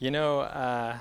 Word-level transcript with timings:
You 0.00 0.12
know, 0.12 0.42
uh, 0.42 0.96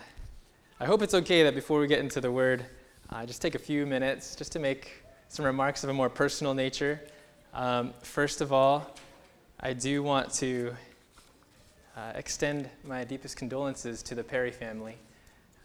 I 0.79 0.85
hope 0.85 1.03
it's 1.03 1.13
okay 1.13 1.43
that 1.43 1.53
before 1.53 1.79
we 1.79 1.85
get 1.85 1.99
into 1.99 2.19
the 2.19 2.31
word, 2.31 2.65
uh, 3.11 3.27
just 3.27 3.43
take 3.43 3.53
a 3.53 3.59
few 3.59 3.85
minutes 3.85 4.35
just 4.35 4.51
to 4.53 4.59
make 4.59 5.03
some 5.27 5.45
remarks 5.45 5.83
of 5.83 5.91
a 5.91 5.93
more 5.93 6.09
personal 6.09 6.55
nature. 6.55 6.99
Um, 7.53 7.93
first 8.01 8.41
of 8.41 8.51
all, 8.51 8.95
I 9.59 9.73
do 9.73 10.01
want 10.01 10.33
to 10.35 10.75
uh, 11.95 12.13
extend 12.15 12.71
my 12.83 13.03
deepest 13.03 13.37
condolences 13.37 14.01
to 14.01 14.15
the 14.15 14.23
Perry 14.23 14.49
family. 14.49 14.95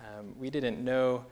Um, 0.01 0.35
we 0.39 0.51
didn't 0.51 0.85
know 0.85 1.25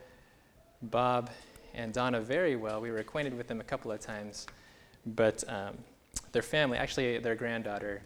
Bob 0.81 1.29
and 1.75 1.93
Donna 1.93 2.19
very 2.19 2.55
well. 2.55 2.81
We 2.81 2.89
were 2.89 2.97
acquainted 2.97 3.37
with 3.37 3.47
them 3.47 3.61
a 3.61 3.63
couple 3.63 3.91
of 3.91 3.99
times, 3.99 4.47
but 5.05 5.43
um, 5.47 5.77
their 6.31 6.41
family, 6.41 6.79
actually, 6.79 7.19
their 7.19 7.35
granddaughter, 7.35 8.01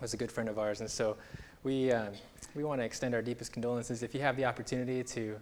was 0.00 0.14
a 0.14 0.16
good 0.16 0.30
friend 0.30 0.48
of 0.48 0.60
ours, 0.60 0.80
and 0.80 0.88
so 0.88 1.16
we, 1.64 1.90
um, 1.90 2.12
we 2.56 2.64
want 2.64 2.80
to 2.80 2.84
extend 2.84 3.14
our 3.14 3.20
deepest 3.20 3.52
condolences. 3.52 4.02
If 4.02 4.14
you 4.14 4.20
have 4.22 4.36
the 4.36 4.46
opportunity 4.46 5.04
to, 5.04 5.36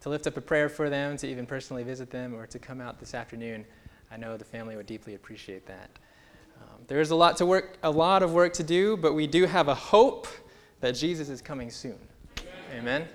to 0.00 0.08
lift 0.08 0.26
up 0.26 0.38
a 0.38 0.40
prayer 0.40 0.70
for 0.70 0.88
them, 0.88 1.16
to 1.18 1.28
even 1.28 1.44
personally 1.44 1.82
visit 1.82 2.10
them, 2.10 2.34
or 2.34 2.46
to 2.46 2.58
come 2.58 2.80
out 2.80 2.98
this 2.98 3.14
afternoon, 3.14 3.66
I 4.10 4.16
know 4.16 4.38
the 4.38 4.46
family 4.46 4.74
would 4.74 4.86
deeply 4.86 5.14
appreciate 5.14 5.66
that. 5.66 5.90
Um, 6.62 6.80
there 6.86 7.00
is 7.00 7.10
a 7.10 7.16
lot 7.16 7.36
to 7.36 7.46
work, 7.46 7.76
a 7.82 7.90
lot 7.90 8.22
of 8.22 8.32
work 8.32 8.54
to 8.54 8.62
do, 8.62 8.96
but 8.96 9.12
we 9.12 9.26
do 9.26 9.44
have 9.44 9.68
a 9.68 9.74
hope 9.74 10.26
that 10.80 10.92
Jesus 10.92 11.28
is 11.28 11.42
coming 11.42 11.70
soon. 11.70 11.98
Amen. 12.38 12.78
Amen. 12.78 13.08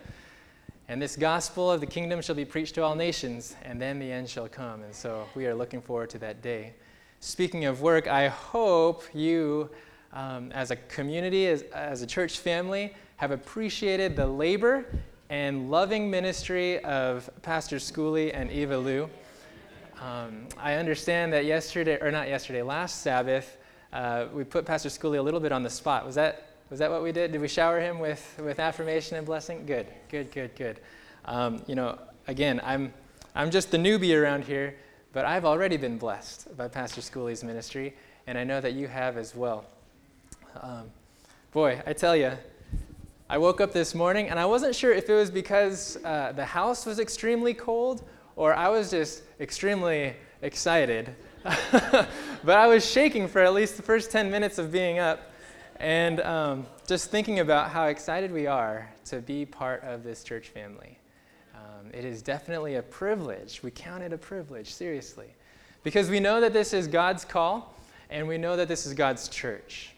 And 0.87 1.01
this 1.01 1.15
gospel 1.15 1.71
of 1.71 1.81
the 1.81 1.87
kingdom 1.87 2.21
shall 2.21 2.35
be 2.35 2.45
preached 2.45 2.75
to 2.75 2.83
all 2.83 2.95
nations, 2.95 3.55
and 3.63 3.81
then 3.81 3.97
the 3.97 4.11
end 4.11 4.29
shall 4.29 4.47
come. 4.47 4.83
And 4.83 4.93
so 4.93 5.27
we 5.33 5.47
are 5.47 5.55
looking 5.55 5.81
forward 5.81 6.11
to 6.11 6.19
that 6.19 6.43
day. 6.43 6.73
Speaking 7.19 7.65
of 7.65 7.81
work, 7.81 8.07
I 8.07 8.27
hope 8.27 9.03
you 9.13 9.71
um, 10.13 10.51
as 10.51 10.71
a 10.71 10.75
community, 10.75 11.47
as, 11.47 11.63
as 11.73 12.01
a 12.01 12.07
church 12.07 12.39
family, 12.39 12.93
have 13.19 13.31
appreciated 13.31 14.15
the 14.15 14.25
labor 14.25 14.85
and 15.29 15.69
loving 15.69 16.09
ministry 16.09 16.81
of 16.85 17.29
Pastor 17.41 17.75
Schooley 17.75 18.31
and 18.33 18.49
Eva 18.49 18.77
Lou. 18.77 19.09
Um, 19.99 20.47
I 20.57 20.75
understand 20.75 21.33
that 21.33 21.43
yesterday, 21.43 21.97
or 21.99 22.11
not 22.11 22.29
yesterday, 22.29 22.61
last 22.61 23.01
Sabbath, 23.01 23.57
uh, 23.91 24.27
we 24.33 24.45
put 24.45 24.65
Pastor 24.65 24.87
Schooley 24.87 25.17
a 25.17 25.21
little 25.21 25.41
bit 25.41 25.51
on 25.51 25.63
the 25.63 25.69
spot. 25.69 26.05
Was 26.05 26.15
that, 26.15 26.53
was 26.69 26.79
that 26.79 26.89
what 26.89 27.03
we 27.03 27.11
did? 27.11 27.33
Did 27.33 27.41
we 27.41 27.49
shower 27.49 27.81
him 27.81 27.99
with, 27.99 28.39
with 28.41 28.57
affirmation 28.57 29.17
and 29.17 29.25
blessing? 29.25 29.65
Good, 29.65 29.87
good, 30.07 30.31
good, 30.31 30.55
good. 30.55 30.79
Um, 31.25 31.61
you 31.67 31.75
know, 31.75 31.99
again, 32.27 32.61
I'm, 32.63 32.93
I'm 33.35 33.51
just 33.51 33.69
the 33.69 33.77
newbie 33.77 34.17
around 34.17 34.45
here, 34.45 34.77
but 35.11 35.25
I've 35.25 35.43
already 35.43 35.75
been 35.75 35.97
blessed 35.97 36.55
by 36.55 36.69
Pastor 36.69 37.01
Schooley's 37.01 37.43
ministry, 37.43 37.97
and 38.27 38.37
I 38.37 38.45
know 38.45 38.61
that 38.61 38.75
you 38.75 38.87
have 38.87 39.17
as 39.17 39.35
well. 39.35 39.65
Um, 40.61 40.89
boy, 41.51 41.81
I 41.85 41.91
tell 41.91 42.15
you, 42.15 42.31
I 43.31 43.37
woke 43.37 43.61
up 43.61 43.71
this 43.71 43.93
morning 43.93 44.29
and 44.29 44.39
I 44.39 44.45
wasn't 44.45 44.73
sure 44.73 44.91
if 44.91 45.07
it 45.07 45.13
was 45.13 45.29
because 45.29 45.99
uh, 46.03 46.31
the 46.31 46.45
house 46.45 46.87
was 46.87 46.97
extremely 46.97 47.53
cold 47.53 48.03
or 48.35 48.55
I 48.55 48.69
was 48.69 48.89
just 48.89 49.21
extremely 49.39 50.15
excited. 50.41 51.13
but 51.43 52.57
I 52.57 52.65
was 52.65 52.83
shaking 52.83 53.27
for 53.27 53.41
at 53.41 53.53
least 53.53 53.77
the 53.77 53.83
first 53.83 54.09
10 54.09 54.31
minutes 54.31 54.57
of 54.57 54.71
being 54.71 54.97
up 54.97 55.31
and 55.75 56.21
um, 56.21 56.65
just 56.87 57.11
thinking 57.11 57.39
about 57.39 57.69
how 57.69 57.85
excited 57.85 58.31
we 58.31 58.47
are 58.47 58.91
to 59.05 59.19
be 59.19 59.45
part 59.45 59.83
of 59.83 60.03
this 60.03 60.23
church 60.23 60.47
family. 60.47 60.97
Um, 61.53 61.91
it 61.93 62.05
is 62.05 62.23
definitely 62.23 62.75
a 62.75 62.81
privilege. 62.81 63.61
We 63.61 63.69
count 63.69 64.01
it 64.01 64.11
a 64.11 64.17
privilege, 64.17 64.73
seriously. 64.73 65.35
Because 65.83 66.09
we 66.09 66.19
know 66.19 66.41
that 66.41 66.51
this 66.51 66.73
is 66.73 66.87
God's 66.87 67.25
call 67.25 67.75
and 68.09 68.27
we 68.27 68.39
know 68.39 68.55
that 68.55 68.67
this 68.67 68.87
is 68.87 68.95
God's 68.95 69.29
church. 69.29 69.91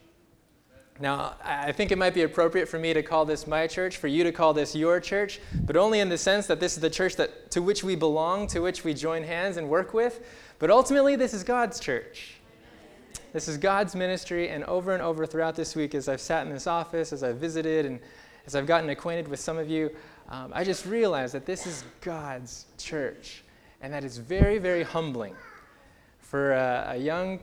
Now, 1.02 1.34
I 1.44 1.72
think 1.72 1.92
it 1.92 1.98
might 1.98 2.14
be 2.14 2.22
appropriate 2.22 2.70
for 2.70 2.78
me 2.78 2.94
to 2.94 3.02
call 3.02 3.26
this 3.26 3.48
my 3.48 3.66
church, 3.66 3.98
for 3.98 4.08
you 4.08 4.24
to 4.24 4.32
call 4.32 4.54
this 4.54 4.76
your 4.76 5.00
church, 5.00 5.40
but 5.64 5.76
only 5.76 6.00
in 6.00 6.10
the 6.10 6.18
sense 6.18 6.46
that 6.46 6.60
this 6.60 6.76
is 6.76 6.80
the 6.80 6.92
church 6.92 7.16
that, 7.16 7.50
to 7.52 7.62
which 7.64 7.84
we 7.84 7.96
belong, 7.96 8.46
to 8.48 8.60
which 8.60 8.84
we 8.84 8.94
join 8.94 9.24
hands 9.24 9.58
and 9.58 9.68
work 9.68 9.96
with. 9.96 10.24
But 10.60 10.70
ultimately, 10.70 11.16
this 11.16 11.34
is 11.34 11.44
God's 11.44 11.80
church. 11.80 12.36
This 13.34 13.48
is 13.48 13.58
God's 13.58 13.96
ministry, 13.96 14.50
and 14.50 14.64
over 14.66 14.94
and 14.94 15.02
over 15.02 15.26
throughout 15.26 15.56
this 15.56 15.76
week, 15.76 15.96
as 15.96 16.08
I've 16.08 16.22
sat 16.22 16.46
in 16.46 16.54
this 16.54 16.68
office, 16.68 17.12
as 17.12 17.24
I've 17.24 17.38
visited, 17.38 17.88
and 17.88 18.00
as 18.46 18.54
I've 18.54 18.68
gotten 18.68 18.88
acquainted 18.92 19.28
with 19.28 19.40
some 19.40 19.58
of 19.58 19.68
you, 19.68 19.90
um, 20.30 20.52
I 20.54 20.64
just 20.64 20.86
realized 20.86 21.34
that 21.34 21.48
this 21.48 21.66
is 21.66 21.84
God's 22.02 22.68
church, 22.78 23.44
and 23.82 23.92
that 23.92 24.04
is 24.04 24.20
very, 24.20 24.60
very 24.60 24.84
humbling 24.84 25.36
for 26.20 26.54
a, 26.54 26.90
a 26.90 26.98
young 26.98 27.40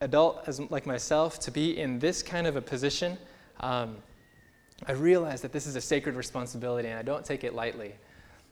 adult 0.00 0.42
as 0.46 0.60
like 0.70 0.86
myself 0.86 1.38
to 1.40 1.50
be 1.50 1.78
in 1.78 1.98
this 1.98 2.22
kind 2.22 2.46
of 2.46 2.56
a 2.56 2.62
position, 2.62 3.16
um, 3.60 3.96
I 4.86 4.92
realize 4.92 5.40
that 5.40 5.52
this 5.52 5.66
is 5.66 5.76
a 5.76 5.80
sacred 5.80 6.16
responsibility 6.16 6.88
and 6.88 6.98
I 6.98 7.02
don't 7.02 7.24
take 7.24 7.44
it 7.44 7.54
lightly. 7.54 7.94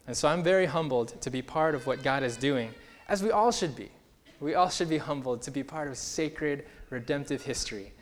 And 0.07 0.17
so 0.17 0.29
I'm 0.29 0.43
very 0.43 0.67
humbled 0.67 1.21
to 1.21 1.31
be 1.31 1.43
part 1.43 1.75
of 1.75 1.87
what 1.87 2.03
God 2.03 2.23
is 2.23 2.37
doing, 2.37 2.71
as 3.09 3.23
we 3.23 3.31
all 3.31 3.53
should 3.53 3.75
be. 3.75 3.91
We 4.41 4.55
all 4.55 4.69
should 4.69 4.89
be 4.89 4.99
humbled 4.99 5.43
to 5.43 5.51
be 5.51 5.63
part 5.63 5.89
of 5.89 5.97
sacred, 5.97 6.67
redemptive 6.91 7.43
history. 7.43 7.93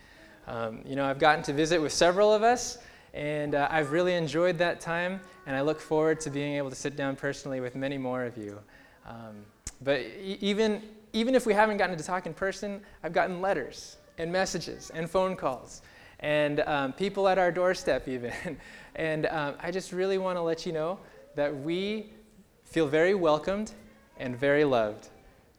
Um, 0.46 0.80
you 0.84 0.96
know, 0.96 1.04
I've 1.04 1.20
gotten 1.20 1.44
to 1.44 1.52
visit 1.52 1.80
with 1.80 1.92
several 1.92 2.32
of 2.32 2.42
us, 2.42 2.78
and 3.14 3.54
uh, 3.54 3.68
I've 3.70 3.92
really 3.92 4.14
enjoyed 4.14 4.58
that 4.58 4.80
time, 4.80 5.20
and 5.46 5.54
I 5.54 5.60
look 5.60 5.80
forward 5.80 6.20
to 6.22 6.30
being 6.30 6.54
able 6.54 6.70
to 6.70 6.76
sit 6.76 6.96
down 6.96 7.14
personally 7.14 7.60
with 7.60 7.76
many 7.76 7.98
more 7.98 8.24
of 8.24 8.36
you. 8.36 8.58
Um, 9.06 9.44
but 9.82 10.00
e- 10.00 10.38
even 10.40 10.82
even 11.12 11.34
if 11.34 11.46
we 11.46 11.52
haven't 11.52 11.76
gotten 11.76 11.96
to 11.96 12.04
talk 12.04 12.26
in 12.26 12.34
person, 12.34 12.80
I've 13.02 13.12
gotten 13.12 13.40
letters 13.40 13.96
and 14.18 14.32
messages 14.32 14.90
and 14.94 15.08
phone 15.10 15.36
calls 15.36 15.82
and 16.20 16.60
um, 16.60 16.92
people 16.92 17.28
at 17.28 17.36
our 17.36 17.50
doorstep, 17.50 18.08
even. 18.08 18.32
and 18.94 19.26
um, 19.26 19.54
I 19.60 19.70
just 19.70 19.92
really 19.92 20.18
want 20.18 20.36
to 20.38 20.42
let 20.42 20.64
you 20.64 20.72
know 20.72 20.98
that 21.34 21.54
we 21.54 22.10
feel 22.64 22.86
very 22.86 23.14
welcomed 23.14 23.72
and 24.18 24.36
very 24.36 24.64
loved. 24.64 25.08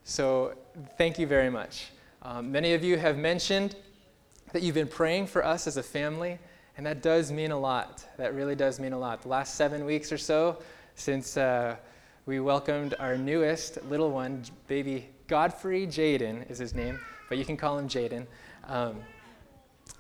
So 0.06 0.53
thank 0.97 1.19
you 1.19 1.28
very 1.28 1.50
much. 1.50 1.92
Um, 2.22 2.52
many 2.52 2.74
of 2.74 2.84
you 2.84 2.97
have 2.97 3.18
mentioned 3.18 3.75
that 4.53 4.63
you've 4.63 4.75
been 4.75 4.88
praying 4.88 5.28
for 5.28 5.46
us 5.46 5.68
as 5.68 5.78
a 5.78 5.84
family, 5.84 6.40
and 6.78 6.86
that 6.86 7.02
does 7.02 7.31
mean 7.31 7.52
a 7.52 7.59
lot. 7.59 8.06
That 8.18 8.34
really 8.34 8.56
does 8.56 8.80
mean 8.80 8.94
a 8.94 8.97
lot. 8.97 9.22
The 9.24 9.28
last 9.28 9.56
seven 9.56 9.84
weeks 9.84 10.12
or 10.12 10.18
so 10.18 10.59
since 10.96 11.36
uh, 11.36 11.75
we 12.25 12.40
welcomed 12.40 12.96
our 13.00 13.18
newest 13.18 13.84
little 13.86 14.12
one, 14.12 14.44
baby 14.68 15.09
Godfrey 15.28 15.88
Jaden 15.88 16.50
is 16.50 16.57
his 16.57 16.75
name, 16.75 17.00
but 17.29 17.38
you 17.38 17.45
can 17.45 17.56
call 17.56 17.78
him 17.78 17.88
Jaden. 17.88 18.28
Um, 18.67 18.97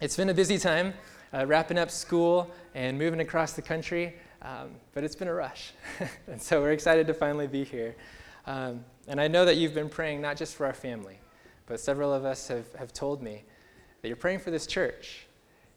it's 0.01 0.17
been 0.17 0.29
a 0.29 0.33
busy 0.33 0.57
time 0.57 0.93
uh, 1.33 1.45
wrapping 1.45 1.77
up 1.77 1.89
school 1.89 2.51
and 2.75 2.97
moving 2.97 3.21
across 3.21 3.53
the 3.53 3.61
country, 3.61 4.15
um, 4.41 4.71
but 4.93 5.03
it's 5.03 5.15
been 5.15 5.29
a 5.29 5.33
rush. 5.33 5.71
and 6.27 6.41
so 6.41 6.61
we're 6.61 6.71
excited 6.71 7.07
to 7.07 7.13
finally 7.13 7.47
be 7.47 7.63
here. 7.63 7.95
Um, 8.45 8.83
and 9.07 9.19
I 9.19 9.27
know 9.29 9.45
that 9.45 9.55
you've 9.55 9.73
been 9.73 9.89
praying 9.89 10.21
not 10.21 10.35
just 10.35 10.55
for 10.55 10.65
our 10.65 10.73
family, 10.73 11.19
but 11.67 11.79
several 11.79 12.13
of 12.13 12.25
us 12.25 12.49
have, 12.49 12.71
have 12.73 12.91
told 12.91 13.23
me 13.23 13.43
that 14.01 14.09
you're 14.09 14.17
praying 14.17 14.39
for 14.39 14.51
this 14.51 14.67
church. 14.67 15.25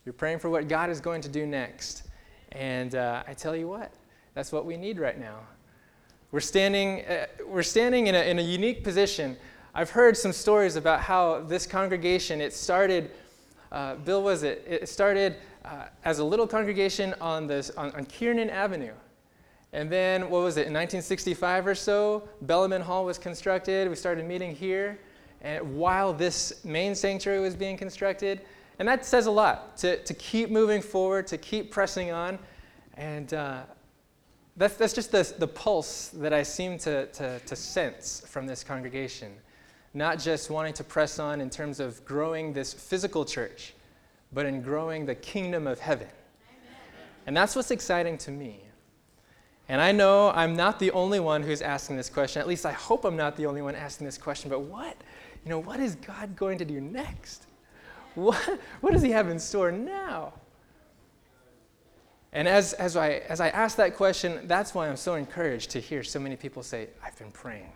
You're 0.04 0.12
praying 0.12 0.40
for 0.40 0.50
what 0.50 0.66
God 0.66 0.90
is 0.90 1.00
going 1.00 1.20
to 1.22 1.28
do 1.28 1.46
next. 1.46 2.04
And 2.52 2.96
uh, 2.96 3.22
I 3.26 3.34
tell 3.34 3.54
you 3.54 3.68
what, 3.68 3.92
that's 4.34 4.50
what 4.50 4.66
we 4.66 4.76
need 4.76 4.98
right 4.98 5.18
now. 5.18 5.38
We're 6.36 6.40
standing, 6.40 7.00
uh, 7.06 7.24
we're 7.46 7.62
standing 7.62 8.08
in, 8.08 8.14
a, 8.14 8.20
in 8.20 8.38
a 8.38 8.42
unique 8.42 8.84
position. 8.84 9.38
I've 9.74 9.88
heard 9.88 10.18
some 10.18 10.34
stories 10.34 10.76
about 10.76 11.00
how 11.00 11.40
this 11.40 11.66
congregation, 11.66 12.42
it 12.42 12.52
started, 12.52 13.10
uh, 13.72 13.94
Bill, 13.94 14.22
was 14.22 14.42
it? 14.42 14.62
It 14.68 14.86
started 14.90 15.36
uh, 15.64 15.84
as 16.04 16.18
a 16.18 16.24
little 16.24 16.46
congregation 16.46 17.14
on, 17.22 17.46
this, 17.46 17.70
on, 17.70 17.90
on 17.92 18.04
Kiernan 18.04 18.50
Avenue. 18.50 18.92
And 19.72 19.88
then, 19.88 20.28
what 20.28 20.42
was 20.42 20.58
it, 20.58 20.66
in 20.66 20.74
1965 20.74 21.68
or 21.68 21.74
so, 21.74 22.28
Bellarmine 22.42 22.82
Hall 22.82 23.06
was 23.06 23.16
constructed. 23.16 23.88
We 23.88 23.96
started 23.96 24.26
meeting 24.26 24.54
here 24.54 24.98
and 25.40 25.78
while 25.78 26.12
this 26.12 26.62
main 26.66 26.94
sanctuary 26.94 27.40
was 27.40 27.54
being 27.54 27.78
constructed. 27.78 28.42
And 28.78 28.86
that 28.86 29.06
says 29.06 29.24
a 29.24 29.30
lot 29.30 29.78
to, 29.78 30.04
to 30.04 30.12
keep 30.12 30.50
moving 30.50 30.82
forward, 30.82 31.28
to 31.28 31.38
keep 31.38 31.70
pressing 31.70 32.10
on. 32.12 32.38
And 32.98 33.32
uh, 33.32 33.62
that's, 34.56 34.74
that's 34.74 34.92
just 34.92 35.12
the, 35.12 35.34
the 35.38 35.48
pulse 35.48 36.08
that 36.14 36.32
I 36.32 36.42
seem 36.42 36.78
to, 36.78 37.06
to, 37.06 37.38
to 37.40 37.56
sense 37.56 38.22
from 38.26 38.46
this 38.46 38.64
congregation. 38.64 39.32
Not 39.92 40.18
just 40.18 40.50
wanting 40.50 40.74
to 40.74 40.84
press 40.84 41.18
on 41.18 41.40
in 41.40 41.50
terms 41.50 41.80
of 41.80 42.04
growing 42.04 42.52
this 42.52 42.72
physical 42.72 43.24
church, 43.24 43.74
but 44.32 44.46
in 44.46 44.62
growing 44.62 45.06
the 45.06 45.14
kingdom 45.14 45.66
of 45.66 45.78
heaven. 45.78 46.08
And 47.26 47.36
that's 47.36 47.56
what's 47.56 47.70
exciting 47.70 48.18
to 48.18 48.30
me. 48.30 48.60
And 49.68 49.80
I 49.80 49.90
know 49.92 50.30
I'm 50.30 50.54
not 50.54 50.78
the 50.78 50.92
only 50.92 51.18
one 51.18 51.42
who's 51.42 51.60
asking 51.60 51.96
this 51.96 52.08
question. 52.08 52.40
At 52.40 52.46
least 52.46 52.64
I 52.64 52.72
hope 52.72 53.04
I'm 53.04 53.16
not 53.16 53.36
the 53.36 53.46
only 53.46 53.62
one 53.62 53.74
asking 53.74 54.04
this 54.04 54.16
question. 54.16 54.48
But 54.48 54.60
what, 54.60 54.96
you 55.44 55.50
know, 55.50 55.58
what 55.58 55.80
is 55.80 55.96
God 55.96 56.36
going 56.36 56.58
to 56.58 56.64
do 56.64 56.80
next? 56.80 57.46
What, 58.14 58.38
what 58.80 58.92
does 58.92 59.02
He 59.02 59.10
have 59.10 59.28
in 59.28 59.38
store 59.38 59.72
now? 59.72 60.32
And 62.36 62.46
as, 62.46 62.74
as, 62.74 62.98
I, 62.98 63.12
as 63.30 63.40
I 63.40 63.48
ask 63.48 63.78
that 63.78 63.96
question, 63.96 64.46
that's 64.46 64.74
why 64.74 64.90
I'm 64.90 64.98
so 64.98 65.14
encouraged 65.14 65.70
to 65.70 65.80
hear 65.80 66.02
so 66.02 66.20
many 66.20 66.36
people 66.36 66.62
say, 66.62 66.88
I've 67.02 67.16
been 67.18 67.30
praying. 67.30 67.72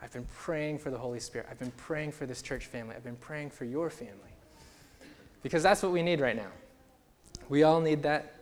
I've 0.00 0.12
been 0.12 0.28
praying 0.38 0.78
for 0.78 0.90
the 0.90 0.98
Holy 0.98 1.18
Spirit. 1.18 1.48
I've 1.50 1.58
been 1.58 1.72
praying 1.72 2.12
for 2.12 2.24
this 2.24 2.42
church 2.42 2.66
family. 2.66 2.94
I've 2.94 3.02
been 3.02 3.16
praying 3.16 3.50
for 3.50 3.64
your 3.64 3.90
family. 3.90 4.14
Because 5.42 5.64
that's 5.64 5.82
what 5.82 5.90
we 5.90 6.00
need 6.00 6.20
right 6.20 6.36
now. 6.36 6.52
We 7.48 7.64
all 7.64 7.80
need 7.80 8.04
that. 8.04 8.36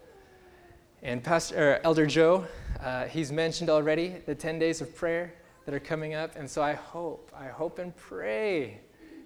And 1.03 1.25
Pastor 1.25 1.81
Elder 1.85 2.05
Joe, 2.05 2.47
uh, 2.79 3.07
he's 3.07 3.33
mentioned 3.33 3.71
already 3.71 4.17
the 4.27 4.35
10 4.35 4.59
days 4.59 4.83
of 4.83 4.95
prayer 4.95 5.33
that 5.65 5.75
are 5.75 5.81
coming 5.81 6.13
up. 6.13 6.37
And 6.37 6.51
so 6.51 6.61
I 6.61 6.75
hope, 6.75 7.33
I 7.35 7.47
hope 7.47 7.79
and 7.79 7.97
pray 7.97 8.79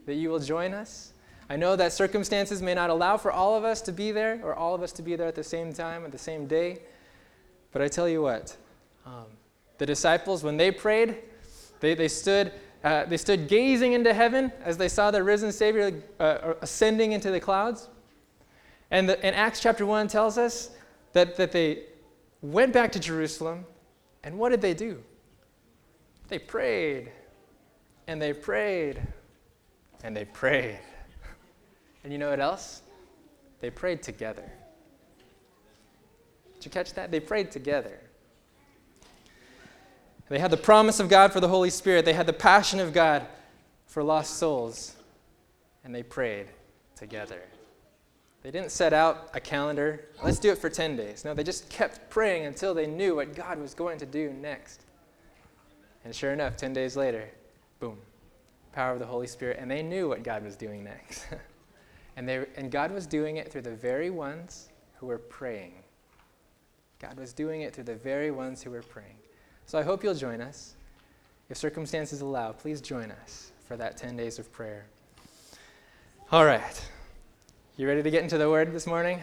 that 0.07 0.15
you 0.15 0.31
will 0.31 0.39
join 0.39 0.75
us. 0.75 1.14
I 1.49 1.57
know 1.57 1.77
that 1.77 1.93
circumstances 1.93 2.63
may 2.63 2.75
not 2.75 2.91
allow 2.91 3.17
for 3.17 3.31
all 3.31 3.57
of 3.57 3.65
us 3.65 3.83
to 3.83 3.93
be 3.93 4.13
there 4.13 4.41
or 4.43 4.55
all 4.55 4.75
of 4.75 4.83
us 4.83 4.93
to 4.93 5.03
be 5.03 5.15
there 5.15 5.29
at 5.29 5.35
the 5.35 5.45
same 5.45 5.73
time, 5.73 6.05
at 6.05 6.13
the 6.13 6.19
same 6.19 6.47
day. 6.47 6.81
But 7.73 7.83
I 7.83 7.89
tell 7.89 8.09
you 8.09 8.23
what, 8.23 8.57
um, 9.05 9.27
the 9.79 9.87
disciples, 9.87 10.43
when 10.43 10.57
they 10.57 10.71
prayed, 10.71 11.17
they, 11.81 11.95
they, 11.95 12.09
stood, 12.09 12.53
uh, 12.83 13.05
they 13.05 13.17
stood 13.17 13.49
gazing 13.49 13.93
into 13.93 14.15
heaven 14.15 14.53
as 14.63 14.79
they 14.79 14.89
saw 14.89 15.11
the 15.11 15.23
risen 15.23 15.53
Savior 15.53 16.03
uh, 16.19 16.55
ascending 16.63 17.13
into 17.13 17.31
the 17.31 17.41
clouds. 17.41 17.89
And, 18.91 19.09
the, 19.09 19.23
and 19.25 19.35
Acts 19.37 19.61
chapter 19.61 19.85
1 19.85 20.09
tells 20.09 20.39
us 20.39 20.71
that, 21.13 21.37
that 21.37 21.53
they 21.53 21.85
went 22.41 22.73
back 22.73 22.93
to 22.93 23.01
Jerusalem, 23.01 23.67
and 24.23 24.39
what 24.39 24.51
did 24.51 24.61
they 24.61 24.75
do? 24.75 25.03
They 26.29 26.39
prayed, 26.39 27.11
and 28.07 28.21
they 28.21 28.33
prayed, 28.33 29.03
and 30.03 30.17
they 30.17 30.25
prayed. 30.25 30.79
And 32.05 32.13
you 32.13 32.19
know 32.19 32.31
what 32.31 32.41
else? 32.41 32.83
They 33.61 33.71
prayed 33.71 34.03
together. 34.03 34.51
Did 36.55 36.67
you 36.67 36.71
catch 36.71 36.93
that? 36.95 37.11
They 37.11 37.21
prayed 37.21 37.51
together. 37.51 37.99
They 40.29 40.39
had 40.39 40.51
the 40.51 40.57
promise 40.57 41.01
of 41.01 41.09
God 41.09 41.33
for 41.33 41.41
the 41.41 41.49
Holy 41.49 41.71
Spirit, 41.71 42.05
they 42.05 42.13
had 42.13 42.27
the 42.27 42.33
passion 42.33 42.81
of 42.81 42.93
God 42.93 43.27
for 43.87 44.03
lost 44.03 44.37
souls, 44.37 44.95
and 45.85 45.95
they 45.95 46.03
prayed 46.03 46.47
together. 46.97 47.41
They 48.43 48.51
didn't 48.51 48.73
set 48.73 48.93
out 48.93 49.31
a 49.33 49.41
calendar, 49.41 50.07
let's 50.23 50.39
do 50.39 50.51
it 50.51 50.59
for 50.59 50.69
10 50.69 50.97
days. 50.97 51.25
No, 51.25 51.35
they 51.35 51.43
just 51.43 51.69
kept 51.71 52.11
praying 52.11 52.47
until 52.47 52.75
they 52.75 52.87
knew 52.87 53.17
what 53.17 53.35
God 53.35 53.59
was 53.59 53.75
going 53.75 53.99
to 53.99 54.07
do 54.07 54.33
next. 54.33 54.83
And 56.05 56.15
sure 56.15 56.33
enough, 56.33 56.57
10 56.57 56.73
days 56.73 56.97
later, 56.97 57.29
boom, 57.81 57.99
power 58.73 58.93
of 58.93 58.99
the 58.99 59.07
Holy 59.07 59.27
Spirit, 59.27 59.59
and 59.61 59.71
they 59.71 59.83
knew 59.83 60.09
what 60.09 60.23
God 60.23 60.45
was 60.45 60.57
doing 60.57 60.85
next. 60.85 61.27
and, 62.17 62.29
they, 62.29 62.47
and 62.57 62.71
God 62.71 62.93
was 62.93 63.07
doing 63.07 63.37
it 63.37 63.51
through 63.51 63.63
the 63.63 63.75
very 63.75 64.11
ones 64.11 64.69
who 64.95 65.07
were 65.07 65.19
praying. 65.19 65.75
God 67.01 67.19
was 67.19 67.33
doing 67.33 67.63
it 67.63 67.75
through 67.75 67.85
the 67.85 67.97
very 67.97 68.31
ones 68.31 68.63
who 68.63 68.71
were 68.71 68.83
praying. 68.83 69.17
So 69.67 69.79
I 69.79 69.83
hope 69.83 70.05
you'll 70.05 70.15
join 70.15 70.41
us. 70.41 70.75
If 71.51 71.57
circumstances 71.57 72.21
allow, 72.21 72.53
please 72.53 72.81
join 72.81 73.11
us 73.11 73.53
for 73.67 73.77
that 73.77 73.97
10 73.97 74.17
days 74.17 74.39
of 74.39 74.51
prayer. 74.53 74.87
All 76.33 76.45
right. 76.45 76.89
You 77.77 77.87
ready 77.87 78.03
to 78.03 78.11
get 78.11 78.23
into 78.23 78.39
the 78.39 78.49
word 78.49 78.73
this 78.73 78.87
morning? 78.87 79.21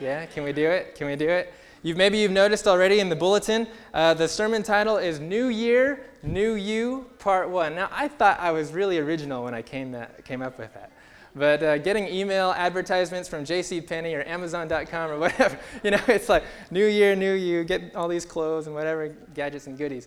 Yeah, 0.00 0.26
can 0.26 0.44
we 0.44 0.52
do 0.52 0.68
it? 0.68 0.94
Can 0.94 1.06
we 1.06 1.16
do 1.16 1.28
it? 1.28 1.52
You've, 1.82 1.96
maybe 1.96 2.18
you've 2.18 2.32
noticed 2.32 2.66
already 2.66 3.00
in 3.00 3.08
the 3.08 3.16
bulletin, 3.16 3.66
uh, 3.92 4.14
the 4.14 4.26
sermon 4.26 4.62
title 4.62 4.96
is 4.96 5.20
New 5.20 5.48
Year, 5.48 6.06
New 6.22 6.54
You, 6.54 7.06
Part 7.18 7.50
1. 7.50 7.74
Now, 7.74 7.90
I 7.92 8.08
thought 8.08 8.40
I 8.40 8.52
was 8.52 8.72
really 8.72 8.98
original 8.98 9.44
when 9.44 9.52
I 9.52 9.60
came, 9.60 9.92
that, 9.92 10.24
came 10.24 10.40
up 10.40 10.58
with 10.58 10.72
that. 10.72 10.92
But 11.36 11.62
uh, 11.62 11.78
getting 11.78 12.06
email 12.06 12.52
advertisements 12.52 13.28
from 13.28 13.44
JCPenney 13.44 14.16
or 14.16 14.26
Amazon.com 14.28 15.10
or 15.10 15.18
whatever, 15.18 15.58
you 15.82 15.90
know, 15.90 16.00
it's 16.06 16.28
like 16.28 16.44
New 16.70 16.86
Year, 16.86 17.16
New 17.16 17.32
You, 17.34 17.64
get 17.64 17.96
all 17.96 18.06
these 18.06 18.24
clothes 18.24 18.66
and 18.66 18.74
whatever 18.74 19.08
gadgets 19.34 19.66
and 19.66 19.76
goodies. 19.76 20.06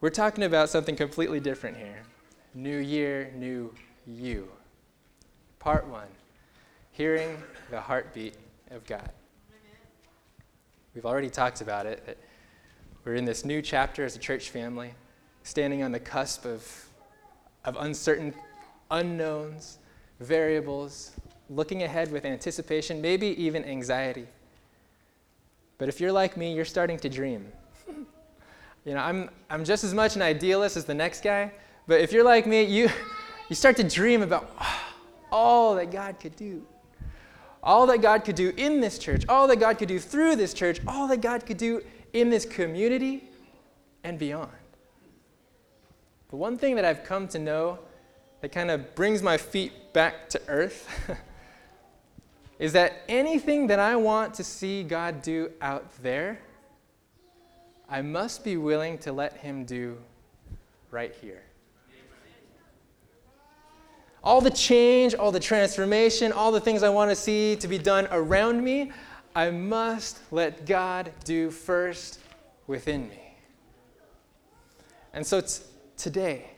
We're 0.00 0.10
talking 0.10 0.44
about 0.44 0.70
something 0.70 0.96
completely 0.96 1.40
different 1.40 1.76
here. 1.76 2.02
New 2.54 2.78
Year, 2.78 3.32
New 3.36 3.72
You. 4.06 4.48
Part 5.58 5.86
1 5.86 6.06
Hearing 6.92 7.40
the 7.70 7.80
Heartbeat 7.80 8.36
of 8.70 8.84
God. 8.86 9.10
We've 10.94 11.06
already 11.06 11.30
talked 11.30 11.60
about 11.60 11.86
it. 11.86 12.04
That 12.06 12.18
we're 13.04 13.14
in 13.14 13.24
this 13.24 13.44
new 13.44 13.62
chapter 13.62 14.04
as 14.04 14.16
a 14.16 14.18
church 14.18 14.50
family, 14.50 14.94
standing 15.44 15.84
on 15.84 15.92
the 15.92 16.00
cusp 16.00 16.44
of, 16.44 16.86
of 17.64 17.76
uncertain 17.78 18.34
unknowns, 18.90 19.78
variables, 20.20 21.12
looking 21.50 21.82
ahead 21.82 22.10
with 22.12 22.24
anticipation, 22.24 23.00
maybe 23.00 23.28
even 23.42 23.64
anxiety. 23.64 24.26
But 25.78 25.88
if 25.88 26.00
you're 26.00 26.12
like 26.12 26.36
me, 26.36 26.54
you're 26.54 26.64
starting 26.64 26.98
to 26.98 27.08
dream. 27.08 27.46
you 28.84 28.94
know, 28.94 29.00
I'm, 29.00 29.30
I'm 29.48 29.64
just 29.64 29.84
as 29.84 29.94
much 29.94 30.16
an 30.16 30.22
idealist 30.22 30.76
as 30.76 30.84
the 30.84 30.94
next 30.94 31.22
guy, 31.22 31.52
but 31.86 32.00
if 32.00 32.12
you're 32.12 32.24
like 32.24 32.46
me, 32.46 32.64
you, 32.64 32.90
you 33.48 33.56
start 33.56 33.76
to 33.76 33.84
dream 33.84 34.22
about 34.22 34.50
all 35.30 35.74
that 35.76 35.90
God 35.90 36.18
could 36.20 36.36
do 36.36 36.66
all 37.62 37.86
that 37.86 38.00
God 38.00 38.24
could 38.24 38.36
do 38.36 38.52
in 38.56 38.80
this 38.80 38.98
church, 38.98 39.24
all 39.28 39.46
that 39.48 39.60
God 39.60 39.78
could 39.78 39.88
do 39.88 39.98
through 39.98 40.36
this 40.36 40.54
church, 40.54 40.80
all 40.86 41.08
that 41.08 41.20
God 41.20 41.44
could 41.44 41.58
do 41.58 41.82
in 42.12 42.30
this 42.30 42.44
community 42.44 43.24
and 44.04 44.18
beyond. 44.18 44.50
But 46.30 46.36
one 46.36 46.56
thing 46.56 46.76
that 46.76 46.84
I've 46.84 47.04
come 47.04 47.28
to 47.28 47.38
know 47.38 47.78
that 48.40 48.52
kind 48.52 48.70
of 48.70 48.94
brings 48.94 49.22
my 49.22 49.36
feet 49.36 49.92
back 49.92 50.28
to 50.30 50.40
earth 50.48 50.88
is 52.58 52.72
that 52.72 53.02
anything 53.08 53.66
that 53.68 53.78
I 53.78 53.96
want 53.96 54.34
to 54.34 54.44
see 54.44 54.82
God 54.82 55.22
do 55.22 55.50
out 55.60 55.90
there, 56.02 56.40
I 57.88 58.02
must 58.02 58.44
be 58.44 58.56
willing 58.56 58.98
to 58.98 59.12
let 59.12 59.38
Him 59.38 59.64
do 59.64 59.98
right 60.90 61.14
here 61.20 61.42
all 64.22 64.40
the 64.40 64.50
change, 64.50 65.14
all 65.14 65.32
the 65.32 65.40
transformation, 65.40 66.32
all 66.32 66.52
the 66.52 66.60
things 66.60 66.82
I 66.82 66.88
want 66.88 67.10
to 67.10 67.16
see 67.16 67.56
to 67.56 67.68
be 67.68 67.78
done 67.78 68.08
around 68.10 68.62
me, 68.62 68.92
I 69.34 69.50
must 69.50 70.18
let 70.30 70.66
God 70.66 71.12
do 71.24 71.50
first 71.50 72.20
within 72.66 73.08
me. 73.08 73.36
And 75.12 75.26
so 75.26 75.40
t- 75.40 75.62
today, 75.96 76.50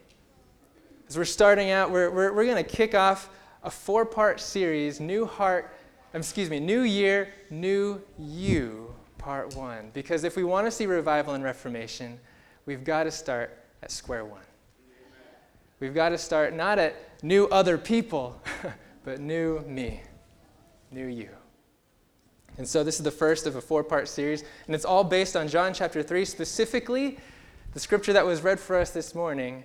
as 1.10 1.18
we're 1.18 1.24
starting 1.24 1.70
out, 1.72 1.90
we're, 1.90 2.08
we're, 2.08 2.32
we're 2.32 2.44
going 2.44 2.64
to 2.64 2.70
kick 2.70 2.94
off 2.94 3.30
a 3.64 3.70
four 3.70 4.06
part 4.06 4.38
series, 4.38 5.00
New 5.00 5.26
Heart, 5.26 5.74
um, 6.14 6.20
excuse 6.20 6.48
me, 6.48 6.60
New 6.60 6.82
Year, 6.82 7.32
New 7.50 8.00
You, 8.16 8.94
Part 9.18 9.56
One. 9.56 9.90
Because 9.92 10.22
if 10.22 10.36
we 10.36 10.44
want 10.44 10.68
to 10.68 10.70
see 10.70 10.86
revival 10.86 11.34
and 11.34 11.42
reformation, 11.42 12.20
we've 12.64 12.84
got 12.84 13.04
to 13.04 13.10
start 13.10 13.58
at 13.82 13.90
square 13.90 14.24
one. 14.24 14.44
We've 15.80 15.94
got 15.94 16.10
to 16.10 16.18
start 16.18 16.54
not 16.54 16.78
at 16.78 16.94
new 17.24 17.46
other 17.46 17.76
people, 17.76 18.40
but 19.04 19.18
new 19.18 19.62
me, 19.62 20.02
new 20.92 21.06
you. 21.06 21.30
And 22.56 22.68
so 22.68 22.84
this 22.84 22.98
is 22.98 23.02
the 23.02 23.10
first 23.10 23.48
of 23.48 23.56
a 23.56 23.60
four 23.60 23.82
part 23.82 24.06
series, 24.06 24.44
and 24.66 24.76
it's 24.76 24.84
all 24.84 25.02
based 25.02 25.34
on 25.34 25.48
John 25.48 25.74
chapter 25.74 26.04
3, 26.04 26.24
specifically 26.24 27.18
the 27.72 27.80
scripture 27.80 28.12
that 28.12 28.24
was 28.24 28.42
read 28.42 28.60
for 28.60 28.76
us 28.76 28.90
this 28.90 29.12
morning, 29.12 29.64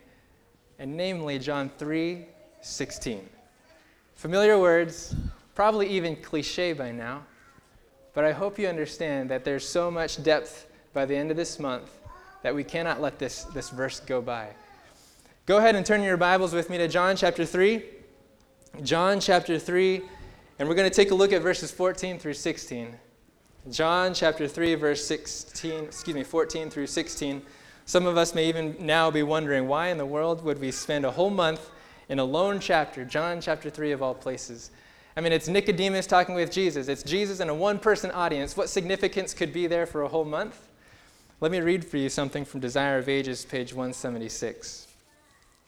and 0.79 0.96
namely 0.96 1.39
John 1.39 1.70
3 1.77 2.25
16. 2.62 3.29
Familiar 4.15 4.58
words, 4.58 5.15
probably 5.53 5.88
even 5.88 6.15
cliche 6.15 6.74
by 6.74 6.91
now, 6.91 7.24
but 8.13 8.24
I 8.24 8.32
hope 8.32 8.58
you 8.58 8.67
understand 8.67 9.29
that 9.29 9.44
there's 9.44 9.67
so 9.67 9.91
much 9.91 10.24
depth 10.24 10.67
by 10.94 11.05
the 11.05 11.15
end 11.15 11.29
of 11.29 11.38
this 11.38 11.60
month 11.60 11.91
that 12.41 12.55
we 12.55 12.63
cannot 12.63 13.01
let 13.01 13.20
this, 13.20 13.44
this 13.53 13.70
verse 13.70 14.00
go 14.00 14.22
by. 14.22 14.50
Go 15.46 15.58
ahead 15.58 15.75
and 15.75 15.86
turn 15.86 16.01
your 16.01 16.17
Bibles 16.17 16.53
with 16.53 16.70
me 16.70 16.77
to 16.79 16.88
John 16.88 17.15
chapter 17.15 17.46
3. 17.46 17.84
John 18.82 19.20
chapter 19.20 19.60
3, 19.60 20.01
and 20.60 20.67
we're 20.67 20.75
going 20.75 20.89
to 20.89 20.96
take 20.96 21.12
a 21.12 21.15
look 21.15 21.32
at 21.32 21.41
verses 21.41 21.72
14 21.72 22.20
through 22.20 22.34
16. 22.34 22.96
John 23.72 24.13
chapter 24.13 24.48
3, 24.48 24.75
verse 24.75 25.05
16, 25.05 25.86
excuse 25.86 26.15
me, 26.15 26.24
14 26.24 26.70
through 26.70 26.88
16. 26.88 27.41
Some 27.85 28.07
of 28.07 28.17
us 28.17 28.33
may 28.33 28.49
even 28.49 28.75
now 28.79 29.11
be 29.11 29.21
wondering 29.21 29.67
why 29.67 29.89
in 29.89 29.97
the 29.99 30.05
world 30.05 30.43
would 30.43 30.59
we 30.59 30.71
spend 30.71 31.05
a 31.05 31.11
whole 31.11 31.29
month 31.29 31.69
in 32.09 32.17
a 32.17 32.23
lone 32.23 32.59
chapter, 32.59 33.05
John 33.05 33.39
chapter 33.39 33.69
3 33.69 33.91
of 33.91 34.01
all 34.01 34.15
places. 34.15 34.71
I 35.15 35.21
mean, 35.21 35.31
it's 35.31 35.47
Nicodemus 35.47 36.07
talking 36.07 36.35
with 36.35 36.51
Jesus. 36.51 36.87
It's 36.87 37.03
Jesus 37.03 37.39
in 37.39 37.47
a 37.47 37.53
one 37.53 37.79
person 37.79 38.09
audience. 38.11 38.57
What 38.57 38.69
significance 38.69 39.33
could 39.33 39.53
be 39.53 39.67
there 39.67 39.85
for 39.85 40.01
a 40.01 40.07
whole 40.07 40.25
month? 40.25 40.67
Let 41.41 41.51
me 41.51 41.59
read 41.59 41.85
for 41.85 41.97
you 41.97 42.09
something 42.09 42.43
from 42.43 42.59
Desire 42.59 42.97
of 42.97 43.07
Ages, 43.07 43.45
page 43.45 43.71
176. 43.71 44.87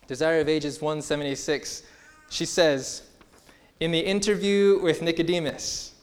Desire 0.08 0.40
of 0.40 0.50
Ages 0.50 0.82
176, 0.82 1.84
she 2.30 2.46
says, 2.46 3.04
In 3.80 3.92
the 3.92 4.00
interview 4.00 4.80
with 4.82 5.02
Nicodemus, 5.02 5.94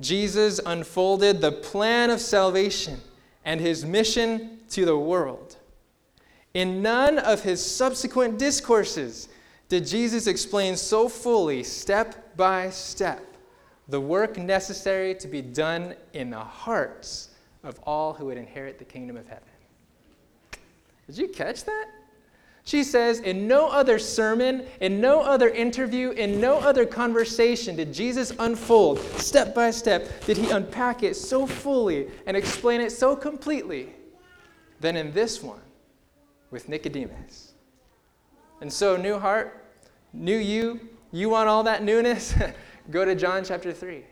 Jesus 0.00 0.60
unfolded 0.64 1.40
the 1.40 1.52
plan 1.52 2.08
of 2.10 2.20
salvation 2.20 3.00
and 3.44 3.60
his 3.60 3.84
mission 3.84 4.60
to 4.70 4.84
the 4.84 4.96
world. 4.96 5.57
In 6.58 6.82
none 6.82 7.20
of 7.20 7.44
his 7.44 7.64
subsequent 7.64 8.36
discourses 8.36 9.28
did 9.68 9.86
Jesus 9.86 10.26
explain 10.26 10.76
so 10.76 11.08
fully, 11.08 11.62
step 11.62 12.36
by 12.36 12.70
step, 12.70 13.24
the 13.86 14.00
work 14.00 14.36
necessary 14.36 15.14
to 15.14 15.28
be 15.28 15.40
done 15.40 15.94
in 16.14 16.30
the 16.30 16.40
hearts 16.40 17.28
of 17.62 17.78
all 17.84 18.12
who 18.12 18.24
would 18.24 18.38
inherit 18.38 18.80
the 18.80 18.84
kingdom 18.84 19.16
of 19.16 19.28
heaven. 19.28 19.46
Did 21.06 21.18
you 21.18 21.28
catch 21.28 21.62
that? 21.62 21.90
She 22.64 22.82
says, 22.82 23.20
in 23.20 23.46
no 23.46 23.68
other 23.68 24.00
sermon, 24.00 24.66
in 24.80 25.00
no 25.00 25.20
other 25.20 25.50
interview, 25.50 26.10
in 26.10 26.40
no 26.40 26.58
other 26.58 26.84
conversation 26.84 27.76
did 27.76 27.94
Jesus 27.94 28.32
unfold 28.40 28.98
step 29.20 29.54
by 29.54 29.70
step, 29.70 30.24
did 30.24 30.36
he 30.36 30.50
unpack 30.50 31.04
it 31.04 31.14
so 31.14 31.46
fully 31.46 32.08
and 32.26 32.36
explain 32.36 32.80
it 32.80 32.90
so 32.90 33.14
completely 33.14 33.94
than 34.80 34.96
in 34.96 35.12
this 35.12 35.40
one 35.40 35.60
with 36.50 36.68
Nicodemus. 36.68 37.52
And 38.60 38.72
so, 38.72 38.96
new 38.96 39.18
heart, 39.18 39.64
new 40.12 40.36
you, 40.36 40.80
you 41.12 41.28
want 41.28 41.48
all 41.48 41.62
that 41.64 41.82
newness? 41.82 42.34
Go 42.90 43.04
to 43.04 43.14
John 43.14 43.44
chapter 43.44 43.72
3. 43.72 44.02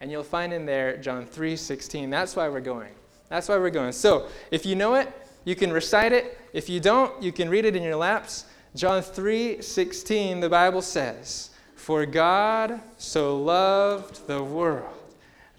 And 0.00 0.10
you'll 0.10 0.22
find 0.22 0.52
in 0.52 0.66
there 0.66 0.96
John 0.98 1.24
3 1.24 1.56
16. 1.56 2.10
That's 2.10 2.36
why 2.36 2.48
we're 2.48 2.60
going. 2.60 2.92
That's 3.28 3.48
why 3.48 3.56
we're 3.56 3.70
going. 3.70 3.92
So, 3.92 4.28
if 4.50 4.66
you 4.66 4.74
know 4.74 4.94
it, 4.94 5.12
you 5.44 5.54
can 5.54 5.72
recite 5.72 6.12
it. 6.12 6.38
If 6.52 6.68
you 6.68 6.80
don't, 6.80 7.22
you 7.22 7.32
can 7.32 7.48
read 7.48 7.64
it 7.64 7.76
in 7.76 7.82
your 7.82 7.96
laps. 7.96 8.44
John 8.74 9.00
3 9.00 9.62
16, 9.62 10.40
the 10.40 10.50
Bible 10.50 10.82
says, 10.82 11.50
For 11.74 12.04
God 12.04 12.80
so 12.98 13.38
loved 13.38 14.26
the 14.26 14.42
world 14.42 14.92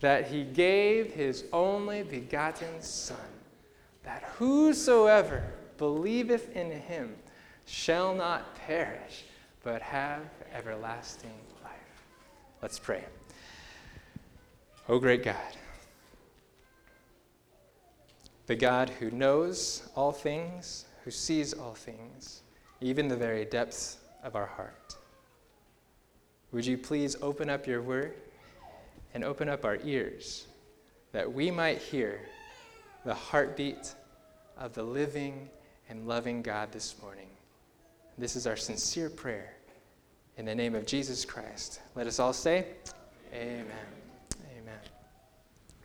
that 0.02 0.28
he 0.28 0.44
gave 0.44 1.14
his 1.14 1.46
only 1.52 2.04
begotten 2.04 2.82
Son, 2.82 3.18
that 4.04 4.24
whosoever 4.38 5.44
believeth 5.78 6.56
in 6.56 6.72
him 6.72 7.16
shall 7.66 8.16
not 8.16 8.56
perish, 8.56 9.26
but 9.64 9.82
have 9.82 10.22
everlasting 10.54 11.34
life. 11.64 11.72
Let's 12.62 12.80
pray. 12.80 13.04
O 14.90 15.00
great 15.00 15.24
God, 15.24 15.36
the 18.46 18.56
God 18.56 18.90
who 18.90 19.12
knows 19.12 19.90
all 19.96 20.14
things, 20.14 20.86
who 21.04 21.12
sees 21.12 21.54
all 21.54 21.74
things, 21.74 22.42
even 22.80 23.10
the 23.10 23.18
very 23.18 23.44
depths 23.44 23.98
of 24.24 24.36
our 24.36 24.46
heart. 24.46 24.96
Would 26.54 26.66
you 26.66 26.78
please 26.78 27.18
open 27.22 27.50
up 27.50 27.68
your 27.68 27.82
word 27.82 28.14
and 29.14 29.24
open 29.24 29.50
up 29.50 29.66
our 29.66 29.78
ears 29.84 30.48
that 31.12 31.32
we 31.32 31.52
might 31.52 31.80
hear 31.80 32.22
the 33.04 33.14
heartbeat 33.14 33.94
of 34.58 34.74
the 34.74 34.84
living 34.84 35.50
and 35.90 36.08
loving 36.08 36.42
God 36.42 36.72
this 36.72 36.96
morning? 37.02 37.28
This 38.18 38.36
is 38.36 38.48
our 38.48 38.56
sincere 38.56 39.10
prayer. 39.10 39.54
In 40.38 40.46
the 40.46 40.56
name 40.56 40.76
of 40.76 40.86
Jesus 40.86 41.26
Christ, 41.26 41.82
let 41.96 42.08
us 42.08 42.20
all 42.20 42.34
say, 42.34 42.66
Amen. 43.34 43.66
Amen. 44.58 44.80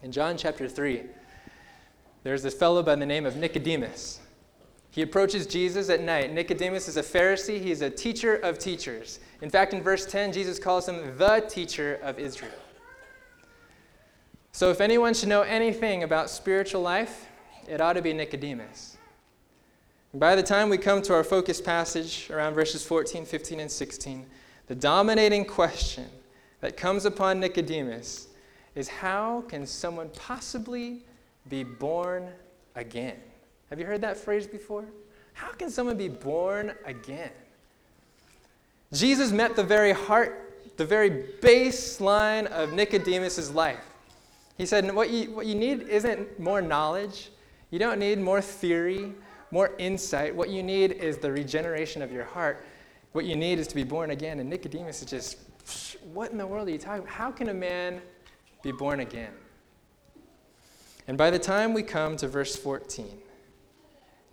In 0.03 0.13
John 0.13 0.37
chapter 0.37 0.69
3, 0.69 1.03
there's 2.23 2.43
this 2.43 2.55
fellow 2.55 2.83
by 2.83 2.95
the 2.95 3.07
name 3.07 3.27
of 3.27 3.37
Nicodemus. 3.37 4.21
He 4.91 5.03
approaches 5.03 5.47
Jesus 5.47 5.89
at 5.89 6.03
night. 6.03 6.33
Nicodemus 6.33 6.87
is 6.87 6.99
a 6.99 7.03
Pharisee, 7.03 7.61
he's 7.61 7.81
a 7.81 7.89
teacher 7.89 8.37
of 8.37 8.59
teachers. 8.59 9.21
In 9.41 9.49
fact, 9.49 9.73
in 9.73 9.83
verse 9.83 10.05
10, 10.05 10.33
Jesus 10.33 10.59
calls 10.59 10.87
him 10.87 11.17
the 11.17 11.41
teacher 11.49 11.99
of 12.03 12.19
Israel. 12.19 12.53
So, 14.53 14.71
if 14.71 14.83
anyone 14.83 15.15
should 15.15 15.31
know 15.31 15.43
anything 15.43 16.03
about 16.03 16.29
spiritual 16.29 16.83
life, 16.83 17.27
it 17.67 17.81
ought 17.81 17.95
to 17.95 18.03
be 18.03 18.13
Nicodemus. 18.13 18.92
By 20.15 20.37
the 20.37 20.43
time 20.43 20.69
we 20.69 20.77
come 20.77 21.01
to 21.03 21.15
our 21.15 21.25
focus 21.25 21.59
passage 21.59 22.29
around 22.31 22.53
verses 22.53 22.85
14, 22.85 23.25
15, 23.25 23.61
and 23.61 23.71
16, 23.71 24.27
the 24.67 24.75
dominating 24.75 25.47
question 25.47 26.07
that 26.61 26.77
comes 26.77 27.07
upon 27.07 27.41
Nicodemus 27.41 28.29
is 28.75 28.89
how 28.89 29.43
can 29.49 29.67
someone 29.67 30.11
possibly 30.11 31.01
be 31.49 31.65
born 31.65 32.29
again. 32.77 33.17
Have 33.71 33.79
you 33.79 33.87
heard 33.87 34.03
that 34.03 34.19
phrase 34.19 34.47
before? 34.47 34.85
How 35.33 35.53
can 35.53 35.71
someone 35.71 35.97
be 35.97 36.09
born 36.09 36.75
again? 36.85 37.31
Jesus 38.93 39.33
met 39.33 39.57
the 39.57 39.65
very 39.65 39.93
heart, 39.93 40.77
the 40.77 40.85
very 40.85 41.11
baseline 41.41 42.47
of 42.47 42.75
Nicodemus' 42.75 43.51
life. 43.51 43.81
He 44.59 44.67
said, 44.67 44.95
what 44.95 45.09
you, 45.09 45.31
what 45.31 45.47
you 45.47 45.55
need 45.55 45.89
isn't 45.89 46.39
more 46.39 46.61
knowledge. 46.61 47.31
You 47.71 47.79
don't 47.79 47.99
need 47.99 48.19
more 48.19 48.43
theory, 48.43 49.13
more 49.53 49.73
insight. 49.79 50.35
What 50.35 50.49
you 50.49 50.63
need 50.63 50.93
is 50.93 51.19
the 51.19 51.31
regeneration 51.31 52.03
of 52.03 52.11
your 52.11 52.25
heart. 52.25 52.65
What 53.13 53.27
you 53.27 53.37
need 53.37 53.59
is 53.61 53.69
to 53.69 53.75
be 53.75 53.85
born 53.85 54.11
again. 54.11 54.41
And 54.41 54.51
Nicodemus 54.51 55.03
is 55.03 55.11
just, 55.11 55.39
what 56.13 56.33
in 56.33 56.39
the 56.39 56.47
world 56.47 56.67
are 56.67 56.73
you 56.73 56.79
talking 56.79 57.05
about? 57.05 57.13
How 57.13 57.31
can 57.31 57.51
a 57.51 57.55
man 57.55 58.01
be 58.63 58.73
born 58.73 59.01
again? 59.01 59.33
And 61.07 61.19
by 61.19 61.31
the 61.31 61.39
time 61.39 61.75
we 61.75 61.83
come 61.83 62.17
to 62.17 62.27
verse 62.27 62.57
14, 62.57 63.07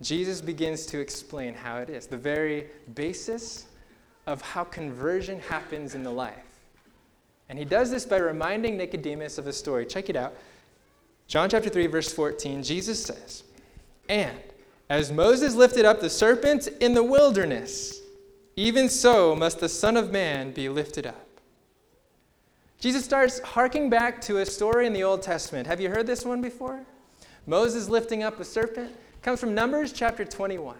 Jesus 0.00 0.40
begins 0.40 0.86
to 0.86 0.98
explain 0.98 1.52
how 1.52 1.78
it 1.78 1.90
is, 1.90 2.06
the 2.06 2.16
very 2.16 2.68
basis 2.94 3.66
of 4.26 4.40
how 4.40 4.64
conversion 4.64 5.38
happens 5.40 5.94
in 5.94 6.02
the 6.02 6.10
life. 6.10 6.46
And 7.50 7.58
he 7.58 7.66
does 7.66 7.90
this 7.90 8.06
by 8.06 8.16
reminding 8.16 8.78
Nicodemus 8.78 9.36
of 9.36 9.46
a 9.46 9.52
story. 9.52 9.84
Check 9.84 10.08
it 10.08 10.16
out. 10.16 10.34
John 11.26 11.50
chapter 11.50 11.68
3, 11.68 11.88
verse 11.88 12.10
14, 12.12 12.62
Jesus 12.62 13.04
says, 13.04 13.42
And 14.08 14.38
as 14.90 15.10
Moses 15.10 15.54
lifted 15.54 15.86
up 15.86 16.00
the 16.00 16.10
serpent 16.10 16.68
in 16.80 16.92
the 16.92 17.02
wilderness, 17.02 18.02
even 18.56 18.90
so 18.90 19.34
must 19.34 19.60
the 19.60 19.68
Son 19.70 19.96
of 19.96 20.12
Man 20.12 20.52
be 20.52 20.68
lifted 20.68 21.06
up 21.06 21.30
Jesus 22.80 23.04
starts 23.04 23.40
harking 23.40 23.90
back 23.90 24.22
to 24.22 24.38
a 24.38 24.46
story 24.46 24.86
in 24.86 24.94
the 24.94 25.02
Old 25.02 25.20
Testament. 25.20 25.66
Have 25.66 25.82
you 25.82 25.90
heard 25.90 26.06
this 26.06 26.24
one 26.24 26.40
before? 26.40 26.80
Moses 27.46 27.90
lifting 27.90 28.22
up 28.22 28.40
a 28.40 28.44
serpent 28.44 28.96
comes 29.20 29.38
from 29.38 29.54
Numbers 29.54 29.92
chapter 29.92 30.24
21. 30.24 30.76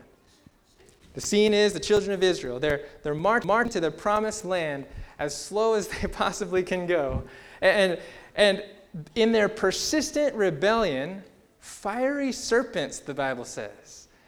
The 1.12 1.20
scene 1.20 1.52
is 1.52 1.74
the 1.74 1.80
children 1.80 2.12
of 2.12 2.22
Israel. 2.22 2.58
They're, 2.58 2.86
they're 3.02 3.14
marched, 3.14 3.44
marched 3.44 3.72
to 3.72 3.80
the 3.80 3.90
promised 3.90 4.46
land 4.46 4.86
as 5.18 5.36
slow 5.36 5.74
as 5.74 5.88
they 6.00 6.08
possibly 6.08 6.62
can 6.62 6.86
go. 6.86 7.22
And, 7.60 7.98
and 8.34 8.64
in 9.14 9.32
their 9.32 9.50
persistent 9.50 10.34
rebellion, 10.34 11.22
fiery 11.58 12.32
serpents, 12.32 13.00
the 13.00 13.14
Bible 13.14 13.44
says. 13.44 13.70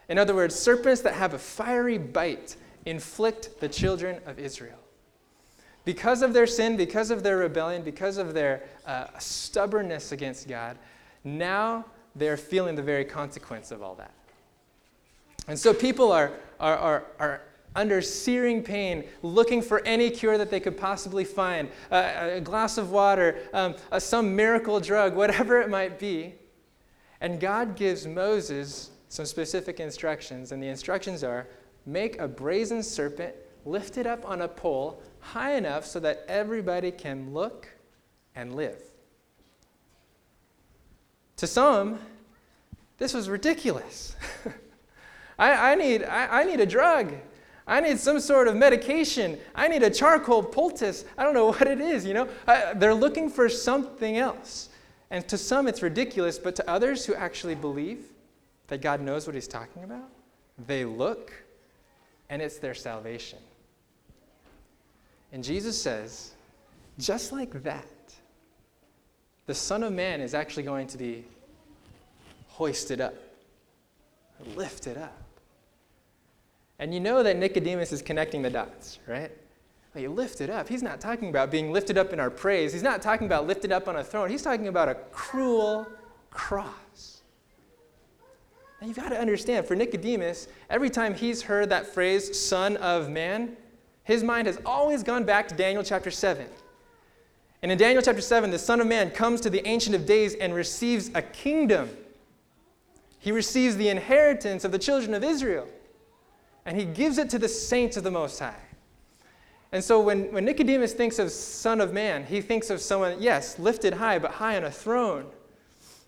In 0.09 0.17
other 0.17 0.35
words, 0.35 0.55
serpents 0.55 1.01
that 1.01 1.13
have 1.13 1.33
a 1.33 1.39
fiery 1.39 1.97
bite 1.97 2.55
inflict 2.85 3.59
the 3.59 3.69
children 3.69 4.19
of 4.25 4.39
Israel. 4.39 4.79
Because 5.85 6.21
of 6.21 6.33
their 6.33 6.47
sin, 6.47 6.77
because 6.77 7.11
of 7.11 7.23
their 7.23 7.37
rebellion, 7.37 7.83
because 7.83 8.17
of 8.17 8.33
their 8.33 8.63
uh, 8.85 9.07
stubbornness 9.19 10.11
against 10.11 10.47
God, 10.47 10.77
now 11.23 11.85
they're 12.15 12.37
feeling 12.37 12.75
the 12.75 12.83
very 12.83 13.05
consequence 13.05 13.71
of 13.71 13.81
all 13.81 13.95
that. 13.95 14.13
And 15.47 15.59
so 15.59 15.73
people 15.73 16.11
are, 16.11 16.31
are, 16.59 16.77
are, 16.77 17.05
are 17.19 17.41
under 17.75 18.01
searing 18.01 18.61
pain, 18.61 19.03
looking 19.23 19.61
for 19.61 19.85
any 19.85 20.09
cure 20.09 20.37
that 20.37 20.49
they 20.49 20.59
could 20.59 20.77
possibly 20.77 21.25
find 21.25 21.69
uh, 21.91 22.29
a 22.33 22.41
glass 22.41 22.77
of 22.77 22.91
water, 22.91 23.37
um, 23.53 23.75
some 23.99 24.35
miracle 24.35 24.79
drug, 24.79 25.15
whatever 25.17 25.61
it 25.61 25.69
might 25.69 25.99
be. 25.99 26.35
And 27.19 27.39
God 27.39 27.75
gives 27.75 28.05
Moses 28.05 28.91
some 29.13 29.27
specific 29.27 29.79
instructions, 29.79 30.51
and 30.51 30.63
the 30.63 30.67
instructions 30.67 31.23
are 31.23 31.45
make 31.85 32.19
a 32.19 32.27
brazen 32.27 32.81
serpent, 32.81 33.35
lift 33.63 33.99
it 33.99 34.07
up 34.07 34.27
on 34.27 34.41
a 34.41 34.47
pole, 34.47 35.03
high 35.19 35.53
enough 35.53 35.85
so 35.85 35.99
that 35.99 36.25
everybody 36.27 36.89
can 36.89 37.31
look 37.31 37.67
and 38.35 38.55
live. 38.55 38.81
To 41.37 41.45
some, 41.45 41.99
this 42.97 43.13
was 43.13 43.29
ridiculous. 43.29 44.15
I, 45.37 45.73
I, 45.73 45.75
need, 45.75 46.03
I, 46.05 46.41
I, 46.41 46.43
need 46.43 46.59
a 46.59 46.65
drug. 46.65 47.13
I 47.67 47.81
need 47.81 47.99
some 47.99 48.19
sort 48.19 48.47
of 48.47 48.55
medication. 48.55 49.37
I 49.53 49.67
need 49.67 49.83
a 49.83 49.91
charcoal 49.91 50.41
poultice. 50.41 51.05
I 51.19 51.23
don't 51.23 51.35
know 51.35 51.45
what 51.51 51.67
it 51.67 51.79
is, 51.79 52.03
you 52.03 52.15
know? 52.15 52.27
I, 52.47 52.73
they're 52.73 52.95
looking 52.95 53.29
for 53.29 53.47
something 53.47 54.17
else. 54.17 54.69
And 55.11 55.27
to 55.27 55.37
some, 55.37 55.67
it's 55.67 55.83
ridiculous, 55.83 56.39
but 56.39 56.55
to 56.55 56.67
others 56.67 57.05
who 57.05 57.13
actually 57.13 57.53
believe 57.53 58.07
that 58.67 58.81
God 58.81 59.01
knows 59.01 59.27
what 59.27 59.35
He's 59.35 59.47
talking 59.47 59.83
about, 59.83 60.09
they 60.67 60.85
look 60.85 61.31
and 62.29 62.41
it's 62.41 62.57
their 62.57 62.73
salvation. 62.73 63.39
And 65.31 65.43
Jesus 65.43 65.81
says, 65.81 66.31
just 66.99 67.31
like 67.31 67.63
that, 67.63 67.85
the 69.45 69.53
Son 69.53 69.83
of 69.83 69.91
Man 69.91 70.21
is 70.21 70.33
actually 70.33 70.63
going 70.63 70.87
to 70.87 70.97
be 70.97 71.25
hoisted 72.47 73.01
up, 73.01 73.15
lifted 74.55 74.97
up. 74.97 75.17
And 76.79 76.93
you 76.93 76.99
know 76.99 77.23
that 77.23 77.37
Nicodemus 77.37 77.91
is 77.91 78.01
connecting 78.01 78.41
the 78.41 78.49
dots, 78.49 78.99
right? 79.07 79.31
Well, 79.93 80.01
you 80.01 80.09
lift 80.09 80.41
it 80.41 80.49
up. 80.49 80.67
He's 80.67 80.83
not 80.83 80.99
talking 80.99 81.29
about 81.29 81.51
being 81.51 81.71
lifted 81.71 81.97
up 81.97 82.13
in 82.13 82.19
our 82.19 82.29
praise. 82.29 82.73
He's 82.73 82.83
not 82.83 83.01
talking 83.01 83.27
about 83.27 83.45
lifted 83.45 83.71
up 83.71 83.87
on 83.87 83.97
a 83.97 84.03
throne. 84.03 84.29
He's 84.29 84.41
talking 84.41 84.67
about 84.67 84.89
a 84.89 84.95
cruel 85.11 85.87
cross. 86.31 86.73
And 88.83 88.89
you've 88.89 88.97
got 88.97 89.11
to 89.11 89.17
understand, 89.17 89.65
for 89.65 89.77
Nicodemus, 89.77 90.49
every 90.69 90.89
time 90.89 91.15
he's 91.15 91.43
heard 91.43 91.69
that 91.69 91.87
phrase, 91.87 92.37
Son 92.37 92.75
of 92.75 93.09
Man, 93.09 93.55
his 94.03 94.25
mind 94.25 94.45
has 94.45 94.59
always 94.65 95.03
gone 95.03 95.23
back 95.23 95.47
to 95.47 95.55
Daniel 95.55 95.85
chapter 95.85 96.11
7. 96.11 96.45
And 97.61 97.71
in 97.71 97.77
Daniel 97.77 98.01
chapter 98.01 98.19
7, 98.19 98.51
the 98.51 98.59
Son 98.59 98.81
of 98.81 98.87
Man 98.87 99.09
comes 99.09 99.39
to 99.39 99.49
the 99.49 99.65
Ancient 99.65 99.95
of 99.95 100.05
Days 100.05 100.35
and 100.35 100.53
receives 100.53 101.11
a 101.15 101.21
kingdom. 101.21 101.91
He 103.19 103.31
receives 103.31 103.77
the 103.77 103.87
inheritance 103.87 104.65
of 104.65 104.73
the 104.73 104.79
children 104.79 105.13
of 105.13 105.23
Israel. 105.23 105.65
and 106.65 106.77
he 106.77 106.83
gives 106.83 107.17
it 107.17 107.29
to 107.29 107.39
the 107.39 107.47
saints 107.47 107.95
of 107.95 108.03
the 108.03 108.11
Most 108.11 108.37
High. 108.37 108.53
And 109.71 109.81
so 109.81 110.01
when, 110.01 110.29
when 110.33 110.43
Nicodemus 110.43 110.91
thinks 110.91 111.19
of 111.19 111.31
Son 111.31 111.79
of 111.79 111.93
Man, 111.93 112.25
he 112.25 112.41
thinks 112.41 112.69
of 112.69 112.81
someone, 112.81 113.21
yes, 113.21 113.57
lifted 113.57 113.93
high, 113.93 114.19
but 114.19 114.31
high 114.31 114.57
on 114.57 114.65
a 114.65 114.71
throne. 114.71 115.27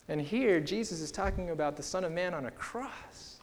And 0.07 0.21
here, 0.21 0.59
Jesus 0.59 1.01
is 1.01 1.11
talking 1.11 1.49
about 1.49 1.77
the 1.77 1.83
Son 1.83 2.03
of 2.03 2.11
Man 2.11 2.33
on 2.33 2.45
a 2.45 2.51
cross. 2.51 3.37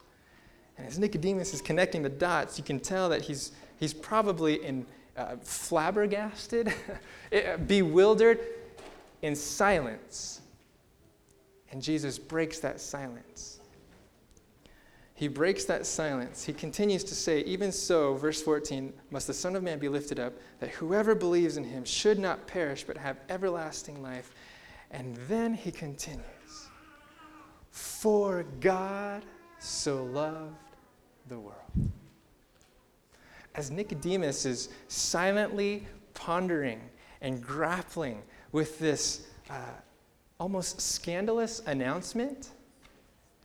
And 0.79 0.87
as 0.87 0.99
Nicodemus 0.99 1.53
is 1.55 1.61
connecting 1.61 2.03
the 2.03 2.09
dots, 2.09 2.57
you 2.57 2.65
can 2.65 2.81
tell 2.81 3.09
that 3.09 3.23
he's, 3.23 3.53
he's 3.79 3.93
probably 3.93 4.65
in, 4.65 4.87
uh, 5.17 5.37
flabbergasted, 5.43 6.73
bewildered, 7.67 8.41
in 9.23 9.37
silence. 9.37 10.41
And 11.71 11.83
Jesus 11.83 12.19
breaks 12.19 12.59
that 12.61 12.81
silence. 12.81 13.61
He 15.15 15.29
breaks 15.29 15.65
that 15.67 15.87
silence. 15.87 16.43
He 16.45 16.53
continues 16.53 17.05
to 17.05 17.15
say, 17.15 17.41
Even 17.43 17.71
so, 17.71 18.15
verse 18.15 18.43
14, 18.43 18.93
must 19.11 19.29
the 19.29 19.35
Son 19.35 19.55
of 19.55 19.63
Man 19.63 19.79
be 19.79 19.89
lifted 19.89 20.19
up, 20.19 20.33
that 20.59 20.71
whoever 20.71 21.15
believes 21.15 21.57
in 21.57 21.65
him 21.65 21.85
should 21.85 22.19
not 22.19 22.47
perish, 22.47 22.85
but 22.85 22.97
have 22.97 23.19
everlasting 23.29 24.03
life. 24.03 24.35
And 24.91 25.17
then 25.29 25.55
he 25.55 25.71
continues, 25.71 26.27
For 27.73 28.45
God 28.61 29.25
so 29.59 30.05
loved 30.05 30.55
the 31.29 31.39
world. 31.39 31.57
As 33.55 33.71
Nicodemus 33.71 34.47
is 34.47 34.69
silently 34.89 35.87
pondering 36.15 36.81
and 37.23 37.43
grappling 37.43 38.23
with 38.53 38.79
this 38.79 39.27
uh, 39.51 39.55
almost 40.39 40.81
scandalous 40.81 41.63
announcement, 41.67 42.51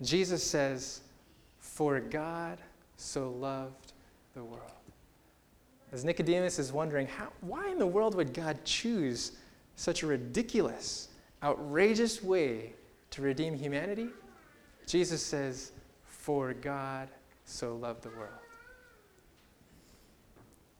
Jesus 0.01 0.43
says, 0.43 1.01
for 1.59 1.99
God 1.99 2.59
so 2.97 3.29
loved 3.31 3.93
the 4.33 4.43
world. 4.43 4.61
As 5.93 6.03
Nicodemus 6.03 6.59
is 6.59 6.73
wondering, 6.73 7.07
how, 7.07 7.29
why 7.41 7.69
in 7.69 7.79
the 7.79 7.87
world 7.87 8.13
would 8.15 8.33
God 8.33 8.59
choose 8.65 9.33
such 9.77 10.03
a 10.03 10.07
ridiculous, 10.07 11.09
outrageous 11.43 12.21
way 12.21 12.73
to 13.11 13.21
redeem 13.21 13.53
humanity? 13.53 14.09
Jesus 14.85 15.21
says, 15.23 15.71
For 16.05 16.53
God 16.53 17.09
so 17.45 17.75
loved 17.75 18.03
the 18.03 18.09
world. 18.09 18.31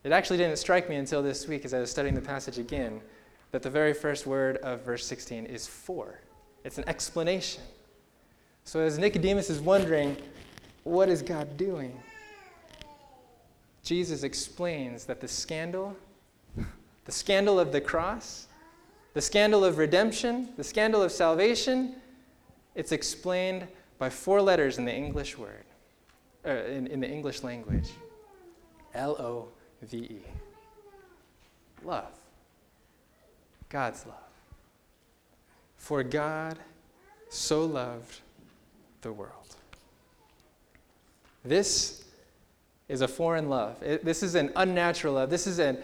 It 0.04 0.12
actually 0.12 0.38
didn't 0.38 0.58
strike 0.58 0.90
me 0.90 0.96
until 0.96 1.22
this 1.22 1.48
week 1.48 1.66
as 1.66 1.74
I 1.74 1.80
was 1.80 1.92
studying 1.92 2.16
the 2.16 2.22
passage 2.22 2.58
again 2.58 3.02
that 3.52 3.62
the 3.62 3.70
very 3.70 3.94
first 3.94 4.26
word 4.28 4.58
of 4.58 4.86
verse 4.86 5.06
16 5.06 5.46
is 5.46 5.68
for. 5.68 6.22
It's 6.64 6.78
an 6.78 6.88
explanation. 6.88 7.64
So 8.64 8.80
as 8.82 8.98
Nicodemus 8.98 9.50
is 9.50 9.60
wondering, 9.60 10.18
what 10.84 11.10
is 11.10 11.22
God 11.22 11.58
doing? 11.58 11.98
Jesus 13.84 14.24
explains 14.24 15.06
that 15.06 15.22
the 15.22 15.28
scandal, 15.28 15.96
the 17.06 17.12
scandal 17.12 17.60
of 17.60 17.72
the 17.72 17.80
cross, 17.80 18.48
the 19.14 19.22
scandal 19.22 19.64
of 19.64 19.78
redemption, 19.78 20.50
the 20.58 20.64
scandal 20.64 21.02
of 21.02 21.12
salvation, 21.12 21.96
it's 22.78 22.92
explained 22.92 23.68
by 23.98 24.10
four 24.10 24.40
letters 24.42 24.78
in 24.78 24.86
the 24.86 24.94
English 24.94 25.36
word, 25.38 25.66
uh, 26.46 26.52
in, 26.52 26.86
in 26.88 27.00
the 27.00 27.10
English 27.10 27.42
language 27.44 27.90
L 28.94 29.16
O 29.20 29.48
V 29.82 29.98
E. 29.98 30.22
Love. 31.84 32.14
God's 33.70 34.06
love. 34.06 34.16
For 35.78 36.04
God 36.04 36.58
so 37.30 37.66
loved 37.66 38.20
the 39.02 39.12
world. 39.12 39.56
This 41.44 42.04
is 42.90 43.02
a 43.02 43.08
foreign 43.08 43.50
love. 43.50 43.82
It, 43.82 44.06
this 44.06 44.22
is 44.22 44.36
an 44.36 44.52
unnatural 44.56 45.16
love. 45.16 45.30
This 45.30 45.48
is 45.48 45.60
an, 45.60 45.80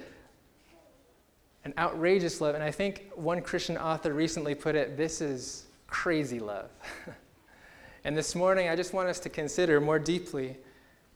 an 1.66 1.74
outrageous 1.78 2.40
love. 2.40 2.54
And 2.54 2.64
I 2.64 2.72
think 2.72 3.10
one 3.16 3.42
Christian 3.42 3.78
author 3.78 4.14
recently 4.14 4.54
put 4.54 4.76
it 4.76 4.96
this 4.96 5.22
is 5.22 5.63
crazy 5.94 6.40
love. 6.40 6.72
and 8.04 8.18
this 8.18 8.34
morning, 8.34 8.68
I 8.68 8.76
just 8.76 8.94
want 8.94 9.10
us 9.10 9.20
to 9.20 9.30
consider 9.30 9.80
more 9.80 10.00
deeply 10.00 10.58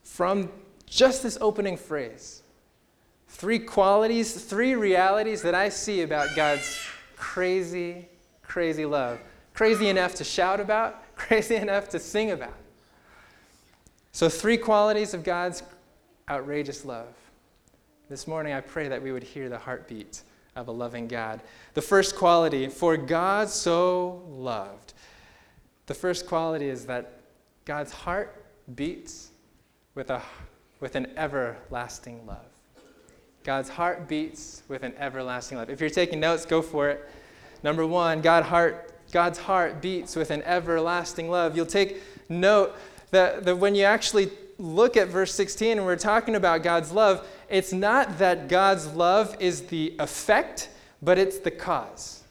from 0.04 0.52
just 0.86 1.24
this 1.24 1.36
opening 1.42 1.76
phrase 1.76 2.44
three 3.28 3.58
qualities, 3.58 4.34
three 4.46 4.76
realities 4.76 5.42
that 5.42 5.56
I 5.56 5.70
see 5.70 6.04
about 6.04 6.36
God's 6.36 6.80
crazy, 7.16 8.08
crazy 8.44 8.86
love. 8.86 9.20
Crazy 9.56 9.90
enough 9.90 10.14
to 10.16 10.24
shout 10.24 10.60
about, 10.60 11.04
crazy 11.16 11.56
enough 11.56 11.90
to 11.90 12.00
sing 12.00 12.30
about. 12.30 12.54
So, 14.12 14.30
three 14.30 14.58
qualities 14.58 15.16
of 15.16 15.24
God's 15.24 15.64
outrageous 16.30 16.86
love. 16.86 17.14
This 18.10 18.28
morning, 18.28 18.54
I 18.54 18.62
pray 18.62 18.88
that 18.90 19.02
we 19.02 19.12
would 19.12 19.24
hear 19.24 19.50
the 19.50 19.58
heartbeat 19.58 20.22
of 20.58 20.68
a 20.68 20.72
loving 20.72 21.08
God. 21.08 21.40
The 21.76 21.82
first 21.82 22.16
quality, 22.16 22.68
for 22.68 22.98
God 22.98 23.48
so 23.48 24.24
loved. 24.28 24.94
The 25.86 25.94
first 25.94 26.28
quality 26.28 26.68
is 26.68 26.88
that 26.88 27.22
God's 27.64 27.94
heart 27.94 28.44
beats 28.76 29.30
with, 29.94 30.10
a, 30.10 30.22
with 30.80 30.96
an 30.96 31.08
everlasting 31.16 32.26
love. 32.26 32.46
God's 33.44 33.70
heart 33.70 34.10
beats 34.10 34.64
with 34.68 34.84
an 34.84 34.94
everlasting 34.98 35.58
love. 35.58 35.70
If 35.70 35.80
you're 35.80 35.90
taking 35.90 36.20
notes, 36.20 36.46
go 36.46 36.62
for 36.62 36.90
it. 36.90 37.10
Number 37.64 37.86
one, 37.86 38.22
God 38.22 38.44
heart, 38.44 38.94
God's 39.12 39.40
heart 39.40 39.82
beats 39.82 40.16
with 40.16 40.32
an 40.32 40.42
everlasting 40.42 41.30
love. 41.30 41.56
You'll 41.56 41.66
take 41.66 42.02
note 42.30 42.76
that, 43.12 43.46
that 43.46 43.58
when 43.58 43.76
you 43.76 43.84
actually 43.84 44.32
look 44.58 44.98
at 44.98 45.08
verse 45.08 45.34
16 45.34 45.78
and 45.78 45.86
we're 45.86 45.96
talking 45.96 46.36
about 46.36 46.64
God's 46.64 46.92
love, 46.92 47.26
it's 47.50 47.74
not 47.74 48.20
that 48.20 48.48
God's 48.48 48.88
love 48.94 49.36
is 49.40 49.64
the 49.64 49.96
effect, 50.00 50.70
but 51.02 51.18
it's 51.18 51.40
the 51.40 51.52
cause. 51.52 52.24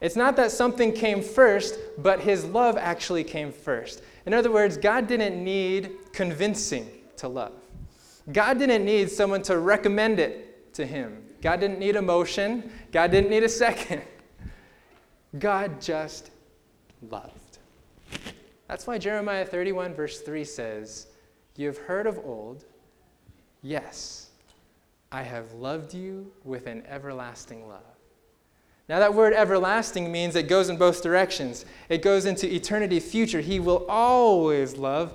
It's 0.00 0.16
not 0.16 0.36
that 0.36 0.50
something 0.50 0.92
came 0.92 1.22
first, 1.22 1.78
but 1.98 2.20
his 2.20 2.44
love 2.44 2.76
actually 2.76 3.24
came 3.24 3.52
first. 3.52 4.02
In 4.26 4.34
other 4.34 4.52
words, 4.52 4.76
God 4.76 5.06
didn't 5.06 5.42
need 5.42 6.12
convincing 6.12 6.88
to 7.16 7.28
love. 7.28 7.52
God 8.32 8.58
didn't 8.58 8.84
need 8.84 9.10
someone 9.10 9.42
to 9.42 9.58
recommend 9.58 10.18
it 10.18 10.74
to 10.74 10.86
him. 10.86 11.22
God 11.42 11.60
didn't 11.60 11.78
need 11.78 11.96
emotion. 11.96 12.70
God 12.90 13.10
didn't 13.10 13.30
need 13.30 13.42
a 13.42 13.48
second. 13.64 14.02
God 15.38 15.80
just 15.80 16.30
loved. 17.10 17.58
That's 18.68 18.86
why 18.86 18.98
Jeremiah 18.98 19.44
31, 19.44 19.94
verse 19.94 20.20
3 20.20 20.44
says, 20.44 21.08
You 21.56 21.66
have 21.66 21.78
heard 21.78 22.06
of 22.06 22.18
old, 22.24 22.64
yes, 23.62 24.23
I 25.14 25.22
have 25.22 25.52
loved 25.52 25.94
you 25.94 26.32
with 26.42 26.66
an 26.66 26.82
everlasting 26.88 27.68
love. 27.68 27.84
Now, 28.88 28.98
that 28.98 29.14
word 29.14 29.32
everlasting 29.32 30.10
means 30.10 30.34
it 30.34 30.48
goes 30.48 30.68
in 30.68 30.76
both 30.76 31.04
directions. 31.04 31.66
It 31.88 32.02
goes 32.02 32.26
into 32.26 32.52
eternity 32.52 32.98
future, 32.98 33.40
He 33.40 33.60
will 33.60 33.86
always 33.88 34.76
love, 34.76 35.12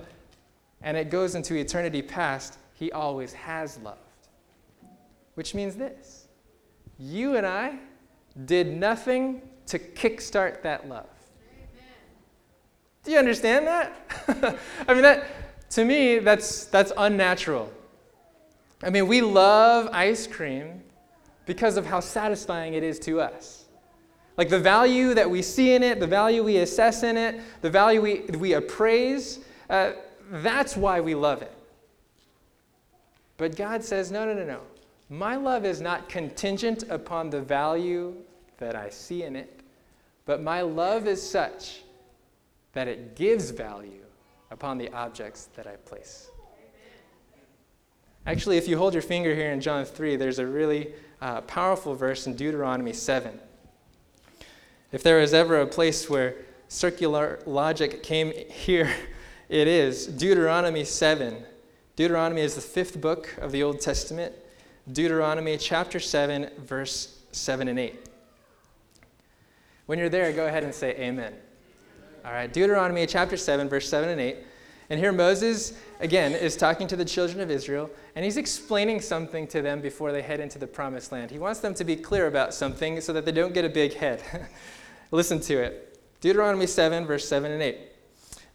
and 0.81 0.95
it 0.95 1.09
goes 1.09 1.35
into 1.35 1.53
eternity 1.55 2.01
past, 2.01 2.59
He 2.75 2.93
always 2.93 3.33
has 3.33 3.77
loved. 3.79 3.99
Which 5.33 5.53
means 5.53 5.75
this 5.75 6.29
you 6.97 7.35
and 7.35 7.45
I 7.45 7.77
did 8.45 8.67
nothing 8.67 9.41
to 9.65 9.79
kickstart 9.79 10.62
that 10.62 10.88
love. 10.88 11.09
Do 13.03 13.12
you 13.12 13.17
understand 13.17 13.67
that? 13.67 13.91
I 14.88 14.93
mean, 14.93 15.03
that 15.03 15.25
to 15.71 15.83
me, 15.83 16.19
that's, 16.19 16.67
that's 16.67 16.93
unnatural. 16.95 17.69
I 18.81 18.89
mean, 18.89 19.07
we 19.07 19.21
love 19.21 19.89
ice 19.91 20.25
cream 20.27 20.83
because 21.45 21.77
of 21.77 21.85
how 21.85 21.99
satisfying 21.99 22.73
it 22.73 22.83
is 22.83 22.99
to 22.99 23.19
us. 23.19 23.65
Like 24.37 24.49
the 24.49 24.59
value 24.59 25.13
that 25.15 25.29
we 25.29 25.41
see 25.41 25.73
in 25.73 25.83
it, 25.83 25.99
the 25.99 26.07
value 26.07 26.43
we 26.43 26.57
assess 26.57 27.03
in 27.03 27.17
it, 27.17 27.41
the 27.61 27.69
value 27.69 28.01
we, 28.01 28.21
we 28.37 28.53
appraise, 28.53 29.39
uh, 29.69 29.91
that's 30.31 30.77
why 30.77 31.01
we 31.01 31.13
love 31.13 31.41
it. 31.41 31.51
But 33.35 33.55
God 33.55 33.83
says, 33.83 34.11
no, 34.11 34.25
no, 34.25 34.33
no, 34.33 34.45
no. 34.45 34.61
My 35.09 35.35
love 35.35 35.65
is 35.65 35.81
not 35.81 36.07
contingent 36.07 36.83
upon 36.89 37.29
the 37.29 37.41
value 37.41 38.15
that 38.59 38.75
I 38.75 38.89
see 38.89 39.23
in 39.23 39.35
it, 39.35 39.61
but 40.25 40.41
my 40.41 40.61
love 40.61 41.07
is 41.07 41.27
such 41.27 41.81
that 42.73 42.87
it 42.87 43.15
gives 43.15 43.49
value 43.49 44.05
upon 44.51 44.77
the 44.77 44.89
objects 44.93 45.49
that 45.55 45.67
I 45.67 45.75
place. 45.77 46.29
Actually, 48.25 48.58
if 48.58 48.67
you 48.67 48.77
hold 48.77 48.93
your 48.93 49.01
finger 49.01 49.34
here 49.34 49.51
in 49.51 49.62
John 49.62 49.86
3, 49.86 50.15
there's 50.15 50.39
a 50.39 50.45
really 50.45 50.93
uh, 51.21 51.41
powerful 51.41 51.95
verse 51.95 52.27
in 52.27 52.36
Deuteronomy 52.36 52.93
7. 52.93 53.39
If 54.91 55.03
there 55.03 55.19
was 55.19 55.34
ever 55.34 55.62
a 55.62 55.67
place 55.67 56.10
where 56.10 56.36
circular 56.67 57.39
logic 57.45 58.03
came 58.03 58.32
here, 58.49 58.91
it 59.47 59.67
is 59.67 60.05
Deuteronomy 60.08 60.84
7. 60.84 61.43
Deuteronomy 61.95 62.41
is 62.41 62.55
the 62.55 62.62
fifth 62.62 63.01
book 63.01 63.36
of 63.39 63.51
the 63.51 63.63
Old 63.63 63.82
Testament. 63.82 64.34
Deuteronomy 64.91 65.58
chapter 65.58 65.99
7, 65.99 66.49
verse 66.60 67.19
7 67.32 67.67
and 67.67 67.77
8. 67.77 68.10
When 69.86 69.99
you're 69.99 70.10
there, 70.10 70.32
go 70.32 70.47
ahead 70.47 70.63
and 70.63 70.73
say 70.73 70.95
amen. 70.95 71.34
All 72.23 72.32
right, 72.32 72.51
Deuteronomy 72.51 73.05
chapter 73.05 73.38
7, 73.38 73.67
verse 73.69 73.89
7 73.89 74.10
and 74.10 74.21
8. 74.21 74.38
And 74.89 74.99
here 74.99 75.12
Moses, 75.12 75.73
again, 75.99 76.34
is 76.34 76.56
talking 76.56 76.88
to 76.88 76.95
the 76.95 77.06
children 77.06 77.41
of 77.41 77.52
Israel, 77.52 77.91
and 78.15 78.25
he's 78.25 78.38
explaining 78.38 79.02
something 79.02 79.47
to 79.47 79.62
them 79.62 79.82
before 79.82 80.12
they 80.12 80.23
head 80.23 80.39
into 80.39 80.58
the 80.58 80.65
promised 80.65 81.12
land. 81.12 81.30
He 81.30 81.38
wants 81.38 81.60
them 81.60 81.75
to 81.75 81.84
be 81.84 81.95
clear 81.95 82.25
about 82.25 82.56
something 82.56 82.99
so 82.99 83.13
that 83.13 83.23
they 83.25 83.32
don't 83.32 83.54
get 83.54 83.65
a 83.65 83.69
big 83.69 83.93
head. 83.93 84.23
Listen 85.12 85.39
to 85.41 85.62
it 85.62 85.99
Deuteronomy 86.21 86.67
7, 86.67 87.06
verse 87.06 87.28
7 87.28 87.52
and 87.52 87.62
8. 87.62 87.78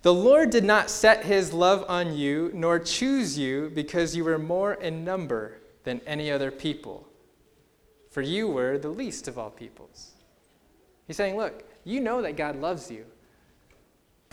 The 0.02 0.12
Lord 0.12 0.50
did 0.50 0.64
not 0.64 0.90
set 0.90 1.24
his 1.24 1.52
love 1.52 1.84
on 1.88 2.14
you, 2.14 2.50
nor 2.52 2.78
choose 2.78 3.38
you, 3.38 3.70
because 3.74 4.14
you 4.14 4.24
were 4.24 4.38
more 4.38 4.74
in 4.74 5.02
number 5.02 5.60
than 5.84 6.00
any 6.06 6.30
other 6.30 6.50
people, 6.50 7.08
for 8.10 8.20
you 8.20 8.48
were 8.48 8.76
the 8.76 8.90
least 8.90 9.28
of 9.28 9.38
all 9.38 9.50
peoples. 9.50 10.10
He's 11.06 11.16
saying, 11.16 11.36
Look, 11.36 11.64
you 11.84 12.00
know 12.00 12.20
that 12.22 12.36
God 12.36 12.56
loves 12.56 12.90
you. 12.90 13.06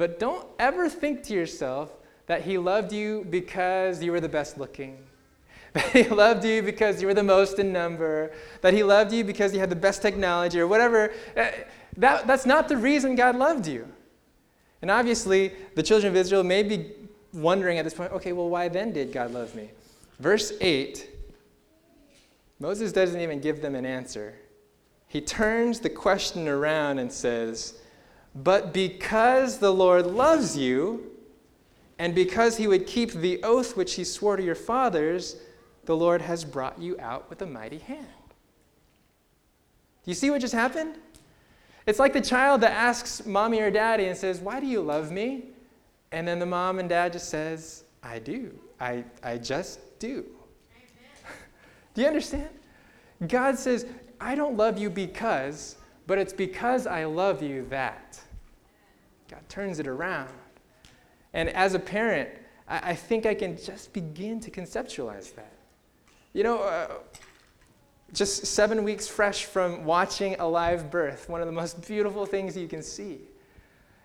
But 0.02 0.18
don't 0.18 0.48
ever 0.58 0.90
think 0.90 1.22
to 1.26 1.34
yourself 1.36 1.92
that 2.26 2.42
He 2.42 2.58
loved 2.58 2.92
you 2.92 3.24
because 3.30 4.02
you 4.02 4.12
were 4.12 4.20
the 4.20 4.28
best 4.28 4.58
looking, 4.58 4.98
that 5.74 5.92
He 5.92 6.06
loved 6.06 6.44
you 6.44 6.64
because 6.64 7.04
you 7.04 7.08
were 7.08 7.14
the 7.14 7.22
most 7.22 7.60
in 7.60 7.72
number, 7.72 8.32
that 8.62 8.74
He 8.74 8.82
loved 8.82 9.14
you 9.14 9.24
because 9.24 9.54
you 9.54 9.60
had 9.60 9.70
the 9.70 9.76
best 9.76 10.02
technology 10.02 10.60
or 10.60 10.66
whatever. 10.66 11.14
Uh, 11.38 11.50
that, 11.98 12.26
that's 12.26 12.48
not 12.48 12.68
the 12.68 12.78
reason 12.78 13.14
God 13.14 13.36
loved 13.36 13.68
you. 13.68 13.88
And 14.82 14.90
obviously, 14.90 15.52
the 15.76 15.84
children 15.84 16.10
of 16.12 16.18
Israel 16.18 16.44
may 16.44 16.64
be 16.64 16.94
wondering 17.32 17.78
at 17.78 17.84
this 17.84 17.94
point 17.94 18.12
okay, 18.12 18.34
well, 18.34 18.50
why 18.50 18.70
then 18.70 18.92
did 18.94 19.14
God 19.14 19.30
love 19.30 19.54
me? 19.54 19.70
Verse 20.20 20.52
8, 20.62 21.08
Moses 22.60 22.92
doesn't 22.92 23.22
even 23.22 23.40
give 23.40 23.62
them 23.62 23.76
an 23.76 23.86
answer. 23.86 24.34
He 25.08 25.22
turns 25.22 25.80
the 25.80 25.92
question 25.92 26.48
around 26.48 26.98
and 26.98 27.12
says, 27.12 27.76
but 28.36 28.74
because 28.74 29.58
the 29.58 29.74
Lord 29.74 30.06
loves 30.06 30.58
you, 30.58 31.12
and 32.00 32.16
because 32.16 32.58
he 32.58 32.68
would 32.68 32.88
keep 32.88 33.12
the 33.12 33.44
oath 33.44 33.78
which 33.78 33.94
he 33.94 34.04
swore 34.04 34.36
to 34.36 34.44
your 34.44 34.56
fathers, 34.56 35.36
the 35.86 35.96
Lord 35.96 36.22
has 36.22 36.44
brought 36.44 36.80
you 36.80 36.98
out 37.00 37.30
with 37.30 37.42
a 37.42 37.46
mighty 37.46 37.78
hand. 37.78 38.08
Do 40.04 40.10
you 40.10 40.16
see 40.16 40.30
what 40.32 40.42
just 40.42 40.54
happened? 40.54 40.96
It's 41.86 42.00
like 42.00 42.14
the 42.14 42.22
child 42.22 42.62
that 42.62 42.72
asks 42.72 43.26
mommy 43.26 43.60
or 43.60 43.70
daddy 43.70 44.06
and 44.06 44.18
says, 44.18 44.40
Why 44.40 44.60
do 44.60 44.66
you 44.66 44.82
love 44.82 45.12
me? 45.12 45.46
And 46.12 46.28
then 46.28 46.40
the 46.40 46.46
mom 46.46 46.80
and 46.80 46.90
dad 46.90 47.14
just 47.14 47.30
says, 47.30 47.84
I 48.04 48.20
do. 48.20 48.58
I, 48.80 49.04
I 49.24 49.38
just 49.38 50.00
do. 50.00 50.26
do 51.94 52.02
you 52.02 52.08
understand? 52.08 52.50
God 53.28 53.58
says, 53.58 53.86
I 54.20 54.36
don't 54.36 54.58
love 54.58 54.78
you 54.78 54.90
because 54.90 55.76
but 56.12 56.18
it's 56.18 56.34
because 56.34 56.88
I 56.88 57.06
love 57.06 57.42
you 57.42 57.66
that. 57.70 58.20
God 59.30 59.40
turns 59.48 59.80
it 59.80 59.88
around. 59.88 60.28
And 61.32 61.48
as 61.48 61.74
a 61.74 61.80
parent, 61.80 62.28
I, 62.68 62.90
I 62.90 62.96
think 62.96 63.26
I 63.26 63.34
can 63.34 63.56
just 63.56 63.94
begin 63.94 64.42
to 64.42 64.52
conceptualize 64.52 65.34
that. 65.36 65.54
You 66.34 66.44
know, 66.44 66.64
uh, 66.64 66.96
just 68.12 68.46
seven 68.46 68.84
weeks 68.84 69.08
fresh 69.08 69.46
from 69.46 69.86
watching 69.86 70.36
a 70.38 70.46
live 70.46 70.92
birth, 70.92 71.30
one 71.30 71.40
of 71.40 71.48
the 71.48 71.54
most 71.54 71.88
beautiful 71.88 72.26
things 72.26 72.58
you 72.58 72.68
can 72.68 72.84
see. 72.84 73.22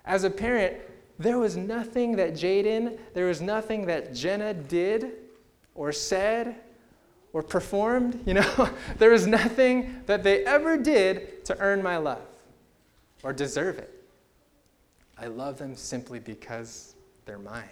As 0.05 0.23
a 0.23 0.31
parent, 0.31 0.77
there 1.19 1.41
was 1.41 1.57
nothing 1.57 2.15
that 2.15 2.35
Jaden, 2.35 3.01
there 3.15 3.27
was 3.27 3.41
nothing 3.41 3.85
that 3.87 4.15
Jenna 4.15 4.55
did 4.55 5.11
or 5.75 5.91
said 5.91 6.55
or 7.37 7.43
performed, 7.43 8.19
you 8.25 8.33
know, 8.33 8.71
there 8.97 9.11
was 9.11 9.27
nothing 9.27 10.01
that 10.07 10.23
they 10.23 10.43
ever 10.47 10.79
did 10.79 11.45
to 11.45 11.55
earn 11.59 11.83
my 11.83 11.99
love 11.99 12.25
or 13.23 13.31
deserve 13.31 13.77
it. 13.77 13.93
I 15.19 15.27
love 15.27 15.59
them 15.59 15.77
simply 15.77 16.19
because 16.19 16.95
they're 17.27 17.39
mine. 17.39 17.69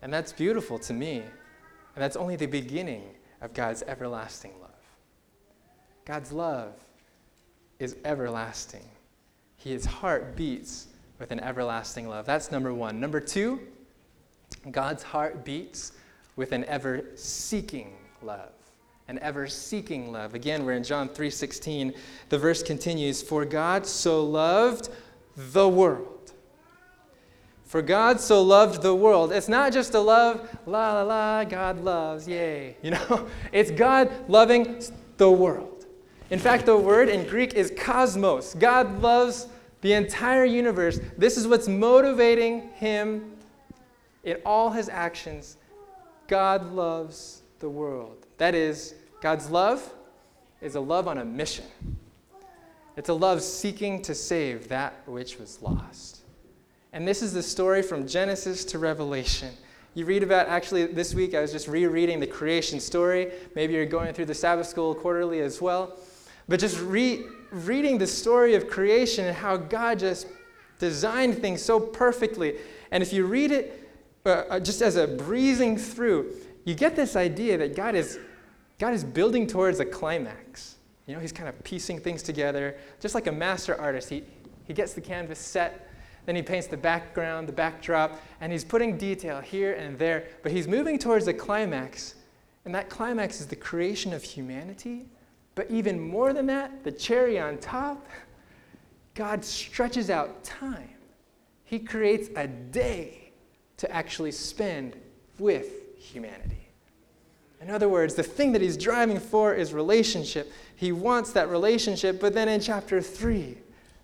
And 0.00 0.12
that's 0.12 0.34
beautiful 0.34 0.78
to 0.80 0.92
me. 0.92 1.20
And 1.20 2.02
that's 2.04 2.14
only 2.14 2.36
the 2.36 2.44
beginning 2.44 3.04
of 3.40 3.54
God's 3.54 3.82
everlasting 3.84 4.52
love. 4.60 4.70
God's 6.04 6.30
love 6.30 6.74
is 7.78 7.96
everlasting. 8.04 8.84
His 9.56 9.86
heart 9.86 10.36
beats 10.36 10.88
with 11.18 11.30
an 11.30 11.40
everlasting 11.40 12.06
love. 12.06 12.26
That's 12.26 12.52
number 12.52 12.74
one. 12.74 13.00
Number 13.00 13.18
two, 13.18 13.60
God's 14.70 15.02
heart 15.02 15.42
beats 15.42 15.92
with 16.38 16.52
an 16.52 16.64
ever 16.66 17.04
seeking 17.16 17.92
love. 18.22 18.52
An 19.08 19.18
ever 19.18 19.48
seeking 19.48 20.12
love. 20.12 20.34
Again, 20.34 20.64
we're 20.64 20.74
in 20.74 20.84
John 20.84 21.08
3:16. 21.08 21.92
The 22.28 22.38
verse 22.38 22.62
continues, 22.62 23.20
"For 23.20 23.44
God 23.44 23.86
so 23.86 24.24
loved 24.24 24.88
the 25.36 25.68
world." 25.68 26.32
For 27.66 27.82
God 27.82 28.18
so 28.20 28.40
loved 28.40 28.80
the 28.80 28.94
world. 28.94 29.30
It's 29.30 29.48
not 29.48 29.72
just 29.72 29.92
a 29.94 30.00
love, 30.00 30.48
la 30.64 30.94
la 30.94 31.02
la, 31.02 31.44
God 31.44 31.84
loves, 31.84 32.26
yay. 32.26 32.76
You 32.82 32.92
know, 32.92 33.26
it's 33.52 33.70
God 33.70 34.10
loving 34.26 34.82
the 35.18 35.30
world. 35.30 35.84
In 36.30 36.38
fact, 36.38 36.64
the 36.64 36.76
word 36.76 37.10
in 37.10 37.26
Greek 37.26 37.54
is 37.54 37.72
cosmos. 37.76 38.54
God 38.54 39.02
loves 39.02 39.48
the 39.82 39.92
entire 39.92 40.46
universe. 40.46 40.98
This 41.18 41.36
is 41.36 41.46
what's 41.46 41.68
motivating 41.68 42.68
him 42.70 43.32
in 44.24 44.36
all 44.46 44.70
his 44.70 44.88
actions 44.88 45.57
God 46.28 46.72
loves 46.72 47.42
the 47.58 47.68
world. 47.68 48.26
That 48.36 48.54
is, 48.54 48.94
God's 49.20 49.50
love 49.50 49.92
is 50.60 50.74
a 50.74 50.80
love 50.80 51.08
on 51.08 51.18
a 51.18 51.24
mission. 51.24 51.64
It's 52.96 53.08
a 53.08 53.14
love 53.14 53.42
seeking 53.42 54.02
to 54.02 54.14
save 54.14 54.68
that 54.68 55.02
which 55.06 55.38
was 55.38 55.60
lost. 55.62 56.20
And 56.92 57.06
this 57.06 57.22
is 57.22 57.32
the 57.32 57.42
story 57.42 57.82
from 57.82 58.06
Genesis 58.06 58.64
to 58.66 58.78
Revelation. 58.78 59.50
You 59.94 60.04
read 60.04 60.22
about, 60.22 60.48
actually, 60.48 60.86
this 60.86 61.14
week 61.14 61.34
I 61.34 61.40
was 61.40 61.50
just 61.50 61.66
rereading 61.66 62.20
the 62.20 62.26
creation 62.26 62.78
story. 62.78 63.32
Maybe 63.54 63.74
you're 63.74 63.86
going 63.86 64.12
through 64.14 64.26
the 64.26 64.34
Sabbath 64.34 64.66
School 64.66 64.94
quarterly 64.94 65.40
as 65.40 65.60
well. 65.60 65.98
But 66.48 66.60
just 66.60 66.80
re- 66.80 67.24
reading 67.50 67.98
the 67.98 68.06
story 68.06 68.54
of 68.54 68.68
creation 68.68 69.26
and 69.26 69.36
how 69.36 69.56
God 69.56 69.98
just 69.98 70.26
designed 70.78 71.38
things 71.38 71.62
so 71.62 71.80
perfectly. 71.80 72.56
And 72.90 73.02
if 73.02 73.12
you 73.12 73.26
read 73.26 73.50
it 73.50 73.87
uh, 74.24 74.60
just 74.60 74.82
as 74.82 74.96
a 74.96 75.06
breezing 75.06 75.76
through, 75.76 76.34
you 76.64 76.74
get 76.74 76.96
this 76.96 77.16
idea 77.16 77.56
that 77.58 77.74
God 77.74 77.94
is, 77.94 78.18
God 78.78 78.92
is 78.92 79.04
building 79.04 79.46
towards 79.46 79.80
a 79.80 79.84
climax. 79.84 80.76
You 81.06 81.14
know, 81.14 81.20
he's 81.20 81.32
kind 81.32 81.48
of 81.48 81.62
piecing 81.64 82.00
things 82.00 82.22
together, 82.22 82.76
just 83.00 83.14
like 83.14 83.26
a 83.26 83.32
master 83.32 83.74
artist. 83.80 84.10
He, 84.10 84.24
he 84.66 84.74
gets 84.74 84.92
the 84.92 85.00
canvas 85.00 85.38
set, 85.38 85.88
then 86.26 86.36
he 86.36 86.42
paints 86.42 86.66
the 86.66 86.76
background, 86.76 87.48
the 87.48 87.54
backdrop, 87.54 88.20
and 88.42 88.52
he's 88.52 88.64
putting 88.64 88.98
detail 88.98 89.40
here 89.40 89.72
and 89.72 89.98
there, 89.98 90.26
but 90.42 90.52
he's 90.52 90.68
moving 90.68 90.98
towards 90.98 91.26
a 91.26 91.32
climax. 91.32 92.16
And 92.66 92.74
that 92.74 92.90
climax 92.90 93.40
is 93.40 93.46
the 93.46 93.56
creation 93.56 94.12
of 94.12 94.22
humanity. 94.22 95.06
But 95.54 95.70
even 95.70 95.98
more 95.98 96.34
than 96.34 96.44
that, 96.46 96.84
the 96.84 96.92
cherry 96.92 97.38
on 97.38 97.56
top, 97.58 98.06
God 99.14 99.42
stretches 99.42 100.10
out 100.10 100.44
time. 100.44 100.90
He 101.64 101.78
creates 101.78 102.28
a 102.36 102.46
day 102.46 103.27
to 103.78 103.90
actually 103.90 104.32
spend 104.32 104.96
with 105.38 105.96
humanity. 105.96 106.68
In 107.60 107.70
other 107.70 107.88
words, 107.88 108.14
the 108.14 108.22
thing 108.22 108.52
that 108.52 108.62
he's 108.62 108.76
driving 108.76 109.18
for 109.18 109.54
is 109.54 109.72
relationship. 109.72 110.52
He 110.76 110.92
wants 110.92 111.32
that 111.32 111.48
relationship, 111.48 112.20
but 112.20 112.34
then 112.34 112.48
in 112.48 112.60
chapter 112.60 113.00
3, 113.00 113.58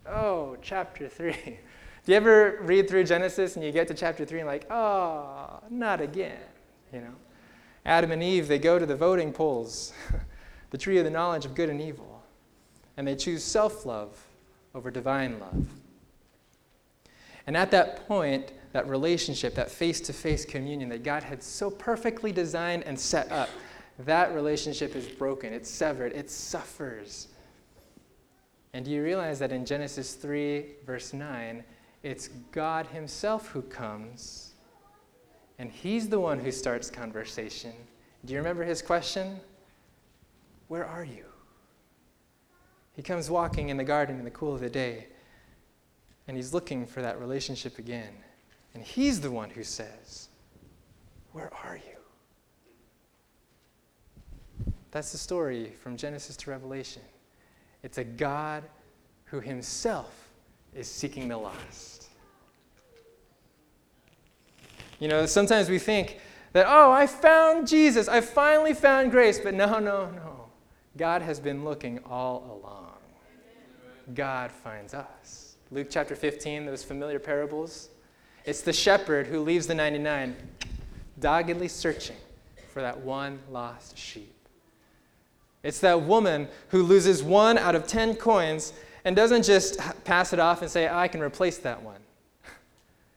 oh, 0.09 0.57
chapter 0.61 1.09
3. 1.09 1.33
Do 2.05 2.13
you 2.13 2.17
ever 2.17 2.59
read 2.63 2.89
through 2.89 3.05
Genesis 3.05 3.57
and 3.57 3.65
you 3.65 3.73
get 3.73 3.89
to 3.89 3.95
chapter 3.95 4.25
3 4.25 4.41
and 4.41 4.47
like, 4.47 4.71
oh, 4.71 5.61
not 5.71 6.01
again, 6.01 6.39
you 6.93 7.01
know? 7.01 7.15
Adam 7.87 8.11
and 8.13 8.23
Eve, 8.23 8.49
they 8.49 8.59
go 8.59 8.79
to 8.79 8.87
the 8.87 8.97
voting 8.97 9.33
polls, 9.33 9.93
the 10.71 10.79
tree 10.79 10.99
of 10.99 11.05
the 11.05 11.11
knowledge 11.11 11.45
of 11.45 11.55
good 11.55 11.71
and 11.71 11.81
evil, 11.81 12.23
and 12.97 13.07
they 13.07 13.15
choose 13.15 13.43
self-love 13.43 14.19
over 14.75 14.91
divine 14.91 15.39
love. 15.39 15.67
And 17.47 17.57
at 17.57 17.71
that 17.71 18.09
point, 18.09 18.53
that 18.75 18.89
relationship, 18.89 19.55
that 19.55 19.71
face 19.71 20.01
to 20.01 20.13
face 20.13 20.45
communion 20.45 20.89
that 20.89 21.05
God 21.05 21.23
had 21.23 21.41
so 21.45 21.71
perfectly 21.71 22.33
designed 22.33 22.83
and 22.83 22.99
set 22.99 23.31
up, 23.31 23.49
that 24.01 24.35
relationship 24.35 24.97
is 24.97 25.07
broken. 25.07 25.53
It's 25.53 25.71
severed. 25.71 26.13
It 26.13 26.29
suffers. 26.29 27.29
And 28.73 28.85
do 28.85 28.91
you 28.91 29.05
realize 29.05 29.39
that 29.39 29.53
in 29.53 29.65
Genesis 29.65 30.15
3, 30.15 30.67
verse 30.85 31.13
9, 31.13 31.63
it's 32.03 32.27
God 32.51 32.89
Himself 32.89 33.47
who 33.47 33.63
comes, 33.63 34.55
and 35.61 35.71
He's 35.71 36.09
the 36.09 36.19
one 36.19 36.41
who 36.41 36.51
starts 36.51 36.91
conversation. 36.91 37.75
Do 38.25 38.33
you 38.33 38.41
remember 38.41 38.65
His 38.65 38.83
question? 38.83 39.39
Where 40.67 40.85
are 40.85 41.05
you? 41.05 41.27
He 42.97 43.03
comes 43.03 43.31
walking 43.31 43.69
in 43.69 43.77
the 43.77 43.85
garden 43.85 44.19
in 44.19 44.25
the 44.25 44.33
cool 44.33 44.53
of 44.53 44.61
the 44.61 44.69
day, 44.69 45.07
and 46.27 46.37
He's 46.37 46.53
looking 46.53 46.87
for 46.87 47.03
that 47.03 47.21
relationship 47.21 47.79
again. 47.79 48.15
And 48.75 48.83
He's 48.83 49.21
the 49.21 49.31
one 49.31 49.51
who 49.51 49.63
says, 49.63 50.29
Where 51.33 51.53
are 51.65 51.77
you? 51.77 51.83
That's 54.91 55.13
the 55.13 55.19
story 55.19 55.73
from 55.83 55.97
Genesis 55.97 56.37
to 56.39 56.51
Revelation. 56.51 57.03
It's 57.83 57.99
a 57.99 58.05
God 58.05 58.65
who 59.25 59.41
Himself 59.41 60.29
is 60.75 60.89
seeking 60.89 61.29
the 61.29 61.37
lost. 61.37 62.09
You 65.01 65.09
know, 65.09 65.27
sometimes 65.27 65.69
we 65.69 65.79
think 65.79 66.21
that, 66.53 66.67
oh, 66.69 66.93
I 66.93 67.07
found 67.07 67.67
Jesus, 67.67 68.09
I 68.09 68.21
finally 68.21 68.75
found 68.75 69.11
grace, 69.11 69.41
but 69.41 69.55
no, 69.55 69.79
no, 69.79 70.11
no. 70.11 70.47
God 70.97 71.23
has 71.23 71.41
been 71.41 71.65
looking 71.65 71.99
all 72.05 72.61
along. 72.63 72.93
God 74.15 74.53
finds 74.53 74.95
us. 74.95 75.57
Luke 75.71 75.89
chapter 75.91 76.15
15, 76.15 76.67
those 76.67 76.85
familiar 76.85 77.19
parables. 77.19 77.89
It's 78.45 78.61
the 78.61 78.73
shepherd 78.73 79.27
who 79.27 79.41
leaves 79.41 79.67
the 79.67 79.75
99 79.75 80.37
doggedly 81.19 81.69
searching 81.69 82.17
for 82.73 82.83
that 82.83 83.01
one 83.01 83.39
lost 83.51 83.97
sheep. 83.97 84.35
It's 85.63 85.81
that 85.81 86.03
woman 86.03 86.49
who 86.69 86.83
loses 86.83 87.23
one 87.23 87.57
out 87.57 87.75
of 87.75 87.87
10 87.87 88.17
coins 88.17 88.75
and 89.05 89.17
doesn't 89.17 89.45
just 89.45 89.79
pass 90.05 90.33
it 90.33 90.39
off 90.39 90.61
and 90.61 90.71
say, 90.71 90.89
I 90.89 91.09
can 91.09 91.21
replace 91.23 91.59
that 91.59 91.83
one. 91.83 92.01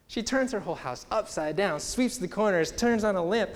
She 0.10 0.24
turns 0.24 0.54
her 0.54 0.62
whole 0.62 0.76
house 0.76 1.06
upside 1.12 1.58
down, 1.58 1.82
sweeps 1.82 2.18
the 2.18 2.30
corners, 2.30 2.72
turns 2.72 3.04
on 3.04 3.18
a 3.18 3.22
lamp. 3.22 3.50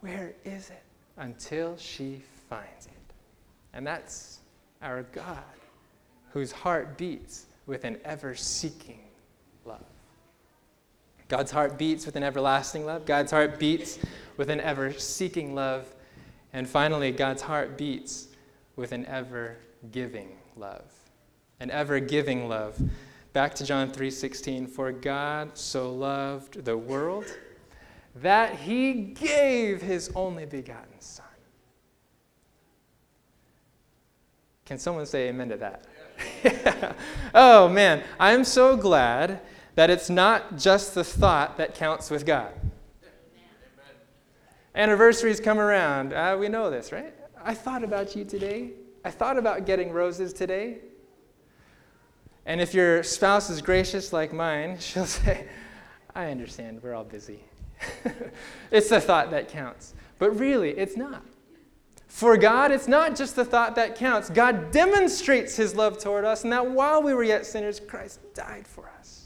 Where 0.00 0.32
is 0.46 0.70
it? 0.70 0.82
Until 1.18 1.76
she 1.76 2.22
finds 2.48 2.86
it. 2.86 2.92
And 3.74 3.86
that's 3.86 4.38
our 4.80 5.02
God, 5.12 5.44
whose 6.32 6.52
heart 6.52 6.96
beats 6.96 7.44
with 7.66 7.84
an 7.84 7.98
ever 8.02 8.34
seeking. 8.34 9.00
God's 11.32 11.50
heart 11.50 11.78
beats 11.78 12.04
with 12.04 12.16
an 12.16 12.22
everlasting 12.22 12.84
love. 12.84 13.06
God's 13.06 13.30
heart 13.30 13.58
beats 13.58 13.98
with 14.36 14.50
an 14.50 14.60
ever 14.60 14.92
seeking 14.92 15.54
love. 15.54 15.90
And 16.52 16.68
finally, 16.68 17.10
God's 17.10 17.40
heart 17.40 17.78
beats 17.78 18.28
with 18.76 18.92
an 18.92 19.06
ever 19.06 19.56
giving 19.90 20.36
love. 20.58 20.84
An 21.58 21.70
ever 21.70 22.00
giving 22.00 22.50
love. 22.50 22.78
Back 23.32 23.54
to 23.54 23.64
John 23.64 23.90
3:16, 23.90 24.66
for 24.66 24.92
God 24.92 25.56
so 25.56 25.90
loved 25.90 26.66
the 26.66 26.76
world 26.76 27.24
that 28.16 28.56
he 28.56 28.92
gave 28.92 29.80
his 29.80 30.10
only 30.14 30.44
begotten 30.44 31.00
son. 31.00 31.24
Can 34.66 34.78
someone 34.78 35.06
say 35.06 35.30
amen 35.30 35.48
to 35.48 35.56
that? 35.56 35.86
Yeah. 36.44 36.92
oh 37.34 37.70
man, 37.70 38.02
I'm 38.20 38.44
so 38.44 38.76
glad 38.76 39.40
that 39.74 39.90
it's 39.90 40.10
not 40.10 40.58
just 40.58 40.94
the 40.94 41.04
thought 41.04 41.56
that 41.56 41.74
counts 41.74 42.10
with 42.10 42.26
God. 42.26 42.52
Anniversaries 44.74 45.40
come 45.40 45.58
around. 45.58 46.12
Uh, 46.12 46.36
we 46.38 46.48
know 46.48 46.70
this, 46.70 46.92
right? 46.92 47.14
I 47.44 47.54
thought 47.54 47.84
about 47.84 48.16
you 48.16 48.24
today. 48.24 48.70
I 49.04 49.10
thought 49.10 49.36
about 49.36 49.66
getting 49.66 49.92
roses 49.92 50.32
today. 50.32 50.78
And 52.46 52.60
if 52.60 52.74
your 52.74 53.02
spouse 53.02 53.50
is 53.50 53.60
gracious 53.60 54.12
like 54.12 54.32
mine, 54.32 54.78
she'll 54.80 55.06
say, 55.06 55.46
I 56.14 56.30
understand, 56.30 56.82
we're 56.82 56.94
all 56.94 57.04
busy. 57.04 57.40
it's 58.70 58.88
the 58.88 59.00
thought 59.00 59.30
that 59.30 59.48
counts. 59.48 59.94
But 60.18 60.38
really, 60.38 60.70
it's 60.70 60.96
not. 60.96 61.24
For 62.06 62.36
God, 62.36 62.70
it's 62.70 62.86
not 62.86 63.16
just 63.16 63.36
the 63.36 63.44
thought 63.44 63.74
that 63.76 63.96
counts. 63.96 64.28
God 64.28 64.70
demonstrates 64.70 65.56
his 65.56 65.74
love 65.74 65.98
toward 65.98 66.24
us, 66.24 66.44
and 66.44 66.52
that 66.52 66.70
while 66.70 67.02
we 67.02 67.14
were 67.14 67.24
yet 67.24 67.46
sinners, 67.46 67.80
Christ 67.80 68.20
died 68.34 68.66
for 68.66 68.90
us. 68.98 69.21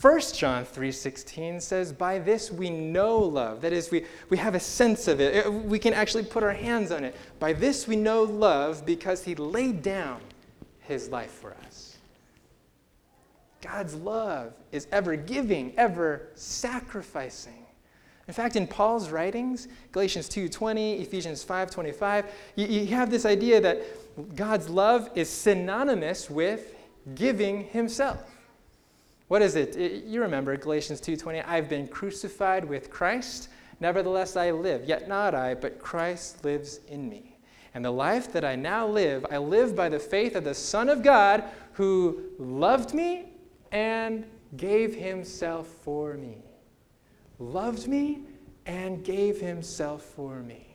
1 0.00 0.34
John 0.34 0.64
3:16 0.64 1.60
says, 1.60 1.92
"By 1.92 2.18
this 2.18 2.50
we 2.50 2.70
know 2.70 3.18
love." 3.18 3.60
That 3.60 3.74
is, 3.74 3.90
we, 3.90 4.06
we 4.30 4.38
have 4.38 4.54
a 4.54 4.60
sense 4.60 5.06
of 5.08 5.20
it. 5.20 5.46
Uh, 5.46 5.50
we 5.50 5.78
can 5.78 5.92
actually 5.92 6.24
put 6.24 6.42
our 6.42 6.54
hands 6.54 6.90
on 6.90 7.04
it. 7.04 7.14
By 7.38 7.52
this 7.52 7.86
we 7.86 7.96
know 7.96 8.22
love 8.22 8.86
because 8.86 9.24
he 9.24 9.34
laid 9.34 9.82
down 9.82 10.22
his 10.80 11.10
life 11.10 11.32
for 11.32 11.54
us. 11.66 11.98
God's 13.60 13.94
love 13.94 14.54
is 14.72 14.86
ever 14.90 15.16
giving, 15.16 15.74
ever 15.76 16.28
sacrificing. 16.34 17.66
In 18.26 18.32
fact, 18.32 18.56
in 18.56 18.66
Paul's 18.66 19.10
writings, 19.10 19.68
Galatians 19.92 20.30
2:20, 20.30 21.02
Ephesians 21.02 21.44
5:25, 21.44 22.24
you, 22.56 22.66
you 22.66 22.86
have 22.86 23.10
this 23.10 23.26
idea 23.26 23.60
that 23.60 23.82
God's 24.34 24.70
love 24.70 25.10
is 25.14 25.28
synonymous 25.28 26.30
with 26.30 26.74
giving 27.14 27.64
himself. 27.64 28.24
What 29.30 29.42
is 29.42 29.54
it? 29.54 29.76
it 29.76 30.06
you 30.06 30.22
remember 30.22 30.56
Galatians 30.56 31.00
2:20, 31.00 31.40
I've 31.46 31.68
been 31.68 31.86
crucified 31.86 32.64
with 32.64 32.90
Christ, 32.90 33.48
nevertheless 33.78 34.34
I 34.34 34.50
live, 34.50 34.84
yet 34.84 35.06
not 35.06 35.36
I, 35.36 35.54
but 35.54 35.78
Christ 35.78 36.44
lives 36.44 36.80
in 36.88 37.08
me. 37.08 37.36
And 37.72 37.84
the 37.84 37.92
life 37.92 38.32
that 38.32 38.44
I 38.44 38.56
now 38.56 38.88
live, 38.88 39.24
I 39.30 39.38
live 39.38 39.76
by 39.76 39.88
the 39.88 40.00
faith 40.00 40.34
of 40.34 40.42
the 40.42 40.52
Son 40.52 40.88
of 40.88 41.04
God 41.04 41.44
who 41.74 42.24
loved 42.40 42.92
me 42.92 43.32
and 43.70 44.24
gave 44.56 44.96
himself 44.96 45.68
for 45.68 46.14
me. 46.14 46.42
Loved 47.38 47.86
me 47.86 48.22
and 48.66 49.04
gave 49.04 49.40
himself 49.40 50.02
for 50.02 50.42
me. 50.42 50.66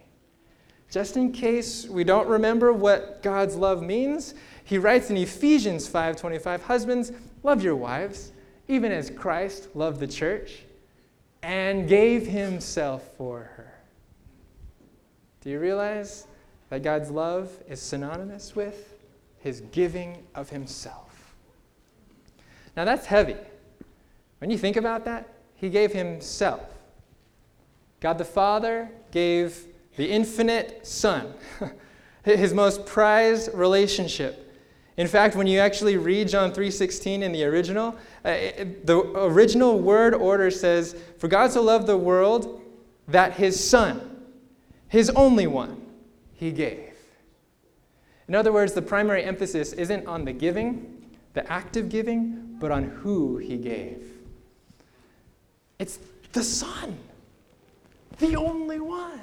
Just 0.90 1.18
in 1.18 1.34
case 1.34 1.90
we 1.90 2.06
don't 2.06 2.30
remember 2.30 2.72
what 2.72 3.22
God's 3.22 3.58
love 3.58 3.84
means, 3.84 4.34
he 4.64 4.78
writes 4.78 5.10
in 5.10 5.18
Ephesians 5.18 5.90
5:25, 5.90 6.64
"Husbands, 6.64 7.12
love 7.44 7.62
your 7.62 7.76
wives 7.76 8.32
even 8.68 8.92
as 8.92 9.10
Christ 9.10 9.70
loved 9.76 10.00
the 10.00 10.08
church 10.08 10.64
and 11.44 11.88
gave 11.88 12.26
himself 12.26 13.16
for 13.18 13.52
her. 13.56 13.74
Do 15.42 15.50
you 15.50 15.60
realize 15.60 16.26
that 16.70 16.82
God's 16.82 17.12
love 17.12 17.52
is 17.68 17.80
synonymous 17.80 18.56
with 18.56 18.98
his 19.38 19.62
giving 19.72 20.24
of 20.34 20.50
himself? 20.50 21.36
Now 22.76 22.86
that's 22.86 23.06
heavy. 23.06 23.38
When 24.40 24.50
you 24.50 24.58
think 24.58 24.76
about 24.76 25.06
that, 25.06 25.30
he 25.56 25.70
gave 25.70 25.94
himself. 25.94 26.64
God 28.00 28.18
the 28.18 28.26
Father 28.26 28.90
gave 29.12 29.66
the 29.96 30.10
infinite 30.10 30.86
Son, 30.86 31.34
his 32.24 32.54
most 32.54 32.86
prized 32.86 33.54
relationship. 33.54 34.45
In 34.98 35.08
fact, 35.08 35.36
when 35.36 35.46
you 35.46 35.60
actually 35.60 35.98
read 35.98 36.30
John 36.30 36.54
3:16 36.54 37.22
in 37.22 37.32
the 37.32 37.44
original, 37.44 37.96
uh, 38.24 38.36
the 38.84 39.02
original 39.16 39.80
word 39.80 40.14
order 40.14 40.50
says, 40.50 40.96
For 41.18 41.28
God 41.28 41.52
so 41.52 41.62
loved 41.62 41.88
the 41.88 41.98
world 41.98 42.62
that 43.08 43.34
his 43.34 43.62
Son, 43.62 44.24
his 44.88 45.10
only 45.12 45.48
one, 45.48 45.86
he 46.34 46.52
gave. 46.52 46.94
In 48.28 48.36
other 48.36 48.52
words, 48.52 48.74
the 48.74 48.82
primary 48.82 49.24
emphasis 49.24 49.74
isn't 49.74 50.08
on 50.08 50.26
the 50.26 50.34
giving, 50.34 51.06
the 51.34 51.50
act 51.52 51.78
of 51.78 51.90
giving, 51.90 52.56
but 52.60 52.72
on 52.72 52.84
who 52.84 53.38
he 53.38 53.58
gave. 53.58 54.02
It's 55.78 56.00
the 56.32 56.44
Son, 56.44 56.98
the 58.18 58.36
only 58.36 58.80
one. 58.80 59.20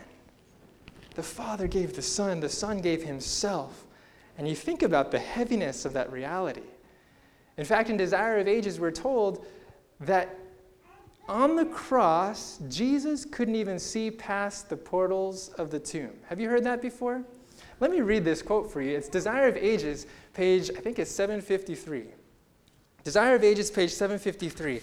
The 1.14 1.22
Father 1.22 1.66
gave 1.66 1.94
the 1.94 2.02
Son, 2.02 2.40
the 2.40 2.48
Son 2.48 2.80
gave 2.80 3.02
Himself. 3.02 3.86
And 4.38 4.48
you 4.48 4.54
think 4.54 4.82
about 4.82 5.10
the 5.10 5.18
heaviness 5.18 5.84
of 5.84 5.92
that 5.92 6.10
reality. 6.12 6.62
In 7.56 7.64
fact, 7.64 7.90
in 7.90 7.96
Desire 7.96 8.38
of 8.38 8.48
Ages, 8.48 8.80
we're 8.80 8.90
told 8.90 9.46
that 10.00 10.38
on 11.28 11.54
the 11.54 11.66
cross, 11.66 12.58
Jesus 12.68 13.24
couldn't 13.24 13.54
even 13.54 13.78
see 13.78 14.10
past 14.10 14.68
the 14.68 14.76
portals 14.76 15.50
of 15.50 15.70
the 15.70 15.78
tomb. 15.78 16.12
Have 16.26 16.40
you 16.40 16.48
heard 16.48 16.64
that 16.64 16.82
before? 16.82 17.22
Let 17.80 17.90
me 17.90 18.00
read 18.00 18.24
this 18.24 18.42
quote 18.42 18.70
for 18.70 18.80
you. 18.80 18.96
It's 18.96 19.08
Desire 19.08 19.48
of 19.48 19.56
Ages, 19.56 20.06
page, 20.34 20.70
I 20.70 20.80
think 20.80 20.98
it's 20.98 21.10
753. 21.10 22.04
Desire 23.04 23.34
of 23.34 23.44
Ages, 23.44 23.70
page 23.70 23.90
753. 23.90 24.80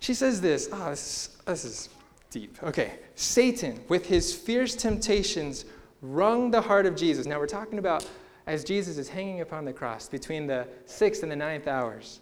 She 0.00 0.14
says 0.14 0.40
this. 0.40 0.68
Oh, 0.72 0.90
this, 0.90 1.36
this 1.46 1.64
is 1.64 1.88
deep. 2.30 2.62
Okay. 2.62 2.92
Satan, 3.14 3.80
with 3.88 4.06
his 4.06 4.34
fierce 4.34 4.74
temptations, 4.76 5.64
wrung 6.02 6.50
the 6.50 6.60
heart 6.60 6.86
of 6.86 6.96
Jesus. 6.96 7.26
Now, 7.26 7.38
we're 7.38 7.46
talking 7.46 7.78
about 7.78 8.08
as 8.46 8.64
Jesus 8.64 8.98
is 8.98 9.08
hanging 9.08 9.40
upon 9.40 9.64
the 9.64 9.72
cross 9.72 10.08
between 10.08 10.46
the 10.46 10.66
sixth 10.86 11.22
and 11.22 11.32
the 11.32 11.36
ninth 11.36 11.66
hours. 11.66 12.20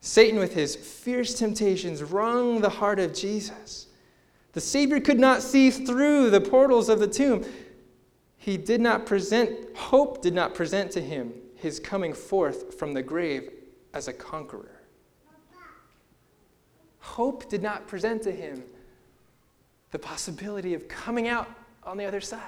Satan, 0.00 0.38
with 0.38 0.54
his 0.54 0.76
fierce 0.76 1.34
temptations, 1.34 2.02
wrung 2.02 2.60
the 2.60 2.68
heart 2.68 3.00
of 3.00 3.14
Jesus. 3.14 3.88
The 4.52 4.60
Savior 4.60 5.00
could 5.00 5.18
not 5.18 5.42
see 5.42 5.70
through 5.70 6.30
the 6.30 6.40
portals 6.40 6.88
of 6.88 7.00
the 7.00 7.08
tomb. 7.08 7.44
He 8.36 8.56
did 8.56 8.80
not 8.80 9.04
present, 9.06 9.76
hope 9.76 10.22
did 10.22 10.34
not 10.34 10.54
present 10.54 10.92
to 10.92 11.00
him 11.00 11.32
his 11.56 11.80
coming 11.80 12.12
forth 12.12 12.78
from 12.78 12.92
the 12.92 13.02
grave 13.02 13.50
as 13.92 14.08
a 14.08 14.12
conqueror. 14.12 14.82
Hope 17.00 17.48
did 17.48 17.62
not 17.62 17.86
present 17.86 18.22
to 18.22 18.32
him 18.32 18.62
the 19.90 19.98
possibility 19.98 20.74
of 20.74 20.86
coming 20.88 21.28
out 21.28 21.48
on 21.82 21.96
the 21.96 22.04
other 22.04 22.20
side. 22.20 22.40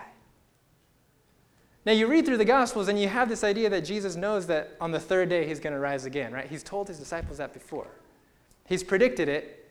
Now, 1.88 1.94
you 1.94 2.06
read 2.06 2.26
through 2.26 2.36
the 2.36 2.44
Gospels 2.44 2.88
and 2.88 3.00
you 3.00 3.08
have 3.08 3.30
this 3.30 3.42
idea 3.42 3.70
that 3.70 3.80
Jesus 3.80 4.14
knows 4.14 4.46
that 4.48 4.76
on 4.78 4.90
the 4.90 5.00
third 5.00 5.30
day 5.30 5.46
he's 5.46 5.58
going 5.58 5.72
to 5.72 5.78
rise 5.78 6.04
again, 6.04 6.34
right? 6.34 6.46
He's 6.46 6.62
told 6.62 6.86
his 6.86 6.98
disciples 6.98 7.38
that 7.38 7.54
before. 7.54 7.86
He's 8.66 8.84
predicted 8.84 9.26
it. 9.26 9.70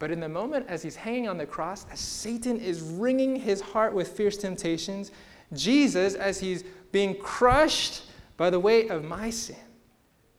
But 0.00 0.10
in 0.10 0.18
the 0.18 0.28
moment 0.28 0.66
as 0.68 0.82
he's 0.82 0.96
hanging 0.96 1.28
on 1.28 1.38
the 1.38 1.46
cross, 1.46 1.86
as 1.92 2.00
Satan 2.00 2.58
is 2.58 2.80
wringing 2.80 3.36
his 3.36 3.60
heart 3.60 3.94
with 3.94 4.08
fierce 4.08 4.36
temptations, 4.36 5.12
Jesus, 5.52 6.16
as 6.16 6.40
he's 6.40 6.64
being 6.90 7.14
crushed 7.14 8.02
by 8.36 8.50
the 8.50 8.58
weight 8.58 8.90
of 8.90 9.04
my 9.04 9.30
sin, 9.30 9.54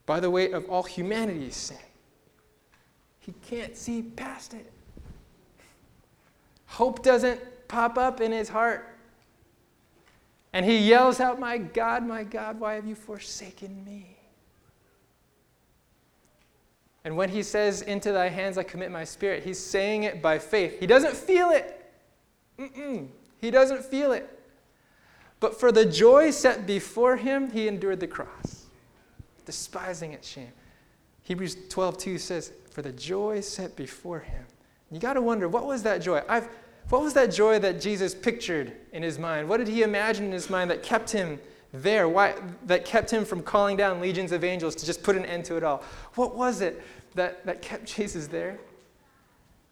by 0.05 0.19
the 0.19 0.29
weight 0.29 0.51
of 0.51 0.69
all 0.69 0.83
humanity's 0.83 1.55
sin, 1.55 1.77
he 3.21 3.33
can't 3.47 3.77
see 3.77 4.01
past 4.01 4.53
it. 4.53 4.69
Hope 6.65 7.03
doesn't 7.03 7.39
pop 7.69 7.97
up 7.97 8.19
in 8.19 8.33
his 8.33 8.49
heart. 8.49 8.90
And 10.53 10.65
he 10.65 10.77
yells 10.77 11.19
out, 11.19 11.39
My 11.39 11.57
God, 11.57 12.05
my 12.05 12.23
God, 12.23 12.59
why 12.59 12.73
have 12.75 12.85
you 12.85 12.95
forsaken 12.95 13.83
me? 13.85 14.17
And 17.03 17.17
when 17.17 17.29
he 17.29 17.41
says, 17.41 17.81
Into 17.81 18.11
thy 18.11 18.29
hands 18.29 18.57
I 18.57 18.63
commit 18.63 18.91
my 18.91 19.03
spirit, 19.03 19.43
he's 19.43 19.59
saying 19.59 20.03
it 20.03 20.21
by 20.21 20.39
faith. 20.39 20.79
He 20.79 20.87
doesn't 20.87 21.15
feel 21.15 21.49
it. 21.49 21.77
Mm-mm. 22.59 23.07
He 23.39 23.49
doesn't 23.49 23.83
feel 23.85 24.11
it. 24.11 24.39
But 25.39 25.59
for 25.59 25.71
the 25.71 25.85
joy 25.85 26.29
set 26.29 26.67
before 26.67 27.17
him, 27.17 27.49
he 27.49 27.67
endured 27.67 27.99
the 27.99 28.07
cross, 28.07 28.67
despising 29.45 30.13
its 30.13 30.27
shame. 30.27 30.51
Hebrews 31.23 31.57
12, 31.69 31.97
2 31.97 32.17
says, 32.19 32.51
For 32.69 32.83
the 32.83 32.91
joy 32.91 33.41
set 33.41 33.75
before 33.75 34.19
him. 34.19 34.45
You 34.91 34.99
got 34.99 35.13
to 35.13 35.21
wonder, 35.21 35.47
what 35.47 35.65
was 35.65 35.81
that 35.83 36.01
joy? 36.01 36.21
I've, 36.29 36.47
what 36.91 37.01
was 37.01 37.13
that 37.13 37.32
joy 37.32 37.58
that 37.60 37.80
Jesus 37.80 38.13
pictured 38.13 38.73
in 38.91 39.01
his 39.01 39.17
mind? 39.17 39.47
What 39.47 39.58
did 39.58 39.69
he 39.69 39.82
imagine 39.82 40.25
in 40.25 40.34
his 40.34 40.49
mind 40.49 40.69
that 40.71 40.84
kept 40.84 41.10
him 41.10 41.39
there? 41.71 42.10
Why, 42.10 42.36
that 42.65 42.84
kept 42.84 43.10
him 43.10 43.23
from 43.23 43.41
calling 43.41 43.77
down 43.77 44.01
legions 44.01 44.34
of 44.34 44.43
angels 44.43 44.75
to 44.75 44.86
just 44.86 45.01
put 45.01 45.15
an 45.15 45.25
end 45.25 45.45
to 45.45 45.56
it 45.56 45.63
all? 45.63 45.84
What 46.15 46.36
was 46.36 46.60
it 46.60 46.84
that, 47.15 47.45
that 47.45 47.62
kept 47.62 47.86
Jesus 47.95 48.27
there? 48.27 48.60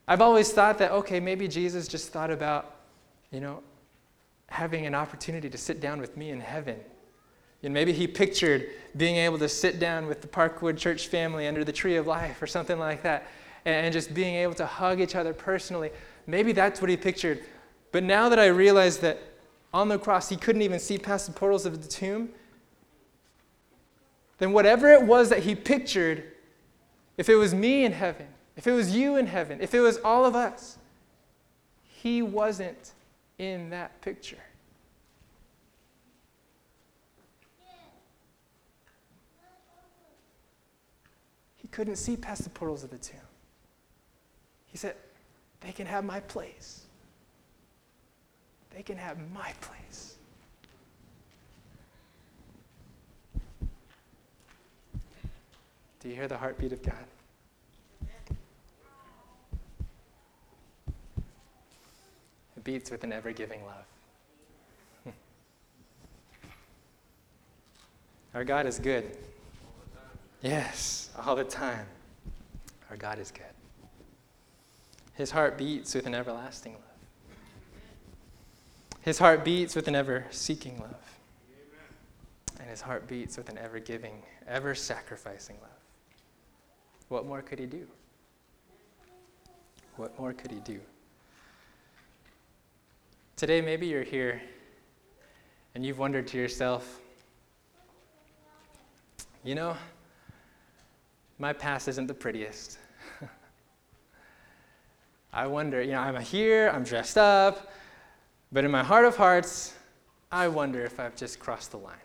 I've 0.07 0.21
always 0.21 0.53
thought 0.53 0.77
that, 0.77 0.91
okay, 0.91 1.19
maybe 1.19 1.49
Jesus 1.49 1.89
just 1.89 2.13
thought 2.13 2.31
about, 2.31 2.77
you 3.31 3.41
know, 3.41 3.63
having 4.47 4.85
an 4.85 4.95
opportunity 4.95 5.49
to 5.49 5.57
sit 5.57 5.81
down 5.81 5.99
with 5.99 6.15
me 6.15 6.29
in 6.29 6.39
heaven. 6.39 6.79
And 7.63 7.73
maybe 7.73 7.91
he 7.91 8.07
pictured 8.07 8.69
being 8.95 9.17
able 9.17 9.37
to 9.39 9.49
sit 9.49 9.77
down 9.77 10.07
with 10.07 10.21
the 10.21 10.27
Parkwood 10.27 10.77
church 10.77 11.07
family 11.07 11.47
under 11.47 11.65
the 11.65 11.73
tree 11.73 11.97
of 11.97 12.07
life 12.07 12.41
or 12.41 12.47
something 12.47 12.79
like 12.79 13.03
that, 13.03 13.27
and 13.65 13.91
just 13.91 14.13
being 14.13 14.35
able 14.35 14.53
to 14.53 14.65
hug 14.65 15.01
each 15.01 15.15
other 15.15 15.33
personally. 15.33 15.91
Maybe 16.29 16.51
that's 16.51 16.81
what 16.81 16.89
he 16.89 16.97
pictured. 16.97 17.43
But 17.91 18.03
now 18.03 18.29
that 18.29 18.39
I 18.39 18.47
realize 18.47 18.99
that 18.99 19.19
on 19.73 19.89
the 19.89 19.97
cross 19.97 20.29
he 20.29 20.35
couldn't 20.35 20.61
even 20.61 20.79
see 20.79 20.97
past 20.97 21.27
the 21.27 21.33
portals 21.33 21.65
of 21.65 21.81
the 21.81 21.87
tomb, 21.87 22.29
then 24.37 24.53
whatever 24.53 24.89
it 24.89 25.03
was 25.03 25.29
that 25.29 25.39
he 25.39 25.55
pictured, 25.55 26.23
if 27.17 27.29
it 27.29 27.35
was 27.35 27.53
me 27.53 27.83
in 27.83 27.91
heaven, 27.91 28.27
if 28.55 28.67
it 28.67 28.71
was 28.71 28.95
you 28.95 29.17
in 29.17 29.27
heaven, 29.27 29.59
if 29.61 29.73
it 29.73 29.79
was 29.79 29.97
all 29.97 30.25
of 30.25 30.35
us, 30.35 30.77
he 31.83 32.21
wasn't 32.21 32.93
in 33.37 33.69
that 33.71 33.99
picture. 34.01 34.37
He 41.57 41.67
couldn't 41.67 41.97
see 41.97 42.15
past 42.15 42.43
the 42.43 42.49
portals 42.49 42.83
of 42.83 42.91
the 42.91 42.97
tomb. 42.97 43.19
He 44.67 44.77
said, 44.77 44.95
They 45.61 45.71
can 45.71 45.85
have 45.85 46.03
my 46.05 46.19
place. 46.21 46.85
They 48.75 48.83
can 48.83 48.97
have 48.97 49.17
my 49.33 49.53
place. 49.61 50.15
Do 55.99 56.07
you 56.07 56.15
hear 56.15 56.27
the 56.27 56.37
heartbeat 56.37 56.71
of 56.71 56.81
God? 56.81 56.95
It 62.55 62.63
beats 62.63 62.91
with 62.91 63.03
an 63.03 63.11
ever 63.13 63.31
giving 63.31 63.61
love. 63.65 63.85
Our 68.33 68.43
God 68.43 68.65
is 68.65 68.79
good. 68.79 69.17
Yes, 70.41 71.09
all 71.25 71.35
the 71.35 71.43
time. 71.43 71.85
Our 72.89 72.97
God 72.97 73.19
is 73.19 73.31
good. 73.31 73.58
His 75.19 75.31
heart 75.31 75.57
beats 75.57 75.93
with 75.93 76.05
an 76.05 76.15
everlasting 76.15 76.71
love. 76.71 76.81
His 79.01 79.19
heart 79.19 79.43
beats 79.43 79.75
with 79.75 79.89
an 79.89 79.95
ever 79.95 80.25
seeking 80.29 80.79
love. 80.79 81.19
And 82.57 82.69
his 82.69 82.79
heart 82.79 83.05
beats 83.05 83.35
with 83.35 83.49
an 83.49 83.57
ever 83.57 83.79
giving, 83.79 84.23
ever 84.47 84.73
sacrificing 84.73 85.57
love. 85.61 85.71
What 87.09 87.25
more 87.25 87.41
could 87.41 87.59
he 87.59 87.65
do? 87.65 87.85
What 89.97 90.17
more 90.17 90.31
could 90.31 90.51
he 90.51 90.59
do? 90.61 90.79
Today, 93.35 93.59
maybe 93.59 93.87
you're 93.87 94.03
here 94.03 94.41
and 95.75 95.85
you've 95.85 95.99
wondered 95.99 96.27
to 96.27 96.37
yourself, 96.37 97.01
you 99.43 99.53
know, 99.53 99.75
my 101.39 101.51
past 101.51 101.89
isn't 101.89 102.07
the 102.07 102.13
prettiest. 102.13 102.77
I 105.31 105.47
wonder, 105.47 105.81
you 105.81 105.91
know, 105.91 105.99
I'm 105.99 106.19
here, 106.21 106.71
I'm 106.73 106.83
dressed 106.83 107.17
up, 107.17 107.71
but 108.51 108.65
in 108.65 108.71
my 108.71 108.83
heart 108.83 109.05
of 109.05 109.15
hearts, 109.15 109.73
I 110.31 110.47
wonder 110.47 110.83
if 110.83 110.99
I've 110.99 111.15
just 111.15 111.39
crossed 111.39 111.71
the 111.71 111.77
line. 111.77 111.95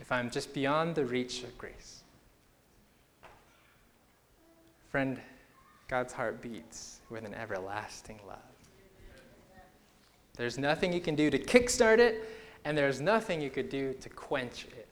If 0.00 0.10
I'm 0.10 0.30
just 0.30 0.52
beyond 0.52 0.94
the 0.94 1.04
reach 1.04 1.42
of 1.42 1.56
grace. 1.58 2.02
Friend, 4.90 5.18
God's 5.86 6.12
heart 6.12 6.42
beats 6.42 7.00
with 7.10 7.24
an 7.24 7.34
everlasting 7.34 8.18
love. 8.26 8.38
There's 10.36 10.58
nothing 10.58 10.92
you 10.92 11.00
can 11.00 11.14
do 11.14 11.30
to 11.30 11.38
kickstart 11.38 11.98
it, 11.98 12.24
and 12.64 12.76
there's 12.76 13.00
nothing 13.00 13.40
you 13.40 13.50
could 13.50 13.68
do 13.68 13.92
to 13.94 14.08
quench 14.08 14.66
it. 14.76 14.86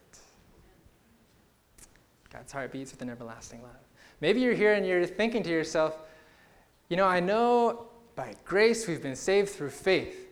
God's 2.31 2.51
heart 2.51 2.71
beats 2.71 2.91
with 2.91 3.01
an 3.01 3.09
everlasting 3.09 3.61
love. 3.61 3.71
Maybe 4.21 4.41
you're 4.41 4.53
here 4.53 4.73
and 4.73 4.85
you're 4.85 5.05
thinking 5.05 5.43
to 5.43 5.49
yourself, 5.49 5.99
you 6.89 6.97
know, 6.97 7.05
I 7.05 7.19
know 7.19 7.87
by 8.15 8.33
grace 8.45 8.87
we've 8.87 9.01
been 9.01 9.15
saved 9.15 9.49
through 9.49 9.69
faith, 9.69 10.27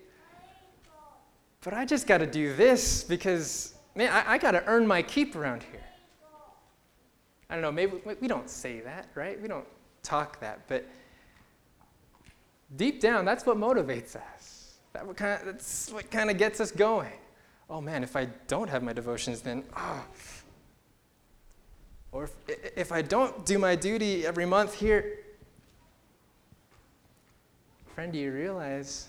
but 1.61 1.73
I 1.73 1.85
just 1.85 2.07
got 2.07 2.19
to 2.19 2.27
do 2.27 2.53
this 2.55 3.03
because, 3.03 3.73
man, 3.95 4.11
I, 4.11 4.33
I 4.33 4.37
got 4.37 4.51
to 4.51 4.63
earn 4.65 4.87
my 4.87 5.01
keep 5.01 5.35
around 5.35 5.63
here. 5.63 5.81
I 7.49 7.55
don't 7.55 7.61
know, 7.61 7.71
maybe 7.71 8.01
we 8.19 8.27
don't 8.27 8.49
say 8.49 8.79
that, 8.81 9.09
right? 9.15 9.39
We 9.41 9.47
don't 9.47 9.67
talk 10.01 10.39
that, 10.39 10.61
but 10.67 10.85
deep 12.75 12.99
down, 13.01 13.25
that's 13.25 13.45
what 13.45 13.57
motivates 13.57 14.15
us. 14.15 14.75
That 14.93 15.05
what 15.05 15.17
kind 15.17 15.39
of, 15.39 15.45
that's 15.45 15.91
what 15.91 16.09
kind 16.09 16.31
of 16.31 16.37
gets 16.37 16.59
us 16.59 16.71
going. 16.71 17.11
Oh 17.69 17.81
man, 17.81 18.03
if 18.03 18.15
I 18.15 18.25
don't 18.47 18.69
have 18.69 18.81
my 18.81 18.93
devotions, 18.93 19.41
then, 19.41 19.63
oh. 19.75 20.05
Or 22.11 22.23
if, 22.23 22.77
if 22.77 22.91
I 22.91 23.01
don't 23.01 23.45
do 23.45 23.59
my 23.59 23.75
duty 23.75 24.25
every 24.25 24.45
month 24.45 24.73
here, 24.73 25.19
friend, 27.95 28.13
do 28.13 28.19
you 28.19 28.31
realize 28.31 29.07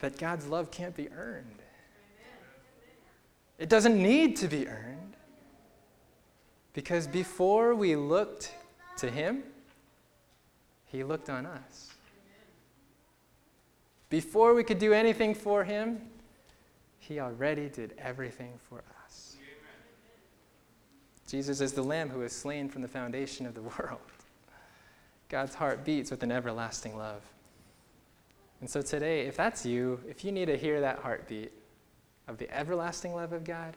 that 0.00 0.16
God's 0.16 0.46
love 0.46 0.70
can't 0.70 0.96
be 0.96 1.10
earned? 1.10 1.46
It 3.58 3.68
doesn't 3.68 4.00
need 4.00 4.36
to 4.36 4.48
be 4.48 4.66
earned. 4.66 5.16
Because 6.72 7.06
before 7.06 7.74
we 7.74 7.96
looked 7.96 8.54
to 8.98 9.10
Him, 9.10 9.42
He 10.86 11.02
looked 11.04 11.28
on 11.28 11.44
us. 11.44 11.90
Before 14.10 14.54
we 14.54 14.64
could 14.64 14.80
do 14.80 14.92
anything 14.92 15.34
for 15.34 15.62
him, 15.62 16.00
he 16.98 17.20
already 17.20 17.68
did 17.68 17.94
everything 17.96 18.52
for 18.68 18.82
us. 19.04 19.36
Jesus 21.28 21.60
is 21.60 21.72
the 21.72 21.82
Lamb 21.82 22.08
who 22.08 22.18
was 22.18 22.32
slain 22.32 22.68
from 22.68 22.82
the 22.82 22.88
foundation 22.88 23.46
of 23.46 23.54
the 23.54 23.62
world. 23.78 24.00
God's 25.30 25.54
heart 25.54 25.84
beats 25.84 26.10
with 26.10 26.22
an 26.22 26.30
everlasting 26.30 26.98
love. 26.98 27.22
And 28.60 28.68
so 28.68 28.82
today, 28.82 29.22
if 29.26 29.36
that's 29.36 29.64
you, 29.64 30.00
if 30.06 30.22
you 30.24 30.32
need 30.32 30.46
to 30.46 30.58
hear 30.58 30.82
that 30.82 30.98
heartbeat 30.98 31.52
of 32.28 32.36
the 32.36 32.54
everlasting 32.54 33.14
love 33.14 33.32
of 33.32 33.44
God, 33.44 33.76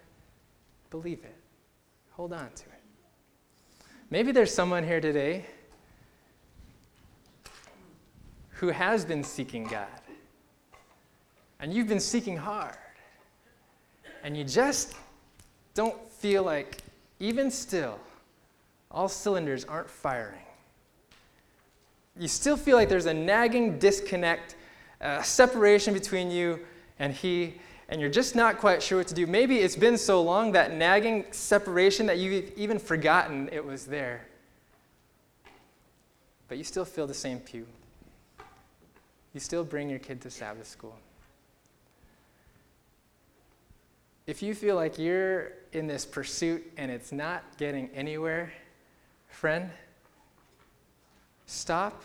believe 0.90 1.20
it. 1.24 1.36
Hold 2.12 2.34
on 2.34 2.50
to 2.54 2.64
it. 2.66 3.86
Maybe 4.10 4.34
there's 4.34 4.54
someone 4.54 4.84
here 4.84 5.00
today 5.00 5.46
who 8.50 8.68
has 8.68 9.06
been 9.06 9.24
seeking 9.24 9.64
God 9.64 9.88
and 11.64 11.74
you've 11.74 11.88
been 11.88 12.00
seeking 12.02 12.36
hard, 12.36 12.76
and 14.22 14.36
you 14.36 14.44
just 14.44 14.96
don't 15.74 15.98
feel 16.12 16.44
like, 16.44 16.80
even 17.22 17.50
still, 17.50 17.98
all 18.92 19.08
cylinders 19.08 19.64
aren't 19.64 19.90
firing. 19.90 20.44
You 22.20 22.28
still 22.28 22.58
feel 22.58 22.78
like 22.78 22.90
there's 22.90 23.06
a 23.06 23.14
nagging 23.14 23.80
disconnect, 23.80 24.56
a 25.02 25.24
separation 25.24 25.94
between 25.94 26.30
you 26.30 26.60
and 27.00 27.14
He, 27.14 27.56
and 27.90 28.00
you're 28.00 28.10
just 28.10 28.36
not 28.36 28.60
quite 28.60 28.82
sure 28.82 29.00
what 29.00 29.08
to 29.08 29.14
do. 29.14 29.28
Maybe 29.28 29.58
it's 29.58 29.76
been 29.76 29.98
so 29.98 30.22
long, 30.22 30.52
that 30.52 30.74
nagging 30.74 31.26
separation, 31.32 32.06
that 32.06 32.18
you've 32.18 32.52
even 32.56 32.80
forgotten 32.80 33.50
it 33.52 33.66
was 33.66 33.86
there. 33.86 34.28
But 36.48 36.58
you 36.58 36.64
still 36.64 36.86
feel 36.86 37.08
the 37.08 37.14
same 37.14 37.40
pew. 37.40 37.66
You 39.34 39.40
still 39.40 39.64
bring 39.64 39.90
your 39.90 40.00
kid 40.00 40.22
to 40.22 40.30
Sabbath 40.30 40.68
school. 40.68 40.96
if 44.26 44.42
you 44.42 44.56
feel 44.56 44.76
like 44.76 44.98
you're 44.98 45.52
in 45.74 45.88
this 45.88 46.06
pursuit 46.06 46.64
and 46.78 46.90
it's 46.90 47.12
not 47.12 47.44
getting 47.58 47.90
anywhere, 47.94 48.54
Friend, 49.28 49.70
stop, 51.54 52.04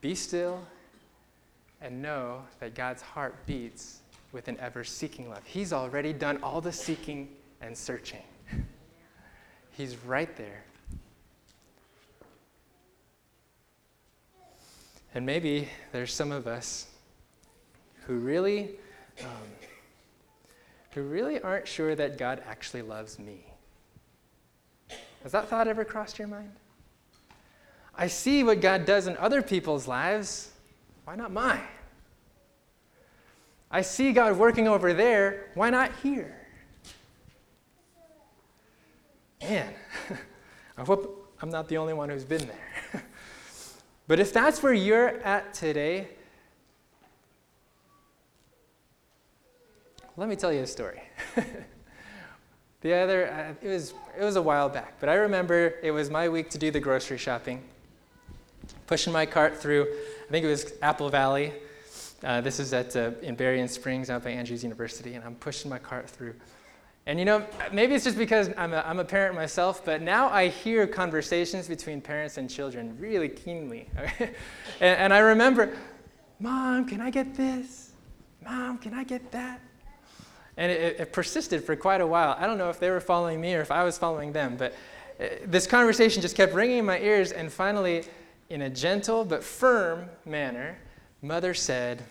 be 0.00 0.14
still, 0.14 0.60
and 1.80 2.00
know 2.00 2.42
that 2.60 2.74
God's 2.74 3.02
heart 3.02 3.34
beats 3.46 4.00
with 4.32 4.48
an 4.48 4.58
ever 4.60 4.84
seeking 4.84 5.28
love. 5.28 5.42
He's 5.44 5.72
already 5.72 6.12
done 6.12 6.38
all 6.42 6.60
the 6.60 6.72
seeking 6.72 7.28
and 7.60 7.76
searching, 7.76 8.22
He's 9.72 9.96
right 10.04 10.34
there. 10.36 10.62
And 15.14 15.26
maybe 15.26 15.68
there's 15.92 16.12
some 16.12 16.32
of 16.32 16.46
us 16.46 16.86
who 18.06 18.14
really, 18.14 18.70
um, 19.20 19.28
who 20.92 21.02
really 21.02 21.38
aren't 21.40 21.68
sure 21.68 21.94
that 21.94 22.16
God 22.16 22.42
actually 22.46 22.82
loves 22.82 23.18
me. 23.18 23.44
Has 25.22 25.32
that 25.32 25.48
thought 25.48 25.68
ever 25.68 25.84
crossed 25.84 26.18
your 26.18 26.28
mind? 26.28 26.50
I 27.94 28.06
see 28.06 28.42
what 28.42 28.60
God 28.60 28.84
does 28.84 29.06
in 29.06 29.16
other 29.18 29.42
people's 29.42 29.86
lives. 29.86 30.50
Why 31.04 31.16
not 31.16 31.32
mine? 31.32 31.60
I 33.70 33.82
see 33.82 34.12
God 34.12 34.36
working 34.36 34.68
over 34.68 34.92
there. 34.92 35.50
Why 35.54 35.70
not 35.70 35.90
here? 36.02 36.36
Man, 39.42 39.74
I 40.78 40.82
hope 40.82 41.34
I'm 41.40 41.50
not 41.50 41.68
the 41.68 41.78
only 41.78 41.94
one 41.94 42.08
who's 42.08 42.24
been 42.24 42.46
there. 42.46 43.02
but 44.06 44.20
if 44.20 44.32
that's 44.32 44.62
where 44.62 44.72
you're 44.72 45.18
at 45.20 45.52
today, 45.54 46.08
let 50.16 50.28
me 50.28 50.36
tell 50.36 50.52
you 50.52 50.60
a 50.60 50.66
story. 50.66 51.02
the 52.82 52.94
other, 52.94 53.32
uh, 53.32 53.66
it 53.66 53.68
was 53.68 53.94
it 54.18 54.22
was 54.22 54.36
a 54.36 54.42
while 54.42 54.68
back, 54.68 55.00
but 55.00 55.08
I 55.08 55.14
remember 55.14 55.74
it 55.82 55.90
was 55.90 56.10
my 56.10 56.28
week 56.28 56.50
to 56.50 56.58
do 56.58 56.70
the 56.70 56.80
grocery 56.80 57.18
shopping. 57.18 57.64
Pushing 58.86 59.12
my 59.12 59.26
cart 59.26 59.56
through, 59.56 59.86
I 60.28 60.30
think 60.30 60.44
it 60.44 60.48
was 60.48 60.72
Apple 60.82 61.08
Valley. 61.08 61.52
Uh, 62.22 62.40
this 62.40 62.60
is 62.60 62.72
at 62.72 62.94
uh, 62.94 63.10
in 63.22 63.34
Berrien 63.34 63.68
Springs, 63.68 64.10
out 64.10 64.22
by 64.22 64.30
Andrews 64.30 64.62
University, 64.62 65.14
and 65.14 65.24
I'm 65.24 65.34
pushing 65.34 65.70
my 65.70 65.78
cart 65.78 66.08
through. 66.08 66.34
And 67.04 67.18
you 67.18 67.24
know, 67.24 67.44
maybe 67.72 67.94
it's 67.94 68.04
just 68.04 68.16
because 68.16 68.50
I'm 68.56 68.72
a, 68.72 68.84
I'm 68.86 69.00
a 69.00 69.04
parent 69.04 69.34
myself, 69.34 69.84
but 69.84 70.02
now 70.02 70.28
I 70.28 70.48
hear 70.48 70.86
conversations 70.86 71.66
between 71.66 72.00
parents 72.00 72.38
and 72.38 72.48
children 72.48 72.96
really 73.00 73.28
keenly. 73.28 73.88
and, 74.20 74.30
and 74.80 75.12
I 75.12 75.18
remember, 75.18 75.76
Mom, 76.38 76.86
can 76.86 77.00
I 77.00 77.10
get 77.10 77.34
this? 77.34 77.90
Mom, 78.44 78.78
can 78.78 78.94
I 78.94 79.02
get 79.02 79.32
that? 79.32 79.60
And 80.56 80.70
it, 80.70 81.00
it, 81.00 81.12
persisted 81.12 81.64
for 81.64 81.74
quite 81.74 82.00
a 82.00 82.06
while. 82.06 82.36
I 82.38 82.46
don't 82.46 82.58
know 82.58 82.70
if 82.70 82.78
they 82.78 82.90
were 82.90 83.00
following 83.00 83.40
me 83.40 83.54
or 83.54 83.62
if 83.62 83.72
I 83.72 83.82
was 83.82 83.98
following 83.98 84.32
them, 84.32 84.56
but 84.56 84.74
uh, 85.18 85.26
this 85.46 85.66
conversation 85.66 86.22
just 86.22 86.36
kept 86.36 86.52
ringing 86.54 86.78
in 86.78 86.84
my 86.84 87.00
ears. 87.00 87.32
And 87.32 87.50
finally, 87.50 88.04
in 88.52 88.62
a 88.62 88.70
gentle 88.70 89.24
but 89.24 89.42
firm 89.42 90.04
manner, 90.26 90.76
mother 91.22 91.54
said, 91.54 92.02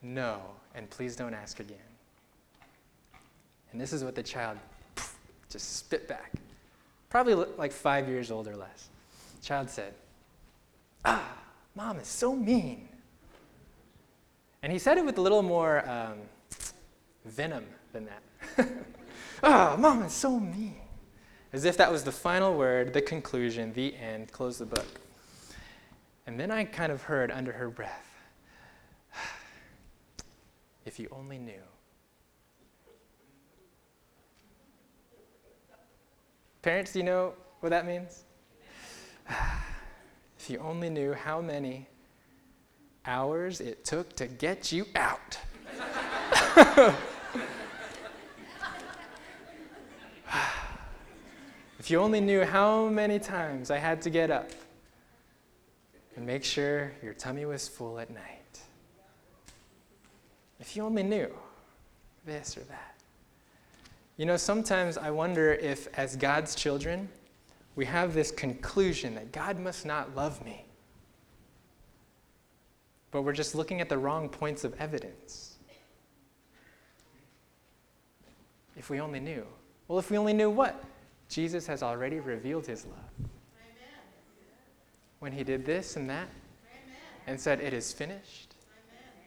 No, 0.00 0.40
and 0.74 0.88
please 0.88 1.14
don't 1.14 1.34
ask 1.34 1.60
again. 1.60 1.76
And 3.70 3.80
this 3.80 3.92
is 3.92 4.02
what 4.02 4.14
the 4.14 4.22
child 4.22 4.56
just 5.50 5.76
spit 5.76 6.08
back. 6.08 6.32
Probably 7.10 7.34
like 7.34 7.72
five 7.72 8.08
years 8.08 8.30
old 8.30 8.48
or 8.48 8.56
less. 8.56 8.88
The 9.38 9.46
child 9.46 9.68
said, 9.68 9.92
Ah, 11.04 11.36
mom 11.74 11.98
is 11.98 12.08
so 12.08 12.34
mean. 12.34 12.88
And 14.62 14.72
he 14.72 14.78
said 14.78 14.96
it 14.96 15.04
with 15.04 15.18
a 15.18 15.20
little 15.20 15.42
more. 15.42 15.88
Um, 15.88 16.18
venom 17.26 17.64
than 17.92 18.06
that. 18.06 18.68
Ah, 19.42 19.76
mom 19.78 20.02
is 20.02 20.14
so 20.14 20.40
mean. 20.40 20.80
As 21.52 21.66
if 21.66 21.76
that 21.76 21.92
was 21.92 22.04
the 22.04 22.10
final 22.10 22.56
word, 22.56 22.94
the 22.94 23.02
conclusion, 23.02 23.70
the 23.74 23.94
end, 23.94 24.32
close 24.32 24.56
the 24.56 24.64
book. 24.64 24.86
And 26.26 26.40
then 26.40 26.50
I 26.50 26.64
kind 26.64 26.90
of 26.90 27.02
heard 27.02 27.30
under 27.30 27.52
her 27.52 27.70
breath, 27.70 28.04
if 30.84 30.98
you 30.98 31.08
only 31.12 31.38
knew. 31.38 31.62
Parents, 36.62 36.92
do 36.92 36.98
you 36.98 37.04
know 37.04 37.34
what 37.60 37.68
that 37.68 37.86
means? 37.86 38.24
if 40.38 40.50
you 40.50 40.58
only 40.58 40.90
knew 40.90 41.14
how 41.14 41.40
many 41.40 41.86
hours 43.04 43.60
it 43.60 43.84
took 43.84 44.16
to 44.16 44.26
get 44.26 44.72
you 44.72 44.86
out. 44.96 45.38
If 51.78 51.90
you 51.90 52.00
only 52.00 52.20
knew 52.20 52.44
how 52.44 52.88
many 52.88 53.20
times 53.20 53.70
I 53.70 53.78
had 53.78 54.02
to 54.02 54.10
get 54.10 54.28
up 54.28 54.50
and 56.16 56.26
make 56.26 56.42
sure 56.42 56.92
your 57.02 57.14
tummy 57.14 57.44
was 57.44 57.68
full 57.68 57.98
at 57.98 58.10
night. 58.10 58.60
If 60.58 60.74
you 60.74 60.82
only 60.82 61.02
knew 61.02 61.30
this 62.24 62.56
or 62.56 62.60
that. 62.64 62.94
You 64.16 64.24
know, 64.24 64.36
sometimes 64.38 64.96
I 64.96 65.10
wonder 65.10 65.52
if, 65.52 65.88
as 65.98 66.16
God's 66.16 66.54
children, 66.54 67.08
we 67.76 67.84
have 67.84 68.14
this 68.14 68.30
conclusion 68.30 69.14
that 69.14 69.30
God 69.30 69.60
must 69.60 69.84
not 69.84 70.16
love 70.16 70.42
me. 70.44 70.64
But 73.10 73.22
we're 73.22 73.34
just 73.34 73.54
looking 73.54 73.80
at 73.82 73.90
the 73.90 73.98
wrong 73.98 74.28
points 74.28 74.64
of 74.64 74.74
evidence. 74.80 75.56
If 78.76 78.88
we 78.88 79.00
only 79.00 79.20
knew. 79.20 79.46
Well, 79.86 79.98
if 79.98 80.10
we 80.10 80.16
only 80.16 80.32
knew 80.32 80.50
what? 80.50 80.82
Jesus 81.28 81.66
has 81.66 81.82
already 81.82 82.20
revealed 82.20 82.66
his 82.66 82.86
love. 82.86 83.30
When 85.26 85.32
he 85.32 85.42
did 85.42 85.66
this 85.66 85.96
and 85.96 86.08
that 86.08 86.28
Amen. 86.70 86.96
and 87.26 87.40
said, 87.40 87.60
It 87.60 87.74
is 87.74 87.92
finished, 87.92 88.54
Amen. 88.88 89.26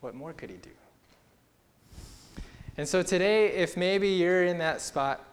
what 0.00 0.16
more 0.16 0.32
could 0.32 0.50
he 0.50 0.56
do? 0.56 0.70
And 2.76 2.88
so 2.88 3.04
today, 3.04 3.52
if 3.52 3.76
maybe 3.76 4.08
you're 4.08 4.42
in 4.42 4.58
that 4.58 4.80
spot 4.80 5.24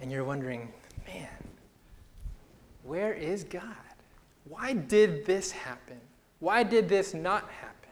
and 0.00 0.10
you're 0.10 0.24
wondering, 0.24 0.72
man, 1.06 1.28
where 2.84 3.12
is 3.12 3.44
God? 3.44 3.62
Why 4.48 4.72
did 4.72 5.26
this 5.26 5.50
happen? 5.50 6.00
Why 6.38 6.62
did 6.62 6.88
this 6.88 7.12
not 7.12 7.42
happen? 7.50 7.90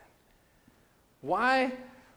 Why, 1.20 1.70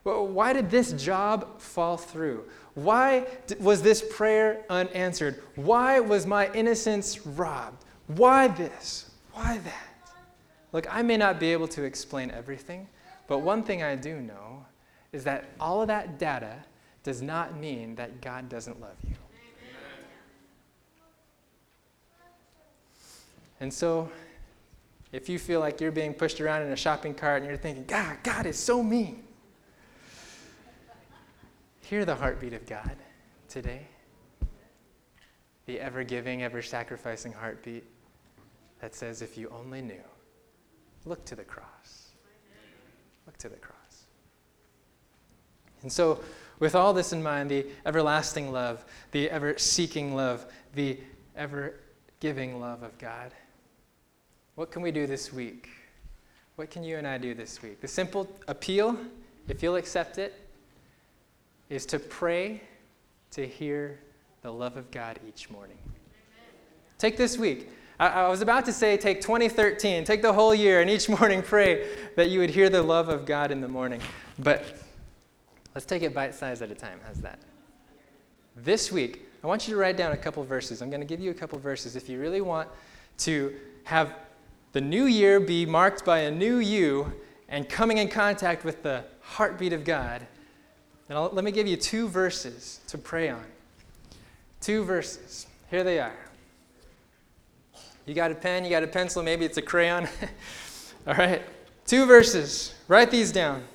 why 0.03 0.53
did 0.53 0.71
this 0.71 0.93
job 0.93 1.59
fall 1.59 1.97
through? 1.97 2.45
Why 2.75 3.27
was 3.59 3.81
this 3.81 4.01
prayer 4.15 4.63
unanswered? 4.69 5.43
Why 5.55 5.99
was 5.99 6.25
my 6.25 6.49
innocence 6.53 7.27
robbed? 7.27 7.83
Why 8.07 8.47
this? 8.47 9.11
Why 9.33 9.57
that? 9.57 10.11
Look, 10.71 10.87
I 10.93 11.01
may 11.01 11.17
not 11.17 11.39
be 11.39 11.51
able 11.51 11.67
to 11.69 11.83
explain 11.83 12.31
everything, 12.31 12.87
but 13.27 13.39
one 13.39 13.63
thing 13.63 13.83
I 13.83 13.95
do 13.95 14.19
know 14.19 14.65
is 15.11 15.23
that 15.23 15.45
all 15.59 15.81
of 15.81 15.87
that 15.87 16.19
data 16.19 16.63
does 17.03 17.21
not 17.21 17.57
mean 17.57 17.95
that 17.95 18.21
God 18.21 18.49
doesn't 18.49 18.79
love 18.81 18.95
you. 19.07 19.15
And 23.59 23.73
so, 23.73 24.09
if 25.11 25.29
you 25.29 25.39
feel 25.39 25.59
like 25.59 25.81
you're 25.81 25.91
being 25.91 26.13
pushed 26.13 26.39
around 26.39 26.61
in 26.61 26.71
a 26.71 26.75
shopping 26.75 27.13
cart 27.13 27.41
and 27.41 27.49
you're 27.49 27.57
thinking, 27.57 27.85
God, 27.85 28.17
God 28.23 28.45
is 28.45 28.57
so 28.57 28.83
mean, 28.83 29.23
Hear 31.81 32.03
the 32.03 32.15
heartbeat 32.15 32.51
of 32.51 32.65
God 32.67 32.97
today. 33.47 33.87
The 35.67 35.79
ever 35.79 36.03
giving, 36.03 36.43
ever 36.43 36.61
sacrificing 36.61 37.31
heartbeat 37.31 37.85
that 38.79 38.95
says, 38.95 39.21
if 39.21 39.37
you 39.37 39.49
only 39.49 39.81
knew, 39.81 40.03
look 41.05 41.23
to 41.25 41.35
the 41.35 41.43
cross. 41.43 42.11
Look 43.25 43.37
to 43.37 43.49
the 43.49 43.55
cross. 43.55 43.77
And 45.81 45.91
so, 45.91 46.19
with 46.59 46.75
all 46.75 46.93
this 46.93 47.13
in 47.13 47.21
mind, 47.21 47.51
the 47.51 47.65
everlasting 47.85 48.51
love, 48.51 48.83
the 49.11 49.29
ever 49.29 49.57
seeking 49.57 50.15
love, 50.15 50.45
the 50.73 50.99
ever 51.35 51.75
giving 52.19 52.59
love 52.59 52.83
of 52.83 52.97
God, 52.97 53.31
what 54.55 54.71
can 54.71 54.81
we 54.81 54.91
do 54.91 55.05
this 55.05 55.31
week? 55.31 55.69
What 56.55 56.71
can 56.71 56.83
you 56.83 56.97
and 56.97 57.05
I 57.05 57.19
do 57.19 57.35
this 57.35 57.61
week? 57.61 57.79
The 57.79 57.87
simple 57.87 58.27
appeal, 58.47 58.97
if 59.47 59.61
you'll 59.61 59.75
accept 59.75 60.17
it, 60.17 60.33
is 61.69 61.85
to 61.87 61.99
pray 61.99 62.61
to 63.31 63.45
hear 63.45 63.99
the 64.41 64.51
love 64.51 64.77
of 64.77 64.89
God 64.89 65.19
each 65.27 65.51
morning. 65.51 65.77
Take 66.97 67.17
this 67.17 67.37
week. 67.37 67.69
I, 67.99 68.07
I, 68.07 68.27
was 68.29 68.41
about 68.41 68.65
to 68.65 68.73
say 68.73 68.95
take 68.97 69.21
2013, 69.21 70.03
take 70.03 70.21
the 70.21 70.33
whole 70.33 70.53
year, 70.53 70.81
and 70.81 70.89
each 70.89 71.09
morning 71.19 71.41
pray 71.41 71.87
that 72.15 72.29
you 72.29 72.39
would 72.39 72.49
hear 72.49 72.69
the 72.69 72.81
love 72.81 73.09
of 73.09 73.25
God 73.25 73.51
in 73.51 73.61
the 73.61 73.67
morning. 73.67 74.01
But 74.39 74.65
let's 75.73 75.85
take 75.85 76.03
it 76.03 76.13
bite 76.13 76.35
size 76.35 76.61
at 76.61 76.71
a 76.71 76.75
time. 76.75 76.99
How's 77.05 77.21
that? 77.21 77.39
This 78.55 78.91
week, 78.91 79.27
I 79.43 79.47
want 79.47 79.67
you 79.67 79.73
to 79.73 79.79
write 79.79 79.97
down 79.97 80.11
a 80.11 80.17
couple 80.17 80.43
verses. 80.43 80.81
I'm 80.81 80.89
going 80.89 81.01
to 81.01 81.07
give 81.07 81.19
you 81.19 81.31
a 81.31 81.33
couple 81.33 81.57
verses. 81.59 81.95
If 81.95 82.09
you 82.09 82.19
really 82.19 82.41
want 82.41 82.69
to 83.19 83.55
have 83.83 84.13
the 84.73 84.81
new 84.81 85.05
year 85.05 85.39
be 85.39 85.65
marked 85.65 86.05
by 86.05 86.19
a 86.19 86.31
new 86.31 86.57
you 86.57 87.13
and 87.49 87.67
coming 87.67 87.97
in 87.97 88.09
contact 88.09 88.63
with 88.63 88.83
the 88.83 89.03
heartbeat 89.21 89.73
of 89.73 89.83
God, 89.83 90.25
and 91.09 91.17
I'll, 91.17 91.29
let 91.31 91.43
me 91.43 91.51
give 91.51 91.67
you 91.67 91.77
two 91.77 92.07
verses 92.07 92.79
to 92.87 92.97
pray 92.97 93.29
on. 93.29 93.43
Two 94.59 94.83
verses. 94.83 95.47
Here 95.69 95.83
they 95.83 95.99
are. 95.99 96.26
You 98.07 98.13
got 98.13 98.31
a 98.31 98.35
pen, 98.35 98.63
you 98.63 98.69
got 98.69 98.83
a 98.83 98.87
pencil, 98.87 99.21
maybe 99.21 99.43
it's 99.43 99.57
a 99.57 99.61
crayon. 99.61 100.07
All 101.07 101.13
right, 101.13 101.41
two 101.85 102.05
verses. 102.05 102.73
Write 102.87 103.11
these 103.11 103.33
down. 103.33 103.65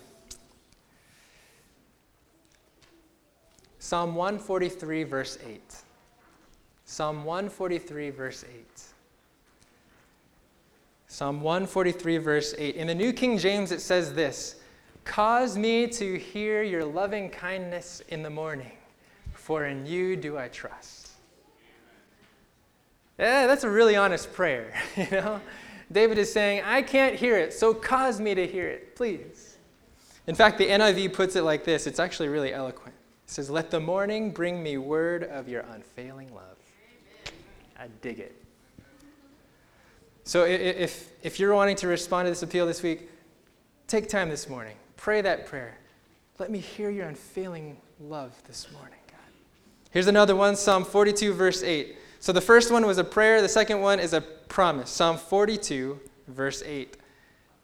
Psalm 3.79 4.15
143, 4.15 5.05
verse 5.05 5.39
8. 5.47 5.61
Psalm 6.87 7.25
143, 7.25 8.09
verse 8.09 8.45
8. 8.51 8.83
Psalm 11.09 11.43
143, 11.43 12.17
verse 12.17 12.55
8. 12.57 12.75
In 12.77 12.87
the 12.87 12.95
New 12.95 13.13
King 13.13 13.37
James, 13.37 13.71
it 13.71 13.83
says 13.83 14.15
this 14.15 14.57
Cause 15.05 15.59
me 15.59 15.87
to 15.89 16.19
hear 16.19 16.63
your 16.63 16.87
loving 16.87 17.29
kindness 17.29 18.01
in 18.09 18.23
the 18.23 18.31
morning, 18.31 18.73
for 19.35 19.67
in 19.67 19.85
you 19.85 20.17
do 20.17 20.39
I 20.39 20.49
trust. 20.49 21.02
Yeah, 23.23 23.47
that's 23.47 23.63
a 23.63 23.71
really 23.71 23.95
honest 23.95 24.33
prayer, 24.33 24.75
you 24.97 25.07
know? 25.13 25.41
David 25.93 26.19
is 26.19 26.33
saying, 26.33 26.63
I 26.65 26.83
can't 26.83 27.15
hear 27.15 27.39
it, 27.39 27.53
so 27.53 27.73
cause 27.73 28.21
me 28.21 28.35
to 28.35 28.49
hear 28.49 28.67
it, 28.67 28.97
please. 28.97 29.59
In 30.27 30.35
fact, 30.35 30.59
the 30.59 30.67
NIV 30.67 31.13
puts 31.13 31.37
it 31.37 31.43
like 31.43 31.65
this 31.65 31.87
it's 31.87 32.01
actually 32.01 32.29
really 32.29 32.53
eloquent. 32.53 32.97
It 33.25 33.31
says, 33.31 33.49
Let 33.49 33.71
the 33.71 33.79
morning 33.79 34.33
bring 34.33 34.61
me 34.61 34.77
word 34.77 35.23
of 35.23 35.49
your 35.49 35.65
unfailing 35.73 36.35
love. 36.35 36.57
I 37.79 37.87
dig 38.01 38.19
it. 38.19 38.35
So 40.25 40.45
if, 40.45 41.13
if 41.23 41.39
you're 41.39 41.55
wanting 41.55 41.77
to 41.77 41.87
respond 41.87 42.27
to 42.27 42.31
this 42.31 42.43
appeal 42.43 42.67
this 42.67 42.83
week, 42.83 43.09
take 43.87 44.09
time 44.09 44.31
this 44.31 44.49
morning. 44.49 44.75
Pray 44.97 45.21
that 45.21 45.47
prayer. 45.47 45.79
Let 46.41 46.51
me 46.51 46.59
hear 46.59 46.91
your 46.91 47.07
unfailing 47.07 47.77
love 48.01 48.33
this 48.49 48.67
morning, 48.73 48.99
God. 49.09 49.21
Here's 49.93 50.09
another 50.09 50.35
one 50.35 50.57
Psalm 50.57 50.85
42, 50.85 51.33
verse 51.35 51.63
8. 51.63 51.99
So 52.23 52.31
the 52.31 52.41
first 52.41 52.71
one 52.71 52.87
was 52.87 52.99
a 52.99 53.05
prayer, 53.05 53.43
the 53.43 53.49
second 53.49 53.81
one 53.81 53.99
is 53.99 54.13
a 54.13 54.21
promise. 54.21 54.91
Psalm 54.91 55.19
42, 55.19 55.99
verse 56.29 56.63
8. 56.65 56.97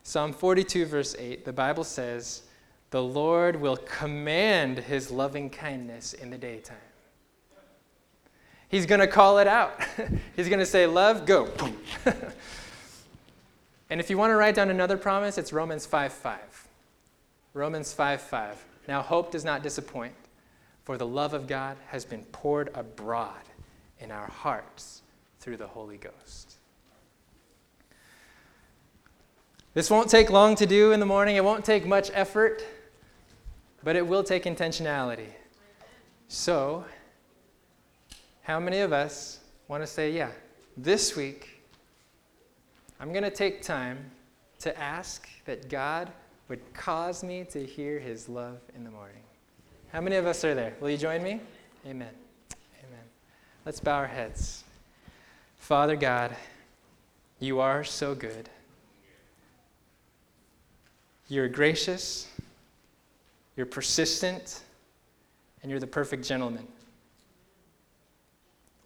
Psalm 0.03 0.33
42, 0.33 0.85
verse 0.85 1.15
8, 1.17 1.45
the 1.45 1.53
Bible 1.53 1.85
says, 1.85 2.43
The 2.91 3.01
Lord 3.01 3.55
will 3.55 3.77
command 3.77 4.79
his 4.79 5.13
loving 5.13 5.49
kindness 5.49 6.13
in 6.13 6.31
the 6.31 6.37
daytime. 6.37 6.77
He's 8.69 8.85
going 8.85 8.99
to 8.99 9.07
call 9.07 9.39
it 9.39 9.47
out. 9.47 9.81
He's 10.35 10.49
going 10.49 10.59
to 10.59 10.67
say, 10.67 10.89
Love, 10.89 11.25
go. 11.25 11.49
and 13.89 14.01
if 14.01 14.11
you 14.11 14.19
want 14.19 14.33
to 14.33 14.35
write 14.35 14.57
down 14.57 14.71
another 14.71 14.97
promise, 14.97 15.39
it's 15.39 15.53
Romans 15.53 15.87
5 15.87 16.13
5. 16.13 16.69
Romans 17.55 17.93
5 17.93 18.21
5. 18.21 18.65
Now, 18.89 19.03
hope 19.03 19.31
does 19.31 19.45
not 19.45 19.63
disappoint, 19.63 20.15
for 20.83 20.99
the 20.99 21.07
love 21.07 21.33
of 21.33 21.47
God 21.47 21.77
has 21.91 22.05
been 22.05 22.25
poured 22.33 22.71
abroad 22.75 23.48
in 24.01 24.11
our 24.11 24.27
hearts 24.27 25.03
through 25.41 25.57
the 25.57 25.67
Holy 25.67 25.97
Ghost. 25.97 26.57
This 29.75 29.91
won't 29.91 30.11
take 30.11 30.31
long 30.31 30.57
to 30.57 30.67
do 30.67 30.93
in 30.93 31.01
the 31.01 31.07
morning, 31.07 31.37
it 31.37 31.45
won't 31.45 31.65
take 31.65 31.87
much 31.87 32.11
effort, 32.15 32.65
but 33.85 33.97
it 33.97 34.07
will 34.07 34.25
take 34.25 34.45
intentionality. 34.45 35.29
So, 36.29 36.85
how 38.43 38.59
many 38.59 38.81
of 38.81 38.93
us 38.93 39.41
want 39.69 39.83
to 39.83 39.87
say, 39.87 40.11
yeah, 40.11 40.31
this 40.77 41.15
week, 41.15 41.63
I'm 42.99 43.13
going 43.13 43.23
to 43.23 43.31
take 43.31 43.63
time 43.63 44.11
to 44.61 44.77
ask 44.79 45.29
that 45.45 45.69
God 45.69 46.11
would 46.49 46.61
cause 46.75 47.23
me 47.23 47.45
to 47.51 47.65
hear 47.65 47.99
his 47.99 48.29
love 48.29 48.59
in 48.75 48.85
the 48.85 48.91
morning? 48.91 49.23
How 49.93 50.01
many 50.01 50.17
of 50.17 50.27
us 50.27 50.45
are 50.45 50.55
there? 50.55 50.75
Will 50.81 50.91
you 50.91 50.99
join 50.99 51.23
me? 51.23 51.41
Amen. 51.87 52.11
Let's 53.65 53.81
bow 53.81 53.97
our 53.97 54.07
heads. 54.07 54.65
Father 55.59 55.97
God, 55.97 56.35
you 57.41 57.61
are 57.61 57.85
so 57.85 58.15
good. 58.15 58.49
You're 61.29 61.49
gracious, 61.49 62.27
you're 63.57 63.67
persistent, 63.67 64.63
and 65.63 65.71
you're 65.71 65.81
the 65.81 65.87
perfect 65.87 66.25
gentleman. 66.25 66.67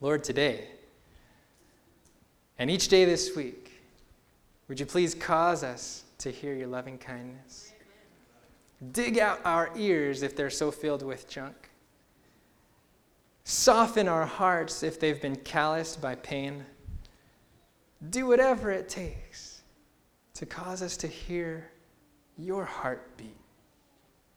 Lord, 0.00 0.24
today 0.24 0.66
and 2.58 2.70
each 2.70 2.88
day 2.88 3.04
this 3.04 3.36
week, 3.36 3.80
would 4.68 4.80
you 4.80 4.86
please 4.86 5.14
cause 5.14 5.62
us 5.62 6.02
to 6.18 6.30
hear 6.30 6.54
your 6.54 6.66
loving 6.66 6.98
kindness? 6.98 7.72
Dig 8.90 9.18
out 9.18 9.40
our 9.44 9.70
ears 9.76 10.22
if 10.22 10.34
they're 10.34 10.50
so 10.50 10.72
filled 10.72 11.02
with 11.02 11.28
junk. 11.28 11.61
Soften 13.44 14.08
our 14.08 14.26
hearts 14.26 14.82
if 14.82 15.00
they've 15.00 15.20
been 15.20 15.36
calloused 15.36 16.00
by 16.00 16.14
pain. 16.14 16.64
Do 18.10 18.26
whatever 18.26 18.70
it 18.70 18.88
takes 18.88 19.62
to 20.34 20.46
cause 20.46 20.82
us 20.82 20.96
to 20.98 21.06
hear 21.06 21.70
your 22.38 22.64
heartbeat 22.64 23.36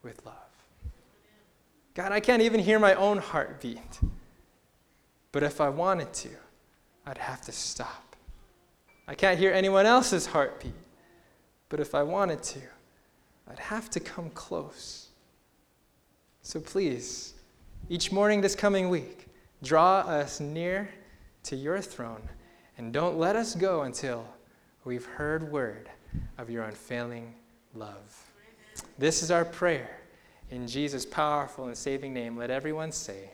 with 0.04 0.26
love. 0.26 0.36
God, 1.94 2.12
I 2.12 2.20
can't 2.20 2.42
even 2.42 2.60
hear 2.60 2.78
my 2.78 2.94
own 2.96 3.18
heartbeat. 3.18 4.00
But 5.32 5.44
if 5.44 5.62
I 5.62 5.70
wanted 5.70 6.14
to, 6.14 6.30
I'd 7.06 7.18
have 7.18 7.42
to 7.42 7.52
stop. 7.52 8.16
I 9.08 9.16
can't 9.16 9.38
hear 9.38 9.52
anyone 9.54 9.86
else's 9.86 10.26
heartbeat. 10.26 10.74
But 11.70 11.80
if 11.80 11.96
I 11.96 12.04
wanted 12.04 12.44
to, 12.44 12.60
I'd 13.50 13.60
have 13.60 13.90
to 13.92 14.00
come 14.00 14.30
close. 14.32 15.10
So 16.42 16.60
please, 16.60 17.35
each 17.90 18.12
morning 18.12 18.42
this 18.42 18.56
coming 18.56 18.90
week, 18.90 19.28
draw 19.62 20.00
us 20.00 20.40
near 20.40 20.90
to 21.44 21.56
your 21.56 21.80
throne 21.82 22.22
and 22.78 22.92
don't 22.92 23.18
let 23.18 23.36
us 23.36 23.54
go 23.54 23.84
until 23.84 24.26
we've 24.86 25.06
heard 25.06 25.52
word 25.52 25.90
of 26.38 26.50
your 26.50 26.64
unfailing 26.64 27.36
love. 27.76 28.32
This 28.98 29.22
is 29.22 29.30
our 29.30 29.46
prayer. 29.46 30.02
In 30.50 30.68
Jesus' 30.68 31.06
powerful 31.06 31.66
and 31.68 31.78
saving 31.78 32.14
name, 32.14 32.38
let 32.38 32.50
everyone 32.50 32.92
say, 32.92 33.30